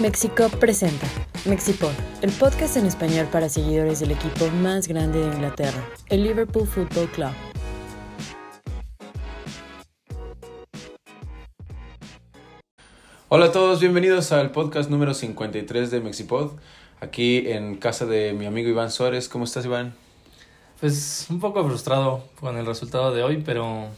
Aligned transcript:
Mexico 0.00 0.48
presenta 0.58 1.06
Mexipod, 1.44 1.92
el 2.22 2.32
podcast 2.32 2.78
en 2.78 2.86
español 2.86 3.28
para 3.30 3.50
seguidores 3.50 4.00
del 4.00 4.12
equipo 4.12 4.48
más 4.62 4.88
grande 4.88 5.18
de 5.20 5.26
Inglaterra, 5.26 5.86
el 6.08 6.22
Liverpool 6.22 6.66
Football 6.66 7.06
Club. 7.10 7.32
Hola 13.28 13.44
a 13.44 13.52
todos, 13.52 13.80
bienvenidos 13.80 14.32
al 14.32 14.52
podcast 14.52 14.88
número 14.88 15.12
53 15.12 15.90
de 15.90 16.00
Mexipod, 16.00 16.52
aquí 17.02 17.50
en 17.50 17.76
casa 17.76 18.06
de 18.06 18.32
mi 18.32 18.46
amigo 18.46 18.70
Iván 18.70 18.90
Suárez. 18.90 19.28
¿Cómo 19.28 19.44
estás, 19.44 19.66
Iván? 19.66 19.92
Pues 20.80 21.26
un 21.28 21.40
poco 21.40 21.62
frustrado 21.62 22.24
con 22.40 22.56
el 22.56 22.64
resultado 22.64 23.12
de 23.12 23.22
hoy, 23.22 23.42
pero 23.44 23.88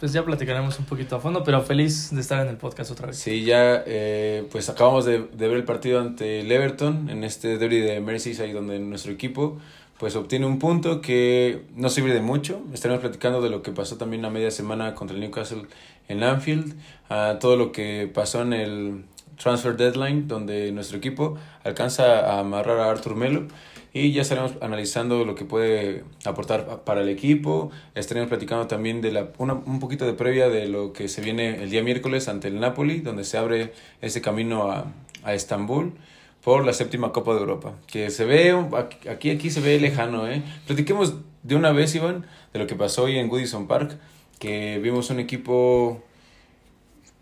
pues 0.00 0.14
ya 0.14 0.24
platicaremos 0.24 0.78
un 0.78 0.86
poquito 0.86 1.16
a 1.16 1.20
fondo, 1.20 1.44
pero 1.44 1.60
feliz 1.60 2.08
de 2.10 2.22
estar 2.22 2.42
en 2.42 2.48
el 2.48 2.56
podcast 2.56 2.90
otra 2.90 3.08
vez. 3.08 3.18
Sí, 3.18 3.44
ya 3.44 3.84
eh, 3.86 4.46
pues 4.50 4.70
acabamos 4.70 5.04
de, 5.04 5.18
ver 5.18 5.50
el 5.50 5.64
partido 5.64 6.00
ante 6.00 6.40
el 6.40 6.50
Everton 6.50 7.10
en 7.10 7.22
este 7.22 7.58
derby 7.58 7.80
de 7.80 8.00
Merseyside 8.00 8.54
donde 8.54 8.78
nuestro 8.78 9.12
equipo 9.12 9.58
pues 9.98 10.16
obtiene 10.16 10.46
un 10.46 10.58
punto 10.58 11.02
que 11.02 11.64
no 11.76 11.90
sirve 11.90 12.14
de 12.14 12.22
mucho. 12.22 12.62
Estaremos 12.72 13.02
platicando 13.02 13.42
de 13.42 13.50
lo 13.50 13.62
que 13.62 13.72
pasó 13.72 13.98
también 13.98 14.24
a 14.24 14.30
media 14.30 14.50
semana 14.50 14.94
contra 14.94 15.14
el 15.14 15.20
Newcastle 15.20 15.66
en 16.08 16.22
Anfield, 16.22 16.74
a 17.10 17.36
todo 17.38 17.56
lo 17.56 17.70
que 17.70 18.10
pasó 18.12 18.40
en 18.40 18.54
el 18.54 19.04
transfer 19.36 19.76
deadline 19.76 20.26
donde 20.26 20.72
nuestro 20.72 20.96
equipo 20.96 21.36
alcanza 21.62 22.20
a 22.20 22.40
amarrar 22.40 22.78
a 22.78 22.90
Artur 22.90 23.16
Melo 23.16 23.48
y 23.92 24.12
ya 24.12 24.22
estaremos 24.22 24.52
analizando 24.60 25.24
lo 25.24 25.34
que 25.34 25.44
puede 25.44 26.04
aportar 26.24 26.84
para 26.84 27.02
el 27.02 27.08
equipo. 27.08 27.70
Estaremos 27.94 28.28
platicando 28.28 28.66
también 28.66 29.00
de 29.00 29.12
la, 29.12 29.28
una, 29.38 29.54
un 29.54 29.80
poquito 29.80 30.06
de 30.06 30.12
previa 30.12 30.48
de 30.48 30.68
lo 30.68 30.92
que 30.92 31.08
se 31.08 31.20
viene 31.20 31.62
el 31.62 31.70
día 31.70 31.82
miércoles 31.82 32.28
ante 32.28 32.48
el 32.48 32.60
Napoli, 32.60 33.00
donde 33.00 33.24
se 33.24 33.36
abre 33.38 33.72
ese 34.00 34.20
camino 34.20 34.70
a, 34.70 34.92
a 35.24 35.34
Estambul 35.34 35.94
por 36.42 36.64
la 36.64 36.72
séptima 36.72 37.12
Copa 37.12 37.34
de 37.34 37.40
Europa, 37.40 37.74
que 37.86 38.10
se 38.10 38.24
ve, 38.24 38.56
aquí, 39.08 39.30
aquí 39.30 39.50
se 39.50 39.60
ve 39.60 39.78
lejano, 39.78 40.26
¿eh? 40.26 40.42
Platiquemos 40.66 41.16
de 41.42 41.54
una 41.54 41.72
vez, 41.72 41.94
Iván, 41.94 42.26
de 42.52 42.58
lo 42.58 42.66
que 42.66 42.76
pasó 42.76 43.04
hoy 43.04 43.18
en 43.18 43.28
Goodison 43.28 43.66
Park, 43.66 43.98
que 44.38 44.78
vimos 44.78 45.10
un 45.10 45.20
equipo 45.20 46.02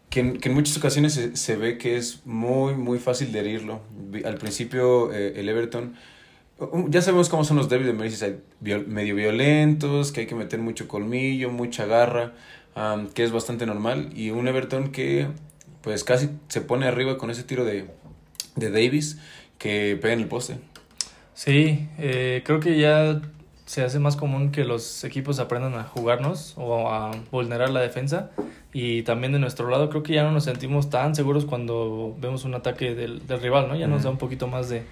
que 0.08 0.38
que 0.38 0.48
en 0.48 0.54
muchas 0.54 0.76
ocasiones 0.76 1.14
se, 1.14 1.36
se, 1.36 1.56
ve 1.56 1.78
que 1.78 1.96
es 1.96 2.24
muy, 2.26 2.74
muy 2.74 2.98
fácil 2.98 3.32
de 3.32 3.40
herirlo. 3.40 3.80
Al 4.24 4.36
principio 4.36 5.12
eh, 5.12 5.34
el 5.36 5.48
Everton 5.48 5.96
ya 6.88 7.02
sabemos 7.02 7.28
cómo 7.28 7.44
son 7.44 7.56
los 7.56 7.68
derbis 7.68 7.86
de 7.86 7.92
Merseyside, 7.92 8.40
medio 8.86 9.14
violentos, 9.14 10.10
que 10.12 10.20
hay 10.20 10.26
que 10.26 10.34
meter 10.34 10.58
mucho 10.58 10.88
colmillo, 10.88 11.50
mucha 11.50 11.86
garra, 11.86 12.32
um, 12.76 13.08
que 13.08 13.22
es 13.22 13.30
bastante 13.30 13.64
normal. 13.66 14.10
Y 14.14 14.30
un 14.30 14.48
Everton 14.48 14.90
que 14.90 15.28
pues 15.82 16.04
casi 16.04 16.30
se 16.48 16.60
pone 16.60 16.86
arriba 16.86 17.16
con 17.16 17.30
ese 17.30 17.44
tiro 17.44 17.64
de, 17.64 17.86
de 18.56 18.70
Davis 18.70 19.18
que 19.58 19.98
pega 20.00 20.14
en 20.14 20.20
el 20.20 20.26
poste. 20.26 20.58
Sí, 21.34 21.88
eh, 21.98 22.42
creo 22.44 22.58
que 22.58 22.78
ya 22.78 23.20
se 23.64 23.84
hace 23.84 24.00
más 24.00 24.16
común 24.16 24.50
que 24.50 24.64
los 24.64 25.04
equipos 25.04 25.38
aprendan 25.38 25.74
a 25.74 25.84
jugarnos 25.84 26.54
o 26.56 26.90
a 26.90 27.12
vulnerar 27.30 27.70
la 27.70 27.80
defensa. 27.80 28.30
Y 28.72 29.02
también 29.02 29.32
de 29.32 29.38
nuestro 29.38 29.70
lado 29.70 29.88
creo 29.88 30.02
que 30.02 30.14
ya 30.14 30.24
no 30.24 30.32
nos 30.32 30.44
sentimos 30.44 30.90
tan 30.90 31.14
seguros 31.14 31.44
cuando 31.44 32.16
vemos 32.18 32.44
un 32.44 32.54
ataque 32.54 32.94
del, 32.94 33.26
del 33.26 33.40
rival, 33.40 33.68
¿no? 33.68 33.76
Ya 33.76 33.86
nos 33.86 34.02
da 34.02 34.10
un 34.10 34.18
poquito 34.18 34.46
más 34.46 34.68
de, 34.68 34.82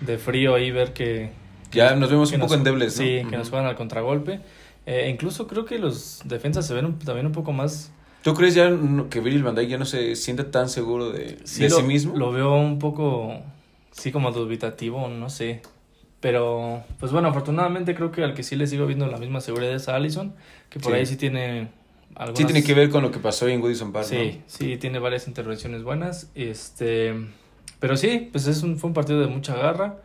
de 0.00 0.18
frío 0.18 0.54
ahí 0.54 0.70
ver 0.70 0.92
que... 0.92 1.30
Ya 1.72 1.94
nos 1.94 2.10
vemos 2.10 2.32
un 2.32 2.40
poco 2.40 2.54
endebles, 2.54 2.96
¿no? 2.98 3.02
Sí, 3.04 3.22
que 3.28 3.36
nos 3.36 3.50
juegan 3.50 3.66
al 3.66 3.76
contragolpe. 3.76 4.40
Eh, 4.86 5.10
incluso 5.12 5.46
creo 5.46 5.64
que 5.66 5.78
los 5.78 6.22
defensas 6.24 6.66
se 6.66 6.72
ven 6.74 6.86
un, 6.86 6.98
también 6.98 7.26
un 7.26 7.32
poco 7.32 7.52
más... 7.52 7.92
¿Tú 8.22 8.34
crees 8.34 8.54
ya 8.54 8.70
que 9.10 9.20
Virgil 9.20 9.42
van 9.42 9.54
Dijk 9.54 9.68
ya 9.68 9.78
no 9.78 9.84
se 9.84 10.16
siente 10.16 10.44
tan 10.44 10.68
seguro 10.68 11.10
de, 11.12 11.38
sí, 11.44 11.62
de 11.62 11.68
lo, 11.68 11.76
sí 11.76 11.82
mismo? 11.82 12.16
Lo 12.16 12.32
veo 12.32 12.54
un 12.56 12.78
poco, 12.78 13.40
sí, 13.92 14.10
como 14.10 14.32
dubitativo, 14.32 15.08
no 15.08 15.28
sé. 15.30 15.62
Pero, 16.20 16.82
pues 16.98 17.12
bueno, 17.12 17.28
afortunadamente 17.28 17.94
creo 17.94 18.10
que 18.10 18.24
al 18.24 18.34
que 18.34 18.42
sí 18.42 18.56
le 18.56 18.66
sigo 18.66 18.86
viendo 18.86 19.06
la 19.06 19.18
misma 19.18 19.40
seguridad 19.40 19.72
es 19.72 19.88
a 19.88 19.94
Allison, 19.94 20.34
que 20.68 20.80
por 20.80 20.92
Sí. 20.92 20.98
ahí 20.98 21.06
sí 21.06 21.16
tiene... 21.16 21.68
Algunas... 22.16 22.38
Sí 22.38 22.44
tiene 22.44 22.64
que 22.64 22.74
ver 22.74 22.88
con 22.90 23.02
lo 23.02 23.10
que 23.12 23.18
pasó 23.20 23.46
en 23.46 23.60
Goodison 23.60 23.92
Park, 23.92 24.06
Sí, 24.06 24.40
sí, 24.46 24.76
tiene 24.78 24.98
varias 24.98 25.28
intervenciones 25.28 25.84
buenas. 25.84 26.30
Este, 26.34 27.14
pero 27.80 27.96
sí, 27.96 28.28
pues 28.32 28.46
es 28.46 28.62
un, 28.62 28.78
fue 28.78 28.88
un 28.88 28.94
partido 28.94 29.20
de 29.20 29.26
mucha 29.26 29.54
garra 29.54 29.96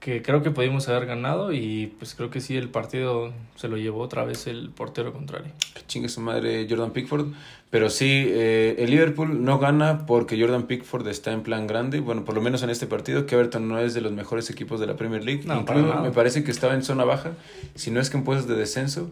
que 0.00 0.22
creo 0.22 0.42
que 0.42 0.50
pudimos 0.50 0.88
haber 0.88 1.06
ganado 1.06 1.52
y 1.52 1.94
pues 1.98 2.14
creo 2.14 2.30
que 2.30 2.40
sí 2.40 2.56
el 2.56 2.68
partido 2.68 3.32
se 3.56 3.68
lo 3.68 3.76
llevó 3.76 4.00
otra 4.00 4.24
vez 4.24 4.46
el 4.46 4.70
portero 4.70 5.12
contrario. 5.12 5.50
Que 5.74 5.82
chingue 5.86 6.08
su 6.08 6.20
madre 6.20 6.66
Jordan 6.68 6.90
Pickford. 6.90 7.32
Pero 7.70 7.90
sí, 7.90 8.24
eh, 8.28 8.76
el 8.78 8.90
Liverpool 8.90 9.44
no 9.44 9.58
gana 9.58 10.06
porque 10.06 10.40
Jordan 10.40 10.68
Pickford 10.68 11.08
está 11.08 11.32
en 11.32 11.42
plan 11.42 11.66
grande. 11.66 12.00
Bueno, 12.00 12.24
por 12.24 12.34
lo 12.34 12.40
menos 12.40 12.62
en 12.62 12.70
este 12.70 12.86
partido, 12.86 13.26
que 13.26 13.34
Everton 13.34 13.68
no 13.68 13.78
es 13.78 13.94
de 13.94 14.00
los 14.00 14.12
mejores 14.12 14.48
equipos 14.50 14.78
de 14.78 14.86
la 14.86 14.96
Premier 14.96 15.24
League. 15.24 15.42
No, 15.44 15.60
Incluso 15.60 16.00
me 16.02 16.12
parece 16.12 16.44
que 16.44 16.52
estaba 16.52 16.74
en 16.74 16.84
zona 16.84 17.04
baja, 17.04 17.32
si 17.74 17.90
no 17.90 18.00
es 18.00 18.08
que 18.08 18.18
en 18.18 18.24
puestos 18.24 18.46
de 18.48 18.54
descenso. 18.54 19.10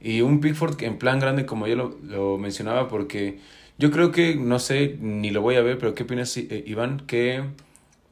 Y 0.00 0.22
un 0.22 0.40
Pickford 0.40 0.82
en 0.82 0.96
plan 0.96 1.20
grande, 1.20 1.44
como 1.44 1.66
yo 1.66 1.76
lo, 1.76 1.98
lo 2.02 2.38
mencionaba, 2.38 2.88
porque 2.88 3.38
yo 3.80 3.90
creo 3.90 4.12
que, 4.12 4.36
no 4.36 4.58
sé, 4.58 4.98
ni 5.00 5.30
lo 5.30 5.40
voy 5.40 5.56
a 5.56 5.62
ver, 5.62 5.78
pero 5.78 5.94
¿qué 5.94 6.02
opinas, 6.02 6.36
eh, 6.36 6.64
Iván? 6.66 7.00
Que 7.06 7.42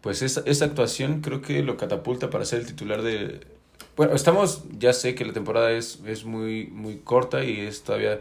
pues 0.01 0.23
esa, 0.23 0.43
esa 0.47 0.65
actuación 0.65 1.21
creo 1.21 1.43
que 1.43 1.63
lo 1.63 1.77
catapulta 1.77 2.31
para 2.31 2.47
ser 2.47 2.61
el 2.61 2.67
titular 2.67 3.03
de... 3.03 3.41
Bueno, 3.95 4.15
estamos, 4.15 4.65
ya 4.79 4.95
sé 4.95 5.15
que 5.15 5.27
la 5.27 5.35
temporada 5.35 5.71
es, 5.73 6.01
es 6.07 6.25
muy, 6.25 6.69
muy 6.69 6.97
corta 6.97 7.45
y 7.45 7.61
es 7.61 7.83
todavía 7.83 8.19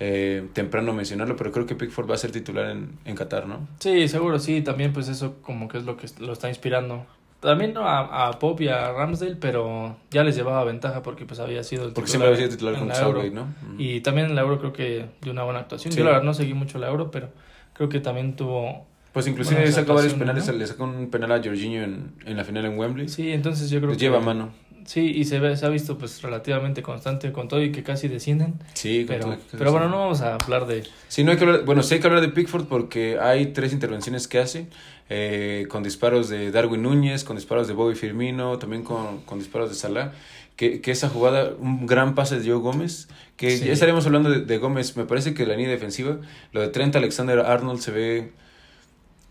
eh, 0.00 0.48
temprano 0.54 0.94
mencionarlo, 0.94 1.36
pero 1.36 1.52
creo 1.52 1.66
que 1.66 1.74
Pickford 1.74 2.08
va 2.08 2.14
a 2.14 2.18
ser 2.18 2.32
titular 2.32 2.70
en, 2.70 2.98
en 3.04 3.14
Qatar, 3.14 3.46
¿no? 3.46 3.68
Sí, 3.78 4.08
seguro, 4.08 4.38
sí, 4.38 4.62
también 4.62 4.94
pues 4.94 5.08
eso 5.08 5.36
como 5.42 5.68
que 5.68 5.76
es 5.76 5.84
lo 5.84 5.98
que 5.98 6.08
lo 6.20 6.32
está 6.32 6.48
inspirando. 6.48 7.04
También 7.40 7.74
¿no? 7.74 7.86
a, 7.86 8.28
a 8.28 8.38
Pop 8.38 8.60
y 8.60 8.68
a 8.68 8.92
Ramsdale, 8.92 9.36
pero 9.36 9.96
ya 10.10 10.24
les 10.24 10.34
llevaba 10.36 10.64
ventaja 10.64 11.02
porque 11.02 11.26
pues 11.26 11.38
había 11.38 11.62
sido 11.62 11.84
el 11.86 11.92
Porque 11.92 12.10
titular 12.10 12.28
siempre 12.34 12.44
había 12.44 12.56
sido 12.56 12.72
titular 12.74 12.78
con 12.78 13.06
Euro. 13.22 13.30
¿no? 13.32 13.54
Y 13.78 14.00
también 14.00 14.26
en 14.28 14.34
la 14.34 14.42
Euro 14.42 14.58
creo 14.58 14.72
que 14.72 15.06
de 15.20 15.30
una 15.30 15.44
buena 15.44 15.60
actuación. 15.60 15.92
Sí. 15.92 15.98
Yo 15.98 16.04
la 16.04 16.10
verdad 16.12 16.24
no 16.24 16.34
seguí 16.34 16.54
mucho 16.54 16.78
la 16.78 16.88
Euro, 16.88 17.10
pero 17.10 17.28
creo 17.74 17.88
que 17.88 18.00
también 18.00 18.36
tuvo... 18.36 18.86
Pues 19.12 19.26
inclusive 19.28 19.56
Buenas 19.60 19.74
saca 19.74 19.92
varios 19.92 20.14
penales, 20.14 20.46
¿no? 20.46 20.52
le 20.54 20.66
sacó 20.66 20.84
un 20.84 21.08
penal 21.10 21.32
a 21.32 21.42
Jorginho 21.42 21.82
en, 21.84 22.12
en 22.26 22.36
la 22.36 22.44
final 22.44 22.64
en 22.66 22.78
Wembley. 22.78 23.08
Sí, 23.08 23.32
entonces 23.32 23.70
yo 23.70 23.78
creo 23.78 23.88
Los 23.90 23.96
que... 23.98 24.04
lleva 24.04 24.20
mano. 24.20 24.50
Sí, 24.84 25.00
y 25.16 25.24
se, 25.24 25.40
ve, 25.40 25.56
se 25.56 25.66
ha 25.66 25.68
visto 25.68 25.98
pues 25.98 26.22
relativamente 26.22 26.80
constante 26.80 27.32
con 27.32 27.48
todo 27.48 27.60
y 27.60 27.72
que 27.72 27.82
casi 27.82 28.06
descienden. 28.06 28.54
Sí, 28.74 29.04
Pero, 29.08 29.24
todo- 29.24 29.36
pero 29.58 29.72
bueno, 29.72 29.88
no 29.88 29.98
vamos 29.98 30.20
a 30.20 30.36
hablar 30.36 30.66
de... 30.66 30.84
Sí, 31.08 31.24
no 31.24 31.32
hay 31.32 31.38
que 31.38 31.44
hablar, 31.44 31.64
bueno, 31.64 31.82
sí 31.82 31.94
hay 31.94 32.00
que 32.00 32.06
hablar 32.06 32.20
de 32.22 32.28
Pickford 32.28 32.66
porque 32.66 33.18
hay 33.20 33.46
tres 33.46 33.72
intervenciones 33.72 34.28
que 34.28 34.38
hace, 34.38 34.68
eh, 35.08 35.66
con 35.68 35.82
disparos 35.82 36.28
de 36.28 36.50
Darwin 36.50 36.82
Núñez, 36.82 37.24
con 37.24 37.36
disparos 37.36 37.68
de 37.68 37.74
Bobby 37.74 37.94
Firmino, 37.94 38.58
también 38.58 38.82
con, 38.82 39.20
con 39.22 39.38
disparos 39.38 39.68
de 39.68 39.74
Salah, 39.76 40.12
que, 40.56 40.80
que 40.80 40.90
esa 40.90 41.08
jugada, 41.08 41.52
un 41.58 41.86
gran 41.86 42.14
pase 42.14 42.40
de 42.40 42.48
Joe 42.48 42.58
Gómez, 42.58 43.08
que 43.36 43.50
Sí. 43.58 43.66
ya 43.66 43.72
estaremos 43.72 44.06
hablando 44.06 44.30
de, 44.30 44.40
de 44.40 44.58
Gómez, 44.58 44.96
me 44.96 45.04
parece 45.04 45.34
que 45.34 45.44
la 45.46 45.54
línea 45.54 45.70
defensiva, 45.70 46.18
lo 46.52 46.60
de 46.62 46.68
Trent 46.68 46.96
Alexander 46.96 47.40
Arnold 47.40 47.80
se 47.80 47.90
ve, 47.90 48.32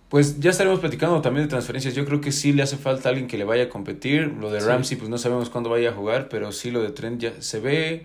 pues 0.09 0.39
ya 0.39 0.51
estaremos 0.51 0.79
platicando 0.79 1.19
también 1.21 1.45
de 1.45 1.49
transferencias, 1.49 1.95
yo 1.95 2.05
creo 2.05 2.21
que 2.21 2.31
sí 2.31 2.53
le 2.53 2.61
hace 2.63 2.77
falta 2.77 3.09
alguien 3.09 3.27
que 3.27 3.37
le 3.37 3.43
vaya 3.43 3.63
a 3.63 3.69
competir, 3.69 4.27
lo 4.39 4.51
de 4.51 4.61
Sí. 4.61 4.67
Ramsey 4.67 4.97
pues 4.97 5.09
no 5.09 5.17
sabemos 5.17 5.49
cuándo 5.49 5.69
vaya 5.71 5.89
a 5.89 5.93
jugar, 5.93 6.29
pero 6.29 6.51
sí 6.51 6.69
lo 6.71 6.81
de 6.83 6.91
Trent 6.91 7.19
ya 7.21 7.33
se 7.41 7.59
ve, 7.59 8.03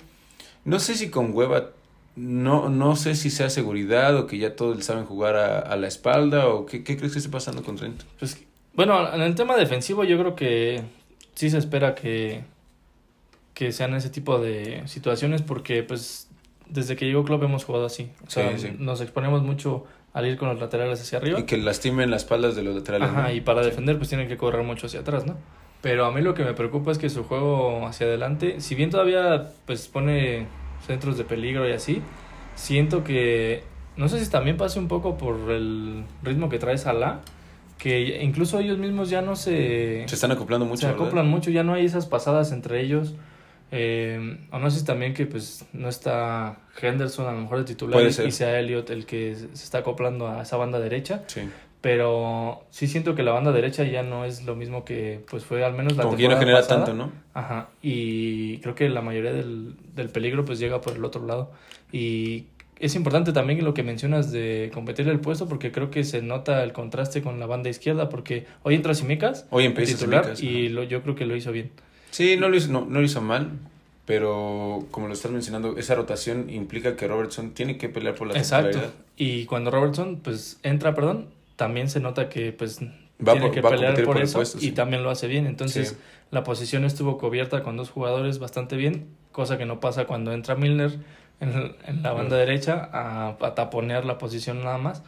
no 0.64 0.80
sé 0.80 0.94
si 0.94 1.10
con 1.10 1.32
hueva 1.34 1.70
no, 2.16 2.68
no 2.68 2.96
sé 2.96 3.14
si 3.14 3.30
sea 3.30 3.50
seguridad 3.50 4.16
o 4.16 4.26
que 4.26 4.38
ya 4.38 4.56
todos 4.56 4.84
saben 4.84 5.04
jugar 5.04 5.36
a, 5.36 5.58
a 5.60 5.76
la 5.76 5.86
espalda 5.88 6.48
o 6.48 6.66
qué, 6.66 6.82
qué 6.84 6.96
crees 6.96 7.12
que 7.12 7.18
esté 7.18 7.30
pasando 7.30 7.62
con 7.62 7.76
Trent. 7.76 8.02
Pues, 8.18 8.42
bueno, 8.74 9.12
en 9.14 9.20
el 9.22 9.34
tema 9.34 9.56
defensivo 9.56 10.04
yo 10.04 10.18
creo 10.18 10.34
que 10.34 10.82
sí 11.34 11.50
se 11.50 11.58
espera 11.58 11.94
que, 11.94 12.44
que 13.54 13.72
sean 13.72 13.94
ese 13.94 14.10
tipo 14.10 14.38
de 14.38 14.82
situaciones 14.86 15.42
porque 15.42 15.82
pues 15.82 16.28
desde 16.68 16.96
que 16.96 17.06
llegó 17.06 17.24
Klopp 17.24 17.42
hemos 17.44 17.64
jugado 17.64 17.86
así. 17.86 18.10
O 18.26 18.30
sea, 18.30 18.56
Sí, 18.58 18.68
sí. 18.68 18.76
nos 18.78 19.00
exponemos 19.00 19.42
mucho 19.42 19.86
al 20.12 20.26
ir 20.26 20.36
con 20.36 20.48
los 20.48 20.60
laterales 20.60 21.00
hacia 21.00 21.18
arriba. 21.18 21.38
Y 21.40 21.44
que 21.44 21.56
lastimen 21.56 22.10
las 22.10 22.22
espaldas 22.22 22.56
de 22.56 22.62
los 22.62 22.74
laterales. 22.74 23.08
Ajá, 23.08 23.22
¿no? 23.28 23.32
y 23.32 23.40
para 23.40 23.62
Sí. 23.62 23.70
defender 23.70 23.96
pues 23.96 24.08
tienen 24.08 24.28
que 24.28 24.36
correr 24.36 24.64
mucho 24.64 24.86
hacia 24.86 25.00
atrás, 25.00 25.26
¿no? 25.26 25.36
Pero 25.82 26.04
a 26.04 26.12
mí 26.12 26.20
lo 26.20 26.34
que 26.34 26.44
me 26.44 26.52
preocupa 26.52 26.92
es 26.92 26.98
que 26.98 27.08
su 27.08 27.24
juego 27.24 27.86
hacia 27.86 28.06
adelante, 28.06 28.60
si 28.60 28.74
bien 28.74 28.90
todavía 28.90 29.50
pues 29.66 29.88
pone 29.88 30.46
centros 30.86 31.16
de 31.18 31.24
peligro 31.24 31.68
y 31.68 31.72
así, 31.72 32.02
siento 32.54 33.04
que 33.04 33.62
no 33.96 34.08
sé 34.08 34.24
si 34.24 34.30
también 34.30 34.56
pase 34.56 34.78
un 34.78 34.88
poco 34.88 35.16
por 35.18 35.50
el 35.50 36.04
ritmo 36.22 36.48
que 36.48 36.58
trae 36.58 36.78
Salah, 36.78 37.20
que 37.78 38.22
incluso 38.22 38.58
ellos 38.58 38.78
mismos 38.78 39.08
ya 39.10 39.22
no 39.22 39.36
se, 39.36 40.04
Se 40.06 40.14
están 40.14 40.32
acoplando 40.32 40.66
mucho. 40.66 40.82
se 40.82 40.86
¿verdad? 40.88 41.02
acoplan 41.02 41.28
mucho, 41.28 41.50
ya 41.50 41.62
no 41.62 41.74
hay 41.74 41.84
esas 41.86 42.06
pasadas 42.06 42.52
entre 42.52 42.80
ellos. 42.80 43.14
Eh, 43.72 44.38
o 44.50 44.58
no 44.58 44.68
sé 44.70 44.80
si 44.80 44.84
también 44.84 45.14
que 45.14 45.26
pues 45.26 45.64
no 45.72 45.88
está 45.88 46.58
Henderson 46.80 47.28
a 47.28 47.32
lo 47.32 47.40
mejor 47.42 47.58
de 47.58 47.64
titular 47.64 48.02
y- 48.04 48.12
sea 48.32 48.58
Elliot 48.58 48.90
el 48.90 49.06
que 49.06 49.36
se 49.36 49.46
está 49.64 49.78
acoplando 49.78 50.26
a 50.28 50.42
esa 50.42 50.56
banda 50.56 50.80
derecha. 50.80 51.22
Sí. 51.28 51.42
Pero 51.80 52.64
sí 52.70 52.86
siento 52.86 53.14
que 53.14 53.22
la 53.22 53.32
banda 53.32 53.52
derecha 53.52 53.84
ya 53.84 54.02
no 54.02 54.26
es 54.26 54.44
lo 54.44 54.54
mismo 54.54 54.84
que 54.84 55.20
pues 55.30 55.44
fue 55.44 55.64
al 55.64 55.72
menos 55.72 55.96
la 55.96 56.02
Como 56.02 56.16
que 56.16 56.28
no 56.28 56.36
genera 56.38 56.58
pasada. 56.58 56.84
tanto, 56.84 56.94
¿no? 56.94 57.12
Ajá. 57.32 57.68
Y 57.82 58.58
creo 58.58 58.74
que 58.74 58.88
la 58.90 59.00
mayoría 59.00 59.32
del, 59.32 59.74
del 59.94 60.10
peligro 60.10 60.44
pues 60.44 60.58
llega 60.58 60.80
por 60.82 60.94
el 60.94 61.04
otro 61.04 61.24
lado. 61.26 61.52
Y 61.90 62.44
es 62.80 62.94
importante 62.94 63.32
también 63.32 63.62
lo 63.64 63.74
que 63.74 63.82
mencionas 63.82 64.32
de 64.32 64.70
competir 64.72 65.06
el 65.08 65.20
puesto 65.20 65.46
porque 65.48 65.70
creo 65.70 65.90
que 65.90 66.02
se 66.02 66.22
nota 66.22 66.64
el 66.64 66.72
contraste 66.72 67.22
con 67.22 67.38
la 67.38 67.46
banda 67.46 67.68
izquierda 67.68 68.08
porque 68.08 68.46
hoy 68.62 68.74
entra 68.74 68.94
Simicas 68.94 69.46
hoy 69.50 69.66
empieza 69.66 69.96
titular 69.96 70.34
y 70.40 70.68
lo, 70.70 70.82
yo 70.82 71.02
creo 71.02 71.14
que 71.14 71.26
lo 71.26 71.36
hizo 71.36 71.52
bien. 71.52 71.70
Sí, 72.10 72.36
no 72.38 72.48
lo 72.48 72.56
hizo, 72.56 72.72
no, 72.72 72.86
no 72.86 72.98
lo 73.00 73.04
hizo 73.04 73.20
mal, 73.20 73.50
pero 74.06 74.86
como 74.90 75.06
lo 75.06 75.12
estás 75.12 75.30
mencionando, 75.30 75.76
esa 75.76 75.94
rotación 75.94 76.50
implica 76.50 76.96
que 76.96 77.06
Robertson 77.06 77.50
tiene 77.50 77.76
que 77.76 77.88
pelear 77.88 78.14
por 78.14 78.28
la 78.28 78.38
Exacto. 78.38 78.80
Y 79.16 79.44
cuando 79.44 79.70
Robertson 79.70 80.20
pues 80.22 80.58
entra, 80.62 80.94
perdón, 80.94 81.26
también 81.60 81.90
se 81.90 82.00
nota 82.00 82.30
que 82.30 82.54
pues 82.54 82.78
tiene 82.78 83.50
que 83.50 83.60
pelear 83.60 84.02
por, 84.02 84.18
eso 84.18 84.42
y 84.60 84.70
también 84.70 85.02
lo 85.02 85.10
hace 85.10 85.26
bien. 85.26 85.46
Entonces, 85.46 85.98
la 86.30 86.42
posición 86.42 86.86
estuvo 86.86 87.18
cubierta 87.18 87.62
con 87.62 87.76
dos 87.76 87.90
jugadores 87.90 88.38
bastante 88.38 88.76
bien, 88.76 89.08
cosa 89.30 89.58
que 89.58 89.66
no 89.66 89.78
pasa 89.78 90.06
cuando 90.06 90.32
entra 90.32 90.54
Milner 90.54 91.00
en, 91.38 92.02
la 92.02 92.12
banda 92.12 92.38
derecha 92.38 92.88
a, 92.94 93.36
a, 93.38 93.54
taponear 93.54 94.06
la 94.06 94.16
posición 94.16 94.64
nada 94.64 94.78
más. 94.78 95.02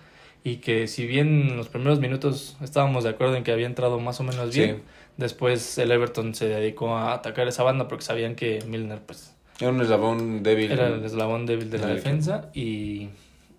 Y 0.44 0.56
que 0.56 0.88
si 0.88 1.06
bien 1.06 1.52
en 1.52 1.56
los 1.56 1.70
primeros 1.70 2.00
minutos 2.00 2.58
estábamos 2.60 3.05
de 3.05 3.10
acuerdo 3.10 3.37
en 3.37 3.44
que 3.44 3.52
había 3.52 3.64
entrado 3.64 3.98
más 3.98 4.20
o 4.20 4.22
menos 4.22 4.55
bien, 4.55 4.82
después 5.16 5.78
el 5.78 5.90
Everton 5.90 6.34
se 6.34 6.48
dedicó 6.48 6.96
a 6.96 7.14
atacar 7.14 7.48
esa 7.48 7.62
banda 7.62 7.88
porque 7.88 8.05
sabían 8.05 8.34
que 8.34 8.62
Milner 8.69 9.00
pues... 9.00 9.34
Era 9.58 9.70
un 9.70 9.81
eslabón 9.81 10.43
débil. 10.43 10.70
Era 10.70 10.88
el 10.88 11.02
eslabón 11.02 11.46
débil 11.46 11.70
de 11.70 11.78
la 11.78 11.87
defensa 11.87 12.50
y, 12.52 13.08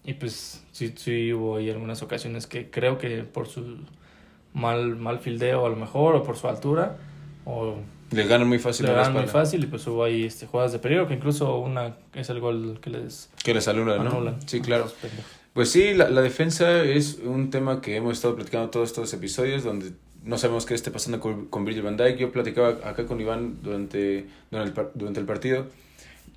y 0.03 0.13
pues 0.13 0.62
sí, 0.73 0.93
sí 0.97 1.31
hubo 1.31 1.55
ahí 1.55 1.69
algunas 1.69 2.01
ocasiones 2.01 2.45
que 2.45 2.69
creo 2.69 2.97
que 2.97 3.23
por 3.23 3.47
su 3.47 3.77
mal, 4.53 4.97
mal 4.97 5.19
fildeo 5.19 5.65
a 5.65 5.69
lo 5.69 5.77
mejor 5.77 6.15
o 6.15 6.23
por 6.23 6.35
su 6.35 6.49
altura 6.49 6.97
o 7.45 7.77
le 8.11 8.27
ganan 8.27 8.47
muy 8.47 8.59
fácil. 8.59 8.85
Le 8.85 8.93
ganan 8.93 9.13
muy 9.13 9.27
fácil 9.27 9.63
y 9.63 9.67
pues 9.67 9.87
hubo 9.87 10.03
ahí 10.03 10.25
este, 10.25 10.45
jugadas 10.45 10.71
de 10.71 10.79
peligro 10.79 11.07
que 11.07 11.15
incluso 11.15 11.57
una 11.57 11.95
es 12.13 12.29
el 12.29 12.39
gol 12.39 12.77
que 12.79 12.91
les... 12.91 13.29
Que 13.43 13.53
les 13.53 13.67
anulan, 13.67 14.03
¿no? 14.03 14.35
Sí, 14.45 14.61
claro. 14.61 14.91
Pues 15.53 15.71
sí, 15.71 15.93
la, 15.93 16.09
la, 16.09 16.21
defensa 16.21 16.83
es 16.83 17.19
un 17.23 17.49
tema 17.49 17.81
que 17.81 17.95
hemos 17.95 18.13
estado 18.13 18.35
platicando 18.35 18.69
todos 18.69 18.89
estos 18.89 19.11
episodios 19.13 19.63
donde 19.63 19.93
no 20.23 20.37
sabemos 20.37 20.65
qué 20.65 20.73
esté 20.73 20.91
pasando 20.91 21.19
con, 21.19 21.47
con 21.47 21.65
Virgil 21.65 21.83
van 21.83 21.97
Dijk. 21.97 22.17
Yo 22.17 22.31
platicaba 22.31 22.69
acá 22.83 23.05
con 23.05 23.19
Iván 23.19 23.59
durante, 23.61 24.27
durante, 24.51 24.81
el, 24.81 24.87
durante 24.93 25.19
el 25.19 25.25
partido 25.25 25.65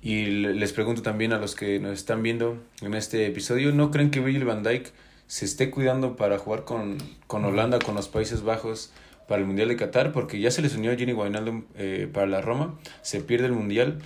y 0.01 0.25
les 0.25 0.73
pregunto 0.73 1.01
también 1.01 1.33
a 1.33 1.39
los 1.39 1.55
que 1.55 1.79
nos 1.79 1.93
están 1.93 2.23
viendo 2.23 2.57
en 2.81 2.93
este 2.93 3.25
episodio, 3.25 3.71
¿no 3.71 3.91
creen 3.91 4.11
que 4.11 4.19
Virgil 4.19 4.45
van 4.45 4.63
Dijk 4.63 4.91
se 5.27 5.45
esté 5.45 5.69
cuidando 5.69 6.15
para 6.15 6.37
jugar 6.37 6.63
con, 6.63 6.97
con 7.27 7.43
Holanda, 7.43 7.79
con 7.79 7.95
los 7.95 8.07
Países 8.07 8.43
Bajos? 8.43 8.91
para 9.27 9.41
el 9.41 9.47
Mundial 9.47 9.67
de 9.67 9.75
Qatar, 9.75 10.13
porque 10.13 10.39
ya 10.39 10.51
se 10.51 10.61
les 10.61 10.75
unió 10.75 10.91
a 10.91 10.95
Gini 10.95 11.13
Wijnaldum 11.13 11.65
eh, 11.75 12.09
para 12.11 12.27
la 12.27 12.41
Roma, 12.41 12.79
se 13.01 13.19
pierde 13.21 13.47
el 13.47 13.51
Mundial. 13.51 13.99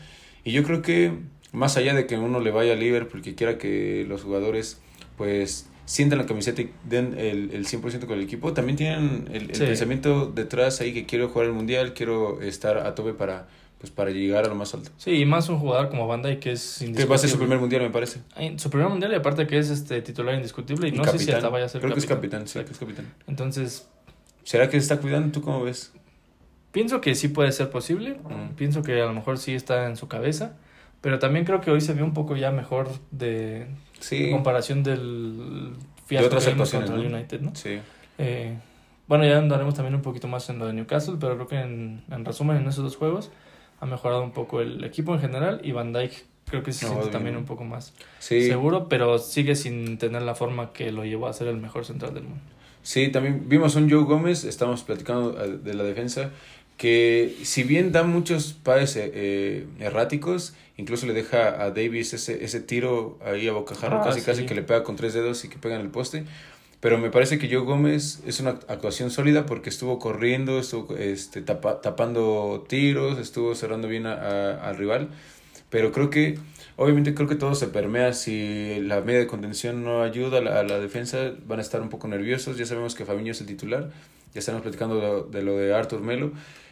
Y 0.43 0.51
yo 0.51 0.63
creo 0.63 0.81
que 0.81 1.13
más 1.51 1.77
allá 1.77 1.93
de 1.93 2.07
que 2.07 2.17
uno 2.17 2.39
le 2.39 2.51
vaya 2.51 2.73
a 2.73 2.75
Liverpool, 2.75 3.21
que 3.21 3.35
quiera 3.35 3.57
que 3.57 4.05
los 4.07 4.23
jugadores 4.23 4.81
pues 5.17 5.67
sientan 5.85 6.19
la 6.19 6.25
camiseta 6.25 6.61
y 6.61 6.71
den 6.85 7.15
el, 7.17 7.51
el 7.51 7.67
100% 7.67 8.05
con 8.05 8.17
el 8.17 8.23
equipo, 8.23 8.53
también 8.53 8.77
tienen 8.77 9.29
el, 9.31 9.47
pensamiento 9.47 10.31
detrás 10.33 10.81
ahí 10.81 10.93
que 10.93 11.05
quiero 11.05 11.29
jugar 11.29 11.47
el 11.47 11.53
Mundial, 11.53 11.93
quiero 11.93 12.41
estar 12.41 12.79
a 12.79 12.95
tope 12.95 13.13
para 13.13 13.47
pues 13.81 13.91
para 13.91 14.11
llegar 14.11 14.45
a 14.45 14.47
lo 14.47 14.55
más 14.55 14.73
alto. 14.73 14.91
Sí, 14.97 15.11
y 15.11 15.25
más 15.25 15.49
un 15.49 15.59
jugador 15.59 15.89
como 15.89 16.07
Banda 16.07 16.31
y 16.31 16.37
que 16.37 16.53
es 16.53 16.85
Que 16.95 17.05
va 17.05 17.15
a 17.15 17.17
ser 17.17 17.29
su 17.29 17.37
primer 17.37 17.59
mundial, 17.59 17.81
me 17.81 17.89
parece. 17.89 18.21
Su 18.57 18.69
primer 18.69 18.87
mundial 18.87 19.11
y 19.11 19.15
aparte 19.15 19.47
que 19.47 19.57
es 19.57 19.69
este 19.69 20.01
titular 20.01 20.35
indiscutible 20.35 20.87
y, 20.87 20.91
no 20.91 21.03
sé 21.03 21.19
si 21.19 21.31
hasta 21.31 21.49
vaya 21.49 21.65
a 21.65 21.69
ser 21.69 21.81
Creo 21.81 21.93
que 21.93 21.99
es 21.99 22.05
capitán, 22.05 22.47
sí, 22.47 22.59
que 22.63 22.71
es 22.71 22.77
capitán. 22.77 23.11
Entonces, 23.27 23.87
¿Será 24.43 24.69
que 24.69 24.73
se 24.73 24.83
está 24.83 24.97
cuidando? 24.97 25.31
¿Tú 25.31 25.41
cómo 25.41 25.63
ves? 25.63 25.93
Pienso 26.71 27.01
que 27.01 27.15
sí 27.15 27.27
puede 27.27 27.51
ser 27.51 27.69
posible. 27.69 28.19
Mm. 28.23 28.55
Pienso 28.55 28.81
que 28.81 29.01
a 29.01 29.05
lo 29.05 29.13
mejor 29.13 29.37
sí 29.37 29.53
está 29.53 29.87
en 29.87 29.97
su 29.97 30.07
cabeza. 30.07 30.57
Pero 31.01 31.19
también 31.19 31.45
creo 31.45 31.61
que 31.61 31.71
hoy 31.71 31.81
se 31.81 31.93
vio 31.93 32.05
un 32.05 32.13
poco 32.13 32.35
ya 32.35 32.51
mejor 32.51 32.89
de 33.09 33.67
comparación 34.31 34.83
del 34.83 35.73
fiasco 36.05 36.39
de 36.39 36.55
contra 36.55 36.95
el 36.95 37.13
United, 37.13 37.41
¿no? 37.41 37.55
Sí. 37.55 37.79
Eh, 38.19 38.55
bueno, 39.07 39.25
ya 39.25 39.39
andaremos 39.39 39.73
también 39.73 39.95
un 39.95 40.03
poquito 40.03 40.27
más 40.27 40.47
en 40.49 40.59
lo 40.59 40.67
de 40.67 40.73
Newcastle, 40.73 41.15
pero 41.19 41.35
creo 41.35 41.47
que 41.47 41.59
en, 41.59 42.03
en 42.11 42.23
resumen 42.23 42.57
en 42.57 42.67
esos 42.67 42.83
dos 42.83 42.97
juegos 42.97 43.31
ha 43.81 43.85
mejorado 43.85 44.23
un 44.23 44.31
poco 44.31 44.61
el 44.61 44.83
equipo 44.83 45.13
en 45.13 45.19
general 45.19 45.59
y 45.63 45.73
Van 45.73 45.91
Dijk 45.91 46.13
creo 46.45 46.63
que 46.63 46.71
se 46.71 46.85
siente 46.85 47.07
también 47.07 47.35
un 47.35 47.45
poco 47.45 47.63
más 47.63 47.93
seguro, 48.19 48.87
pero 48.89 49.17
sigue 49.19 49.55
sin 49.55 49.97
tener 49.97 50.21
la 50.21 50.35
forma 50.35 50.71
que 50.73 50.91
lo 50.91 51.03
llevó 51.03 51.27
a 51.27 51.33
ser 51.33 51.47
el 51.47 51.57
mejor 51.57 51.85
central 51.85 52.13
del 52.13 52.23
mundo. 52.23 52.41
Sí, 52.83 53.09
también 53.09 53.47
vimos 53.47 53.75
a 53.75 53.79
un 53.79 53.89
Joe 53.89 54.03
Gómez, 54.03 54.43
estamos 54.43 54.83
platicando 54.83 55.41
eh, 55.43 55.57
de 55.63 55.73
la 55.73 55.83
defensa, 55.83 56.31
que 56.77 57.37
si 57.43 57.63
bien 57.63 57.91
da 57.91 58.03
muchos 58.03 58.53
pares 58.53 58.95
eh, 58.95 59.11
eh, 59.13 59.67
erráticos, 59.79 60.53
incluso 60.77 61.05
le 61.05 61.13
deja 61.13 61.63
a 61.63 61.71
Davis 61.71 62.13
ese, 62.13 62.43
ese 62.43 62.59
tiro 62.59 63.17
ahí 63.23 63.47
a 63.47 63.53
bocajarro, 63.53 63.99
ah, 64.01 64.03
casi 64.03 64.21
casi 64.21 64.45
que 64.45 64.55
le 64.55 64.63
pega 64.63 64.83
con 64.83 64.95
tres 64.95 65.13
dedos 65.13 65.45
y 65.45 65.47
que 65.47 65.57
pega 65.57 65.75
en 65.75 65.81
el 65.81 65.89
poste. 65.89 66.25
Pero 66.81 66.97
me 66.97 67.09
parece 67.09 67.37
que 67.37 67.47
Joe 67.47 67.63
Gómez 67.63 68.21
es 68.25 68.39
una 68.39 68.51
actuación 68.67 69.11
sólida 69.11 69.45
porque 69.45 69.69
estuvo 69.69 69.99
corriendo, 69.99 70.59
estuvo 70.59 70.97
este, 70.97 71.41
tapando 71.41 72.65
tiros, 72.67 73.19
estuvo 73.19 73.55
cerrando 73.55 73.87
bien 73.87 74.05
al 74.05 74.75
rival. 74.77 75.09
Pero 75.69 75.93
creo 75.93 76.09
que 76.09 76.37
Obviamente 76.81 77.13
creo 77.13 77.27
que 77.27 77.35
todo 77.35 77.53
se 77.53 77.67
permea. 77.67 78.11
Si 78.11 78.79
la 78.81 79.01
media 79.01 79.19
de 79.19 79.27
contención 79.27 79.83
no 79.83 80.01
ayuda 80.01 80.39
a 80.39 80.63
la, 80.63 80.79
defensa, 80.79 81.31
van 81.45 81.59
a 81.59 81.61
estar 81.61 81.79
un 81.79 81.89
poco 81.89 82.07
nerviosos. 82.07 82.57
Ya 82.57 82.65
sabemos 82.65 82.95
que 82.95 83.05
Fabinho 83.05 83.33
es 83.33 83.41
el 83.41 83.45
titular. 83.45 83.91
Ya 84.33 84.39
estamos 84.39 84.63
platicando 84.63 85.23
de 85.23 85.43
lo 85.43 85.57
de, 85.57 85.75
Arthur 85.75 86.01
Melo. 86.01 86.31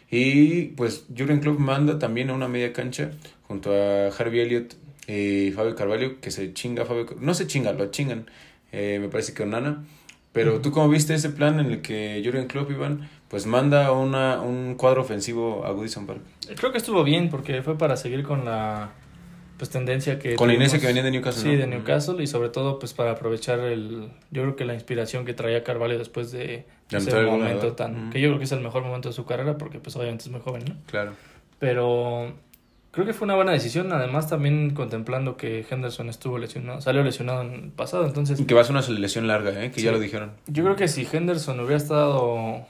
Y 0.10 0.70
pues 0.70 1.06
Jurgen 1.16 1.42
Klopp 1.42 1.60
manda 1.60 2.00
también 2.00 2.32
a 2.32 2.34
una 2.34 2.48
media 2.48 2.74
cancha 2.74 3.12
junto 3.48 3.72
a 3.72 4.08
Harvey 4.08 4.40
Elliott 4.40 4.74
y 5.08 5.52
Fabio 5.52 5.76
Carvalho, 5.76 6.20
que 6.22 6.32
se 6.32 6.54
chinga 6.54 6.86
Fabio 6.86 7.06
No 7.20 7.36
se 7.36 7.46
chinga, 7.46 7.74
lo 7.74 7.92
chingan. 7.92 8.26
Eh, 8.72 8.98
me 9.00 9.10
parece 9.10 9.36
que 9.36 9.44
Onana. 9.44 9.86
Pero 10.32 10.62
tú 10.62 10.72
cómo 10.72 10.90
viste 10.90 11.14
ese 11.16 11.30
plan 11.30 11.60
en 11.60 11.68
el 11.68 11.82
que 11.82 12.22
Jurgen 12.24 12.48
Klopp, 12.48 12.70
Iván, 12.70 13.10
pues 13.30 13.46
manda 13.46 13.92
una, 13.92 14.42
un 14.42 14.76
cuadro 14.76 15.02
ofensivo 15.02 15.66
a 15.66 15.72
Goodison 15.72 16.06
Park? 16.06 16.22
Creo 16.56 16.72
que 16.72 16.78
estuvo 16.78 17.04
bien 17.04 17.30
porque 17.30 17.62
fue 17.64 17.78
para 17.78 17.98
seguir 17.98 18.24
con 18.24 18.46
la 18.46 18.92
pues 19.58 19.70
tendencia 19.70 20.20
que 20.20 20.36
con 20.36 20.48
la 20.48 20.54
inercia 20.54 20.80
que 20.80 20.88
venía 20.88 21.04
de 21.04 21.12
Newcastle 21.12 21.44
sí 21.44 21.58
de 21.58 21.68
Newcastle 21.68 22.24
y 22.24 22.28
sobre 22.28 22.48
todo 22.48 22.80
pues 22.80 22.94
para 22.94 23.12
aprovechar 23.12 23.60
el 23.60 24.10
yo 24.32 24.44
creo 24.44 24.56
que 24.56 24.64
la 24.64 24.74
inspiración 24.74 25.26
que 25.26 25.34
traía 25.34 25.66
Carvalho 25.66 25.98
después 25.98 26.32
de 26.32 26.66
ese 26.90 27.24
momento 27.24 27.74
tan 27.74 28.10
que 28.10 28.22
yo 28.22 28.30
creo 28.30 28.40
que 28.40 28.46
es 28.46 28.52
el 28.54 28.62
mejor 28.62 28.84
momento 28.84 29.10
de 29.10 29.14
su 29.14 29.26
carrera 29.26 29.58
porque 29.58 29.80
pues 29.80 29.98
obviamente 29.98 30.24
es 30.24 30.32
muy 30.32 30.40
joven 30.40 30.64
no 30.66 30.76
claro. 30.88 31.12
Pero 31.60 32.34
creo 32.92 33.06
que 33.06 33.14
fue 33.14 33.26
una 33.26 33.36
buena 33.36 33.52
decisión 33.52 33.92
además 33.92 34.28
también 34.28 34.72
contemplando 34.72 35.38
que 35.38 35.66
Henderson 35.70 36.10
estuvo 36.10 36.38
lesionado 36.38 36.82
salió 36.82 37.04
lesionado 37.04 37.42
en 37.42 37.54
el 37.54 37.72
pasado 37.72 38.06
entonces 38.06 38.40
y 38.40 38.46
que 38.46 38.54
va 38.54 38.62
a 38.62 38.64
ser 38.64 38.76
una 38.76 38.88
lesión 38.88 39.28
larga 39.28 39.64
eh 39.64 39.72
que 39.72 39.82
ya 39.82 39.92
lo 39.92 40.00
dijeron. 40.00 40.32
Yo 40.48 40.64
creo 40.64 40.76
que 40.76 40.88
si 40.88 41.08
Henderson 41.12 41.60
hubiera 41.60 41.78
estado 41.78 42.66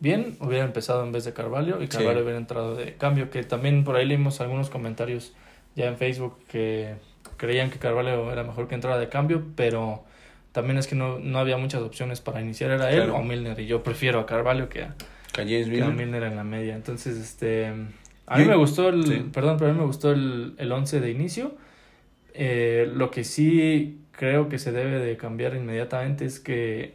bien 0.00 0.36
hubiera 0.40 0.64
empezado 0.64 1.04
en 1.04 1.12
vez 1.12 1.24
de 1.24 1.32
Carvalho 1.32 1.82
y 1.82 1.88
Carvalho 1.88 2.22
hubiera 2.22 2.38
entrado 2.38 2.74
de 2.74 2.94
cambio 2.94 3.30
que 3.30 3.42
también 3.42 3.84
por 3.84 3.96
ahí 3.96 4.06
leímos 4.06 4.40
algunos 4.40 4.70
comentarios 4.70 5.34
ya 5.76 5.86
en 5.86 5.96
Facebook 5.96 6.36
que 6.48 6.94
creían 7.36 7.70
que 7.70 7.78
Carvalho 7.78 8.30
era 8.30 8.44
mejor 8.44 8.68
que 8.68 8.74
entrara 8.74 8.98
de 8.98 9.08
cambio, 9.08 9.42
pero 9.56 10.04
también 10.52 10.78
es 10.78 10.86
que 10.86 10.94
no, 10.94 11.18
no 11.18 11.38
había 11.38 11.56
muchas 11.56 11.82
opciones 11.82 12.20
para 12.20 12.40
iniciar, 12.40 12.70
era 12.70 12.90
él 12.90 13.10
o 13.10 13.22
Milner, 13.22 13.58
y 13.58 13.66
yo 13.66 13.82
prefiero 13.82 14.20
a 14.20 14.26
Carvalho 14.26 14.68
que 14.68 14.82
a, 14.82 14.94
Milner. 15.44 16.22
en 16.24 16.36
la 16.36 16.44
media. 16.44 16.74
Entonces, 16.74 17.16
este 17.16 17.72
a 18.30 18.38
mí 18.38 18.44
me 18.44 18.54
gustó 18.54 18.88
el, 18.88 19.24
perdón, 19.32 19.56
pero 19.58 19.70
a 19.70 19.74
mí 19.74 19.80
me 19.80 19.86
gustó 19.86 20.12
el, 20.12 20.54
el 20.56 20.70
once 20.70 21.00
de 21.00 21.10
inicio. 21.10 21.56
Eh, 22.32 22.88
lo 22.94 23.10
que 23.10 23.24
sí 23.24 23.98
creo 24.12 24.48
que 24.48 24.60
se 24.60 24.70
debe 24.70 25.00
de 25.00 25.16
cambiar 25.16 25.56
inmediatamente 25.56 26.26
es 26.26 26.38
que 26.38 26.94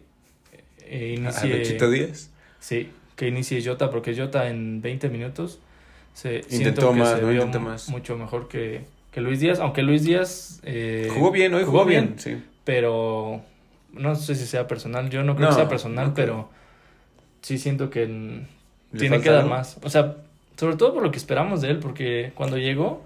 eh, 0.86 1.16
inicie... 1.18 1.78
¿A 1.82 1.88
Díaz? 1.88 2.32
Sí, 2.60 2.90
que 3.18 3.28
inicie 3.28 3.62
Jota, 3.62 3.90
porque 3.90 4.16
Jota 4.16 4.48
en 4.48 4.82
20 4.82 5.10
minutos 5.10 5.60
se, 6.14 6.42
Intentó 6.50 6.94
más, 6.94 7.22
no 7.22 7.30
intentó 7.30 7.60
más. 7.60 7.90
Mucho 7.90 8.18
mejor 8.18 8.48
que, 8.48 8.86
que 9.12 9.20
Luis 9.20 9.42
Díaz, 9.42 9.60
aunque 9.60 9.84
Luis 9.84 10.06
Díaz... 10.06 10.62
Eh, 10.64 11.12
jugó 11.14 11.32
bien, 11.32 11.54
hoy 11.54 11.66
jugó, 11.66 11.84
bien, 11.84 12.16
sí. 12.18 12.42
Pero 12.64 13.42
no 13.92 14.16
sé 14.16 14.36
si 14.36 14.46
sea 14.46 14.68
personal, 14.68 15.10
yo 15.10 15.22
no 15.24 15.36
creo 15.36 15.50
que 15.50 15.56
sea 15.56 15.68
personal, 15.68 16.14
pero 16.16 16.50
sí 17.42 17.58
siento 17.58 17.90
que 17.90 18.46
tiene 18.98 19.20
que 19.20 19.30
dar 19.30 19.46
más. 19.48 19.78
O 19.84 19.90
sea, 19.90 20.16
sobre 20.58 20.76
todo 20.76 20.94
por 20.94 21.04
lo 21.04 21.12
que 21.12 21.18
esperamos 21.18 21.62
de 21.62 21.70
él, 21.70 21.80
porque 21.80 22.32
cuando 22.36 22.58
llegó... 22.58 23.04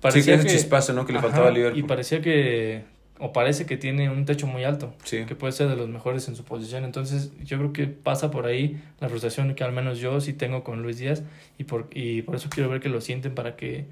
Parecía 0.00 0.36
sí, 0.38 0.46
que, 0.46 0.52
chispazo, 0.52 0.92
¿no? 0.92 1.06
Que 1.06 1.14
le 1.14 1.20
faltaba 1.20 1.48
al 1.48 1.54
Liverpool. 1.54 1.78
Y 1.78 1.82
parecía 1.82 2.20
que 2.20 2.84
o 3.18 3.32
parece 3.32 3.64
que 3.64 3.76
tiene 3.76 4.10
un 4.10 4.24
techo 4.24 4.46
muy 4.46 4.64
alto, 4.64 4.92
que 5.08 5.34
puede 5.36 5.52
ser 5.52 5.68
de 5.68 5.76
los 5.76 5.88
mejores 5.88 6.26
en 6.28 6.34
su 6.34 6.44
posición. 6.44 6.84
Entonces, 6.84 7.30
yo 7.44 7.58
creo 7.58 7.72
que 7.72 7.86
pasa 7.86 8.30
por 8.30 8.44
ahí 8.44 8.82
la 9.00 9.08
frustración 9.08 9.54
que 9.54 9.62
al 9.62 9.72
menos 9.72 9.98
yo 10.00 10.20
sí 10.20 10.32
tengo 10.32 10.64
con 10.64 10.82
Luis 10.82 10.98
Díaz 10.98 11.22
y 11.56 11.64
por, 11.64 11.88
y 11.92 12.22
por 12.22 12.34
eso 12.34 12.48
quiero 12.50 12.68
ver 12.68 12.80
que 12.80 12.88
lo 12.88 13.00
sienten 13.00 13.34
para 13.34 13.54
que 13.54 13.86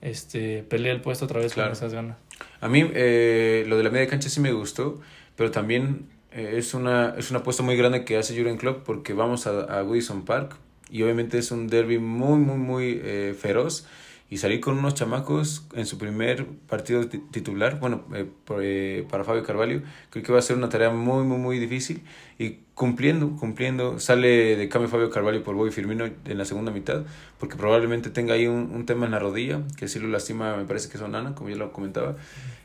este 0.00 0.62
pelee 0.62 0.92
el 0.92 1.00
puesto 1.00 1.24
otra 1.24 1.40
vez 1.40 1.52
con 1.54 1.70
esas 1.70 1.92
ganas. 1.92 2.16
A 2.60 2.68
mí 2.68 2.88
eh, 2.94 3.64
lo 3.66 3.76
de 3.76 3.82
la 3.82 3.90
media 3.90 4.06
cancha 4.06 4.28
sí 4.28 4.40
me 4.40 4.52
gustó, 4.52 5.00
pero 5.36 5.50
también 5.50 6.06
eh, 6.32 6.54
es, 6.56 6.72
una, 6.72 7.14
es 7.18 7.30
una 7.30 7.40
apuesta 7.40 7.64
muy 7.64 7.76
grande 7.76 8.04
que 8.04 8.16
hace 8.16 8.36
Jurgen 8.36 8.56
Klopp 8.56 8.84
porque 8.84 9.14
vamos 9.14 9.48
a, 9.48 9.62
a 9.62 9.82
Wilson 9.82 10.24
Park 10.24 10.56
y 10.90 11.02
obviamente 11.02 11.38
es 11.38 11.50
un 11.50 11.68
derby 11.68 11.98
muy, 11.98 12.38
muy, 12.38 12.56
muy 12.56 13.00
eh, 13.02 13.34
feroz. 13.38 13.86
Y 14.32 14.36
salir 14.36 14.60
con 14.60 14.78
unos 14.78 14.94
chamacos 14.94 15.66
en 15.74 15.86
su 15.86 15.98
primer 15.98 16.46
partido 16.68 17.08
titular, 17.08 17.80
bueno, 17.80 18.04
eh, 18.14 18.28
eh, 18.60 19.04
para 19.10 19.24
Fabio 19.24 19.42
Carvalho, 19.42 19.82
creo 20.08 20.24
que 20.24 20.32
va 20.32 20.38
a 20.38 20.42
ser 20.42 20.56
una 20.56 20.68
tarea 20.68 20.90
muy, 20.90 21.24
muy, 21.24 21.38
muy 21.38 21.58
difícil. 21.58 22.02
Y 22.38 22.58
cumpliendo, 22.74 23.34
cumpliendo, 23.36 23.98
sale 23.98 24.54
de 24.56 24.68
cambio 24.68 24.88
Fabio 24.88 25.10
Carvalho 25.10 25.42
por 25.42 25.56
Bobby 25.56 25.72
Firmino 25.72 26.04
en 26.06 26.38
la 26.38 26.44
segunda 26.44 26.70
mitad, 26.70 27.02
porque 27.40 27.56
probablemente 27.56 28.08
tenga 28.10 28.34
ahí 28.34 28.46
un, 28.46 28.70
un 28.72 28.86
tema 28.86 29.06
en 29.06 29.12
la 29.12 29.18
rodilla, 29.18 29.62
que 29.76 29.88
si 29.88 29.98
lo 29.98 30.06
lastima 30.06 30.56
me 30.56 30.64
parece 30.64 30.88
que 30.88 30.96
es 30.96 31.02
Onana, 31.02 31.34
como 31.34 31.50
ya 31.50 31.56
lo 31.56 31.72
comentaba, 31.72 32.16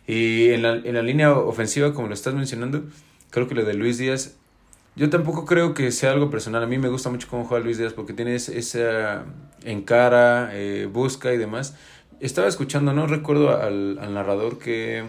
y 0.05 0.49
en 0.49 0.61
la, 0.61 0.75
en 0.75 0.93
la 0.93 1.01
línea 1.01 1.33
ofensiva, 1.33 1.95
como 1.95 2.07
lo 2.07 2.13
estás 2.13 2.35
mencionando, 2.35 2.83
creo 3.31 3.47
que 3.47 3.55
lo 3.55 3.65
de 3.65 3.73
Luis 3.73 3.97
Díaz 3.97 4.37
yo 4.95 5.09
tampoco 5.09 5.45
creo 5.45 5.73
que 5.73 5.91
sea 5.91 6.11
algo 6.11 6.29
personal. 6.29 6.63
A 6.63 6.67
mí 6.67 6.77
me 6.77 6.87
gusta 6.87 7.09
mucho 7.09 7.27
cómo 7.29 7.45
juega 7.45 7.63
Luis 7.63 7.77
Díaz 7.77 7.93
porque 7.93 8.13
tiene 8.13 8.35
esa 8.35 9.25
encara, 9.63 10.51
eh, 10.53 10.89
busca 10.91 11.33
y 11.33 11.37
demás. 11.37 11.75
Estaba 12.21 12.47
escuchando, 12.47 12.93
no 12.93 13.05
recuerdo 13.07 13.61
al, 13.61 13.99
al 13.99 14.13
narrador 14.13 14.57
que 14.57 15.03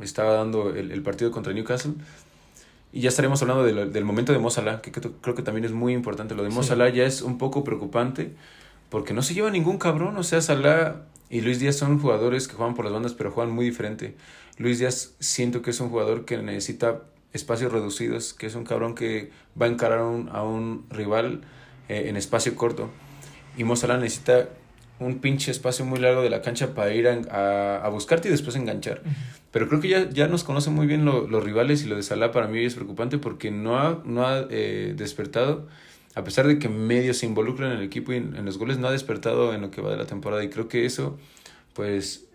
estaba 0.00 0.32
dando 0.32 0.74
el, 0.74 0.90
el, 0.90 1.02
partido 1.02 1.30
contra 1.30 1.52
Newcastle. 1.52 1.92
Y 2.92 3.00
ya 3.00 3.10
estaremos 3.10 3.42
hablando 3.42 3.62
de 3.64 3.86
del 3.86 4.04
momento 4.06 4.32
de 4.32 4.38
Mozala, 4.38 4.80
que 4.80 4.90
creo, 4.90 5.34
que 5.34 5.42
también 5.42 5.66
es 5.66 5.72
muy 5.72 5.92
importante. 5.92 6.34
Lo 6.34 6.42
de 6.42 6.48
Mozala 6.48 6.88
ya 6.88 7.04
es 7.04 7.20
un 7.20 7.36
poco 7.36 7.62
preocupante 7.62 8.34
porque 8.88 9.12
no 9.12 9.20
se 9.20 9.34
lleva 9.34 9.50
ningún 9.50 9.76
cabrón. 9.76 10.16
O 10.16 10.22
sea, 10.22 10.40
Salah 10.40 11.02
y 11.28 11.42
Luis 11.42 11.58
Díaz 11.58 11.76
son 11.76 11.98
jugadores 11.98 12.48
que 12.48 12.54
juegan 12.54 12.74
por 12.74 12.86
las 12.86 12.94
bandas, 12.94 13.12
pero 13.12 13.30
juegan 13.30 13.52
muy 13.52 13.66
diferente. 13.66 14.16
Luis 14.56 14.78
Díaz 14.78 15.14
siento 15.18 15.60
que 15.60 15.70
es 15.70 15.80
un 15.80 15.90
jugador 15.90 16.24
que 16.24 16.38
necesita 16.38 17.02
espacios 17.36 17.72
reducidos, 17.72 18.34
que 18.34 18.46
es 18.46 18.54
un 18.54 18.64
cabrón 18.64 18.94
que 18.94 19.30
va 19.60 19.66
a 19.66 19.68
encarar 19.68 20.02
un, 20.02 20.28
a 20.30 20.42
un 20.42 20.86
rival 20.90 21.42
eh, 21.88 22.06
en 22.08 22.16
espacio 22.16 22.54
corto. 22.56 22.90
Y 23.56 23.64
Mozala 23.64 23.96
necesita 23.96 24.48
un 24.98 25.18
pinche 25.18 25.50
espacio 25.50 25.84
muy 25.84 25.98
largo 25.98 26.22
de 26.22 26.30
la 26.30 26.40
cancha 26.42 26.74
para 26.74 26.92
ir 26.94 27.06
a, 27.08 27.84
a, 27.84 27.88
buscarte 27.88 28.28
y 28.28 28.30
después 28.30 28.56
enganchar. 28.56 29.02
Pero 29.50 29.68
creo 29.68 29.80
que 29.80 29.88
ya, 29.88 30.08
ya 30.10 30.26
nos 30.26 30.44
conocen 30.44 30.74
muy 30.74 30.86
bien 30.86 31.04
los 31.04 31.44
rivales 31.44 31.84
y 31.84 31.86
lo 31.86 31.96
de 31.96 32.02
Salah 32.02 32.32
para 32.32 32.46
mí 32.48 32.64
es 32.64 32.74
preocupante 32.74 33.18
porque 33.18 33.50
no 33.50 33.78
ha, 33.78 34.02
no 34.04 34.26
ha 34.26 34.46
eh, 34.50 34.94
despertado, 34.96 35.68
a 36.14 36.24
pesar 36.24 36.46
de 36.46 36.58
que 36.58 36.68
medio 36.68 37.12
se 37.12 37.26
involucra 37.26 37.66
en 37.66 37.78
el 37.78 37.82
equipo 37.82 38.12
y 38.12 38.16
en, 38.16 38.36
en, 38.36 38.44
los 38.46 38.58
goles, 38.58 38.78
no 38.78 38.88
ha 38.88 38.92
despertado 38.92 39.52
en 39.52 39.60
lo 39.60 39.70
que 39.70 39.82
va 39.82 39.90
de 39.90 39.98
la 39.98 40.06
temporada. 40.06 40.42
Y 40.42 40.48
creo 40.48 40.68
que 40.68 40.86
eso, 40.86 41.18
pues, 41.74 42.26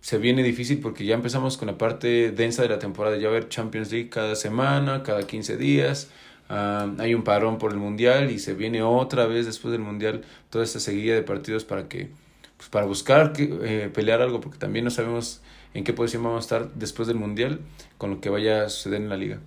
se 0.00 0.18
viene 0.18 0.42
difícil 0.42 0.80
porque 0.80 1.04
ya 1.04 1.14
empezamos 1.14 1.56
con 1.56 1.66
la 1.66 1.78
parte 1.78 2.32
densa 2.32 2.62
de 2.62 2.68
la 2.68 2.78
temporada, 2.78 3.16
ya 3.18 3.28
ver 3.28 3.48
Champions 3.48 3.92
League 3.92 4.08
cada 4.08 4.34
semana, 4.34 5.02
cada 5.02 5.26
15 5.26 5.56
días. 5.56 6.10
Uh, 6.48 7.00
hay 7.00 7.14
un 7.14 7.22
parón 7.22 7.58
por 7.58 7.70
el 7.70 7.78
mundial 7.78 8.30
y 8.32 8.40
se 8.40 8.54
viene 8.54 8.82
otra 8.82 9.26
vez 9.26 9.46
después 9.46 9.70
del 9.70 9.82
mundial 9.82 10.22
toda 10.50 10.64
esta 10.64 10.80
seguida 10.80 11.14
de 11.14 11.22
partidos 11.22 11.64
para 11.64 11.86
que 11.86 12.08
pues 12.56 12.68
para 12.68 12.86
buscar 12.86 13.32
que, 13.32 13.48
eh, 13.62 13.88
pelear 13.88 14.20
algo 14.20 14.40
porque 14.40 14.58
también 14.58 14.84
no 14.84 14.90
sabemos 14.90 15.42
en 15.74 15.84
qué 15.84 15.92
posición 15.92 16.24
vamos 16.24 16.38
a 16.38 16.56
estar 16.56 16.74
después 16.74 17.06
del 17.06 17.16
mundial 17.16 17.60
con 17.98 18.10
lo 18.10 18.20
que 18.20 18.30
vaya 18.30 18.64
a 18.64 18.68
suceder 18.68 19.00
en 19.00 19.08
la 19.08 19.16
liga. 19.16 19.38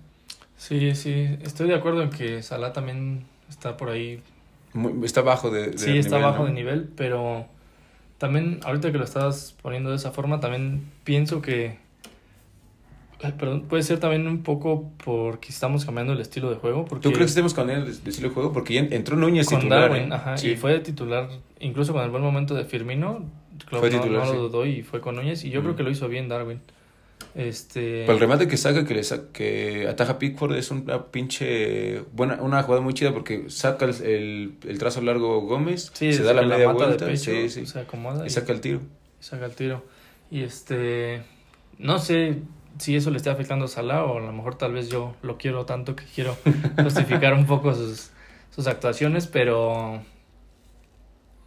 Sí, 0.56 0.94
sí, 0.94 1.28
estoy 1.42 1.68
de 1.68 1.74
acuerdo 1.74 2.02
en 2.02 2.10
que 2.10 2.42
Salah 2.42 2.72
también 2.72 3.24
está 3.50 3.76
por 3.76 3.90
ahí. 3.90 4.22
Muy, 4.72 5.04
está 5.04 5.20
bajo 5.20 5.50
de, 5.50 5.68
de 5.68 5.78
Sí, 5.78 5.98
está 5.98 6.16
nivel, 6.16 6.32
bajo 6.32 6.42
¿no? 6.42 6.46
de 6.46 6.52
nivel, 6.54 6.88
pero 6.96 7.46
también, 8.18 8.60
ahorita 8.64 8.92
que 8.92 8.98
lo 8.98 9.04
estás 9.04 9.54
poniendo 9.62 9.90
de 9.90 9.96
esa 9.96 10.10
forma, 10.12 10.40
también 10.40 10.90
pienso 11.04 11.42
que. 11.42 11.78
Perdón, 13.38 13.62
puede 13.62 13.82
ser 13.82 14.00
también 14.00 14.26
un 14.26 14.42
poco 14.42 14.90
porque 15.02 15.48
estamos 15.48 15.86
cambiando 15.86 16.12
el 16.12 16.20
estilo 16.20 16.50
de 16.50 16.56
juego. 16.56 16.84
Porque 16.84 17.04
¿Tú 17.04 17.08
crees 17.10 17.26
que 17.26 17.30
estemos 17.30 17.54
cambiando 17.54 17.86
el 17.86 17.92
estilo 17.92 18.28
de 18.28 18.34
juego? 18.34 18.52
Porque 18.52 18.74
ya 18.74 18.80
entró 18.80 19.16
Núñez 19.16 19.46
con 19.48 19.60
titular. 19.60 19.88
Darwin, 19.88 20.12
¿eh? 20.12 20.14
ajá, 20.14 20.36
sí. 20.36 20.50
y 20.50 20.56
fue 20.56 20.78
titular, 20.80 21.30
incluso 21.58 21.94
con 21.94 22.02
el 22.02 22.10
buen 22.10 22.22
momento 22.22 22.54
de 22.54 22.64
Firmino. 22.64 23.24
Fue 23.70 23.90
no- 23.90 24.00
titular, 24.00 24.26
no, 24.26 24.34
lo 24.34 24.48
dudó 24.48 24.66
y 24.66 24.82
fue 24.82 25.00
con 25.00 25.14
Núñez. 25.16 25.44
Y 25.44 25.50
yo 25.50 25.62
creo 25.62 25.74
que 25.74 25.82
lo 25.82 25.90
hizo 25.90 26.06
bien 26.08 26.28
Darwin. 26.28 26.60
Este. 27.34 28.02
Pero 28.02 28.12
el 28.12 28.20
remate 28.20 28.46
que 28.46 28.56
saca, 28.56 28.84
que 28.86 28.94
le 28.94 29.02
sa- 29.02 29.32
que 29.32 29.88
ataja 29.88 30.18
Pickford 30.20 30.54
es 30.54 30.70
una 30.70 31.06
pinche 31.06 32.00
buena, 32.12 32.40
una 32.40 32.62
jugada 32.62 32.80
muy 32.82 32.94
chida 32.94 33.12
porque 33.12 33.50
saca 33.50 33.86
el, 33.86 33.94
el, 34.04 34.54
el 34.68 34.78
trazo 34.78 35.00
largo 35.00 35.40
Gómez, 35.40 35.90
sí, 35.94 36.12
se 36.12 36.22
da 36.22 36.32
la 36.32 36.42
media 36.42 36.70
vuelta, 36.70 37.04
pecho, 37.06 37.32
sí, 37.32 37.48
sí, 37.48 37.66
se 37.66 37.80
acomoda 37.80 38.24
y 38.24 38.30
saca 38.30 38.52
el 38.52 38.60
tiro. 38.60 38.80
y 39.20 39.24
saca 39.24 39.46
el 39.46 39.52
tiro. 39.54 39.84
Y 40.30 40.42
este. 40.42 41.22
No 41.78 41.98
sé 41.98 42.36
si 42.78 42.94
eso 42.94 43.10
le 43.10 43.16
esté 43.16 43.30
afectando 43.30 43.64
a 43.64 43.68
Salah 43.68 44.04
o 44.04 44.18
a 44.18 44.20
lo 44.20 44.32
mejor 44.32 44.56
tal 44.56 44.72
vez 44.72 44.88
yo 44.88 45.16
lo 45.22 45.36
quiero 45.36 45.64
tanto 45.66 45.96
que 45.96 46.04
quiero 46.14 46.36
justificar 46.82 47.34
un 47.34 47.46
poco 47.46 47.74
sus, 47.74 48.10
sus 48.54 48.66
actuaciones, 48.68 49.26
pero. 49.26 50.02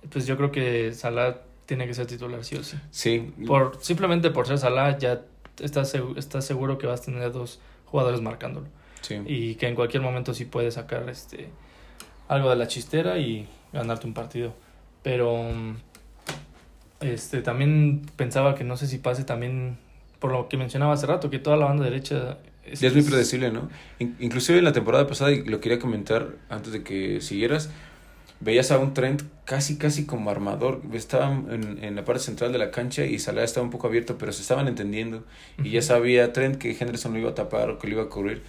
Pues 0.09 0.25
yo 0.27 0.37
creo 0.37 0.51
que 0.51 0.93
Salah 0.93 1.41
tiene 1.65 1.85
que 1.87 1.93
ser 1.93 2.05
titular 2.07 2.43
sí 2.45 2.55
o 2.55 2.63
sí. 2.63 2.77
Sí, 2.91 3.33
Por, 3.45 3.77
simplemente 3.81 4.29
por 4.31 4.47
ser 4.47 4.57
Salah 4.57 4.97
ya 4.97 5.21
estás, 5.61 5.93
estás 6.15 6.45
seguro 6.45 6.77
que 6.77 6.87
vas 6.87 7.01
a 7.01 7.05
tener 7.05 7.31
dos 7.31 7.59
jugadores 7.85 8.21
marcándolo. 8.21 8.67
sí. 9.01 9.15
Y 9.25 9.55
que 9.55 9.67
en 9.67 9.75
cualquier 9.75 10.01
momento 10.03 10.33
sí 10.33 10.45
puedes 10.45 10.73
sacar 10.75 11.09
este 11.09 11.49
algo 12.27 12.49
de 12.49 12.55
la 12.57 12.67
chistera 12.67 13.17
y 13.19 13.47
ganarte 13.73 14.05
un 14.07 14.13
partido. 14.13 14.53
Pero 15.03 15.45
este 16.99 17.41
también 17.41 18.01
pensaba 18.15 18.55
que 18.55 18.63
no 18.63 18.75
sé 18.77 18.87
si 18.87 18.97
pase 18.97 19.23
también 19.23 19.77
por 20.19 20.31
lo 20.31 20.49
que 20.49 20.57
mencionaba 20.57 20.93
hace 20.93 21.05
rato, 21.05 21.29
que 21.29 21.39
toda 21.39 21.57
la 21.57 21.65
banda 21.65 21.83
derecha 21.83 22.39
es, 22.65 22.79
Ya 22.81 22.87
es 22.87 22.93
muy 22.95 23.03
predecible, 23.03 23.51
¿no? 23.51 23.69
In- 23.99 24.15
inclusive 24.19 24.57
en 24.57 24.65
la 24.65 24.73
temporada 24.73 25.07
pasada, 25.07 25.31
y 25.31 25.43
lo 25.45 25.61
quería 25.61 25.79
comentar 25.79 26.29
antes 26.49 26.73
de 26.73 26.83
que 26.83 27.21
siguieras, 27.21 27.69
veías 28.39 28.71
a 28.71 28.77
un 28.79 28.93
Trent 28.93 29.23
casi, 29.45 29.77
casi 29.77 30.05
como 30.05 30.29
armador. 30.29 30.81
Estaba 30.93 31.31
en, 31.31 31.79
en 31.83 31.95
la 31.95 32.03
parte 32.05 32.21
central 32.21 32.51
de 32.51 32.57
la 32.59 32.71
cancha 32.71 33.05
y 33.05 33.19
Salah 33.19 33.43
estaba 33.43 33.63
un 33.63 33.71
poco 33.71 33.87
abierto, 33.87 34.17
pero 34.17 34.31
se 34.31 34.41
estaban 34.41 34.67
entendiendo. 34.67 35.23
Y 35.63 35.71
ya 35.71 35.81
sabía 35.81 36.33
Trent 36.33 36.57
que 36.57 36.71
Henderson 36.79 37.13
lo 37.13 37.19
iba 37.19 37.29
a 37.31 37.35
tapar 37.35 37.69
o 37.69 37.79
que 37.79 37.87
lo 37.87 37.93
iba 37.93 38.03
a 38.03 38.09
cubrir. 38.09 38.43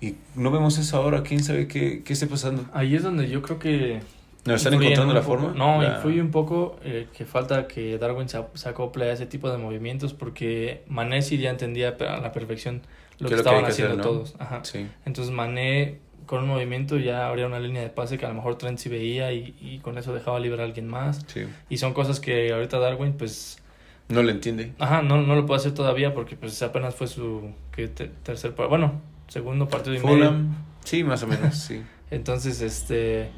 Y 0.00 0.16
no 0.34 0.50
vemos 0.50 0.78
eso 0.78 0.96
ahora. 0.96 1.22
¿Quién 1.22 1.42
sabe 1.44 1.68
qué, 1.68 2.02
qué 2.04 2.12
esté 2.12 2.26
pasando? 2.26 2.64
Ahí 2.72 2.96
es 2.96 3.02
donde 3.02 3.28
yo 3.28 3.40
creo 3.42 3.58
que 3.58 4.00
¿Nos 4.44 4.56
están 4.64 4.74
encontrando 4.74 5.14
la 5.14 5.22
poco- 5.22 5.38
forma? 5.42 5.54
No, 5.56 5.80
La- 5.80 5.94
influye 5.96 6.20
un 6.20 6.32
poco 6.32 6.76
eh, 6.82 7.06
que 7.16 7.24
falta 7.24 7.68
que 7.68 7.98
Darwin 7.98 8.28
se, 8.28 8.42
se 8.54 8.68
acople 8.68 9.04
a 9.04 9.12
ese 9.12 9.26
tipo 9.26 9.48
de 9.48 9.58
movimientos 9.58 10.12
porque 10.14 10.82
Mané 10.88 11.22
sí 11.22 11.38
ya 11.38 11.50
entendía 11.50 11.90
a 12.00 12.16
la 12.20 12.32
perfección 12.32 12.82
lo 13.20 13.28
¿Qué 13.28 13.36
que 13.36 13.36
lo 13.36 13.42
que 13.44 13.48
estaban 13.48 13.64
hacer, 13.64 13.86
haciendo 13.86 13.96
no? 13.98 14.02
todos. 14.02 14.34
Ajá. 14.40 14.64
Sí. 14.64 14.88
Entonces 15.06 15.32
Mané 15.32 16.00
con 16.26 16.42
un 16.42 16.48
movimiento 16.48 16.98
ya 16.98 17.28
abría 17.28 17.46
una 17.46 17.60
línea 17.60 17.82
de 17.82 17.88
pase 17.90 18.18
que 18.18 18.24
a 18.26 18.28
lo 18.28 18.34
mejor 18.34 18.56
Trent 18.58 18.78
sí 18.78 18.88
veía 18.88 19.32
y, 19.32 19.54
y 19.60 19.78
con 19.78 19.98
eso 19.98 20.12
dejaba 20.14 20.38
libre 20.40 20.62
a 20.62 20.64
alguien 20.64 20.88
más. 20.88 21.24
Sí. 21.26 21.44
Y 21.68 21.76
son 21.78 21.92
cosas 21.94 22.20
que 22.20 22.52
ahorita 22.52 22.78
Darwin 22.78 23.12
pues, 23.14 23.62
No 24.08 24.22
le 24.22 24.32
entiende. 24.32 24.72
ajá, 24.78 25.02
no, 25.02 25.22
no 25.22 25.34
lo 25.36 25.46
puede 25.46 25.60
hacer 25.60 25.74
todavía 25.74 26.14
porque 26.14 26.36
pues 26.36 26.60
apenas 26.62 26.94
fue 26.94 27.06
su 27.06 27.50
que 27.74 27.88
te- 27.88 28.08
tercer, 28.08 28.52
bueno, 28.52 29.00
segundo 29.28 29.68
partido 29.68 29.94
y 29.94 29.98
medio. 29.98 30.08
Fulham. 30.16 30.56
Sí, 30.84 31.04
más 31.04 31.22
o 31.22 31.26
menos, 31.26 31.56
sí. 31.56 31.82
Entonces, 32.10 32.60
este, 32.60 33.30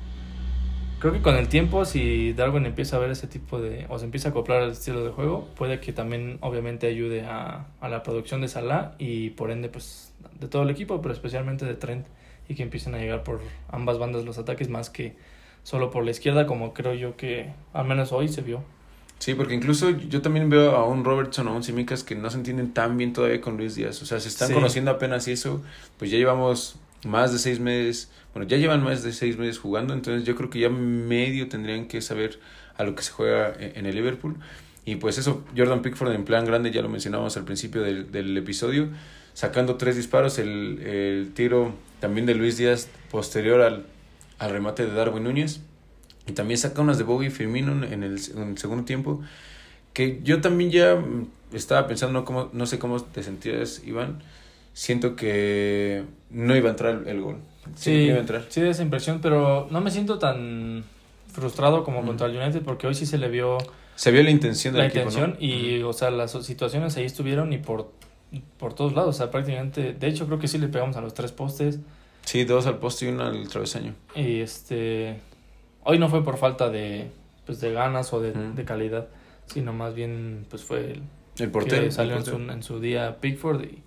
creo 0.98 1.12
que 1.12 1.20
con 1.22 1.36
el 1.36 1.48
tiempo, 1.48 1.84
si 1.84 2.32
Darwin 2.32 2.66
empieza 2.66 2.96
a 2.96 2.98
ver 2.98 3.10
ese 3.10 3.26
tipo 3.28 3.60
de, 3.60 3.86
o 3.88 3.98
se 3.98 4.04
empieza 4.06 4.28
a 4.28 4.30
acoplar 4.30 4.62
al 4.62 4.70
estilo 4.70 5.04
de 5.04 5.10
juego, 5.10 5.48
puede 5.54 5.78
que 5.80 5.92
también 5.92 6.38
obviamente 6.40 6.86
ayude 6.88 7.22
a, 7.26 7.66
a 7.80 7.88
la 7.88 8.02
producción 8.02 8.40
de 8.40 8.48
Salah 8.48 8.92
y 8.98 9.30
por 9.30 9.50
ende, 9.50 9.68
pues, 9.68 10.12
de 10.40 10.48
todo 10.48 10.62
el 10.62 10.70
equipo, 10.70 11.00
pero 11.02 11.14
especialmente 11.14 11.64
de 11.66 11.74
Trent 11.74 12.06
y 12.48 12.54
que 12.54 12.62
empiecen 12.62 12.94
a 12.94 12.98
llegar 12.98 13.22
por 13.24 13.40
ambas 13.68 13.98
bandas 13.98 14.24
los 14.24 14.38
ataques 14.38 14.68
más 14.68 14.90
que 14.90 15.14
solo 15.62 15.90
por 15.90 16.04
la 16.04 16.10
izquierda, 16.10 16.46
como 16.46 16.74
creo 16.74 16.94
yo 16.94 17.16
que 17.16 17.50
al 17.72 17.86
menos 17.86 18.12
hoy 18.12 18.28
se 18.28 18.42
vio. 18.42 18.62
Sí, 19.18 19.34
porque 19.34 19.54
incluso 19.54 19.90
yo 19.90 20.20
también 20.20 20.50
veo 20.50 20.72
a 20.72 20.84
un 20.86 21.04
Robertson 21.04 21.46
o 21.48 21.52
a 21.52 21.54
un 21.54 21.62
Simicas 21.62 22.02
que 22.02 22.14
no 22.14 22.28
se 22.28 22.36
entienden 22.36 22.74
tan 22.74 22.98
bien 22.98 23.12
todavía 23.12 23.40
con 23.40 23.56
Luis 23.56 23.74
Díaz. 23.74 24.02
O 24.02 24.06
sea, 24.06 24.20
se 24.20 24.28
están 24.28 24.48
Sí. 24.48 24.54
conociendo 24.54 24.90
apenas 24.90 25.26
y 25.28 25.32
eso, 25.32 25.62
pues 25.98 26.10
ya 26.10 26.18
llevamos 26.18 26.76
más 27.06 27.32
de 27.32 27.38
seis 27.38 27.60
meses, 27.60 28.10
bueno, 28.34 28.46
ya 28.48 28.56
llevan 28.56 28.82
más 28.82 29.02
de 29.02 29.12
seis 29.12 29.38
meses 29.38 29.58
jugando, 29.58 29.94
entonces 29.94 30.24
yo 30.24 30.34
creo 30.36 30.50
que 30.50 30.58
ya 30.58 30.68
medio 30.68 31.48
tendrían 31.48 31.86
que 31.86 32.00
saber 32.02 32.40
a 32.76 32.84
lo 32.84 32.94
que 32.94 33.02
se 33.02 33.12
juega 33.12 33.54
en 33.58 33.76
en 33.78 33.86
el 33.86 33.94
Liverpool. 33.94 34.36
Y 34.84 34.96
pues 34.96 35.16
eso, 35.16 35.42
Jordan 35.56 35.80
Pickford 35.80 36.12
en 36.12 36.24
plan 36.24 36.44
grande, 36.44 36.70
ya 36.70 36.82
lo 36.82 36.90
mencionábamos 36.90 37.36
al 37.38 37.44
principio 37.44 37.80
del, 37.82 38.10
del 38.12 38.36
episodio, 38.36 38.88
sacando 39.34 39.76
tres 39.76 39.96
disparos, 39.96 40.38
el, 40.38 40.80
el 40.86 41.32
tiro 41.34 41.74
también 42.00 42.24
de 42.26 42.34
Luis 42.34 42.56
Díaz 42.56 42.88
posterior 43.10 43.60
al, 43.60 43.84
al 44.38 44.50
remate 44.50 44.86
de 44.86 44.92
Darwin 44.94 45.24
Núñez. 45.24 45.60
Y 46.26 46.32
también 46.32 46.56
saca 46.56 46.80
unas 46.80 46.96
de 46.96 47.04
Bowie 47.04 47.30
Firmino 47.30 47.84
en 47.84 48.02
el, 48.02 48.18
en 48.34 48.42
el 48.48 48.58
segundo 48.58 48.84
tiempo. 48.84 49.20
Que 49.92 50.20
yo 50.24 50.40
también 50.40 50.70
ya 50.70 50.94
mm, 50.96 51.28
estaba 51.52 51.86
pensando, 51.86 52.18
no, 52.18 52.24
cómo, 52.24 52.48
no 52.52 52.64
sé 52.66 52.78
cómo 52.78 53.00
te 53.02 53.22
sentías, 53.22 53.82
Iván. 53.84 54.22
Siento 54.72 55.14
que 55.16 56.04
no 56.30 56.56
iba 56.56 56.68
a 56.68 56.70
entrar 56.72 57.02
el, 57.02 57.08
el 57.08 57.20
gol. 57.20 57.36
Sí, 57.76 57.90
Sí, 57.90 57.90
iba 58.06 58.16
a 58.16 58.20
entrar. 58.20 58.44
sí, 58.48 58.60
esa 58.62 58.82
impresión, 58.82 59.20
pero 59.20 59.68
no 59.70 59.80
me 59.80 59.90
siento 59.90 60.18
tan 60.18 60.84
frustrado 61.32 61.84
como 61.84 62.02
Mm. 62.02 62.06
contra 62.06 62.26
el 62.28 62.36
United 62.36 62.62
porque 62.62 62.86
hoy 62.86 62.94
sí 62.94 63.06
se 63.06 63.18
le 63.18 63.28
vio 63.28 63.58
Se 63.96 64.10
vio 64.10 64.22
la 64.22 64.30
intención 64.30 64.72
del 64.74 64.82
la 64.82 64.88
equipo, 64.88 65.04
intención 65.04 65.30
¿no? 65.32 65.36
y, 65.44 65.82
o 65.82 65.92
sea, 65.92 66.10
las 66.10 66.32
situaciones 66.32 66.96
ahí 66.96 67.04
estuvieron 67.04 67.52
y 67.52 67.58
por, 67.58 67.90
por 68.58 68.74
todos 68.74 68.94
lados, 68.94 69.14
o 69.14 69.18
sea, 69.18 69.30
prácticamente, 69.30 69.92
de 69.92 70.06
hecho 70.06 70.26
creo 70.26 70.38
que 70.38 70.48
sí 70.48 70.58
le 70.58 70.68
pegamos 70.68 70.96
a 70.96 71.00
los 71.00 71.14
tres 71.14 71.32
postes 71.32 71.78
Sí, 72.24 72.44
dos 72.44 72.66
al 72.66 72.78
poste 72.78 73.04
y 73.04 73.08
uno 73.08 73.24
al 73.24 73.48
travesaño. 73.48 73.94
y 74.16 74.40
este, 74.40 75.18
hoy 75.82 75.98
no 75.98 76.08
fue 76.08 76.24
por 76.24 76.38
falta 76.38 76.70
de, 76.70 77.10
pues, 77.44 77.60
de 77.60 77.72
ganas 77.72 78.12
o 78.14 78.20
de, 78.20 78.32
de 78.32 78.64
calidad, 78.64 79.08
sino 79.46 79.72
más 79.74 79.94
bien 79.94 80.46
pues 80.48 80.62
fue 80.64 80.92
el, 80.92 81.02
El 81.38 81.50
portero. 81.50 81.82
que 81.82 81.90
salió 81.90 82.14
el 82.14 82.20
en 82.20 82.24
su, 82.24 82.30
portero. 82.32 82.52
en 82.52 82.62
su 82.62 82.80
día 82.80 83.16
Pickford 83.20 83.64
y 83.64 83.82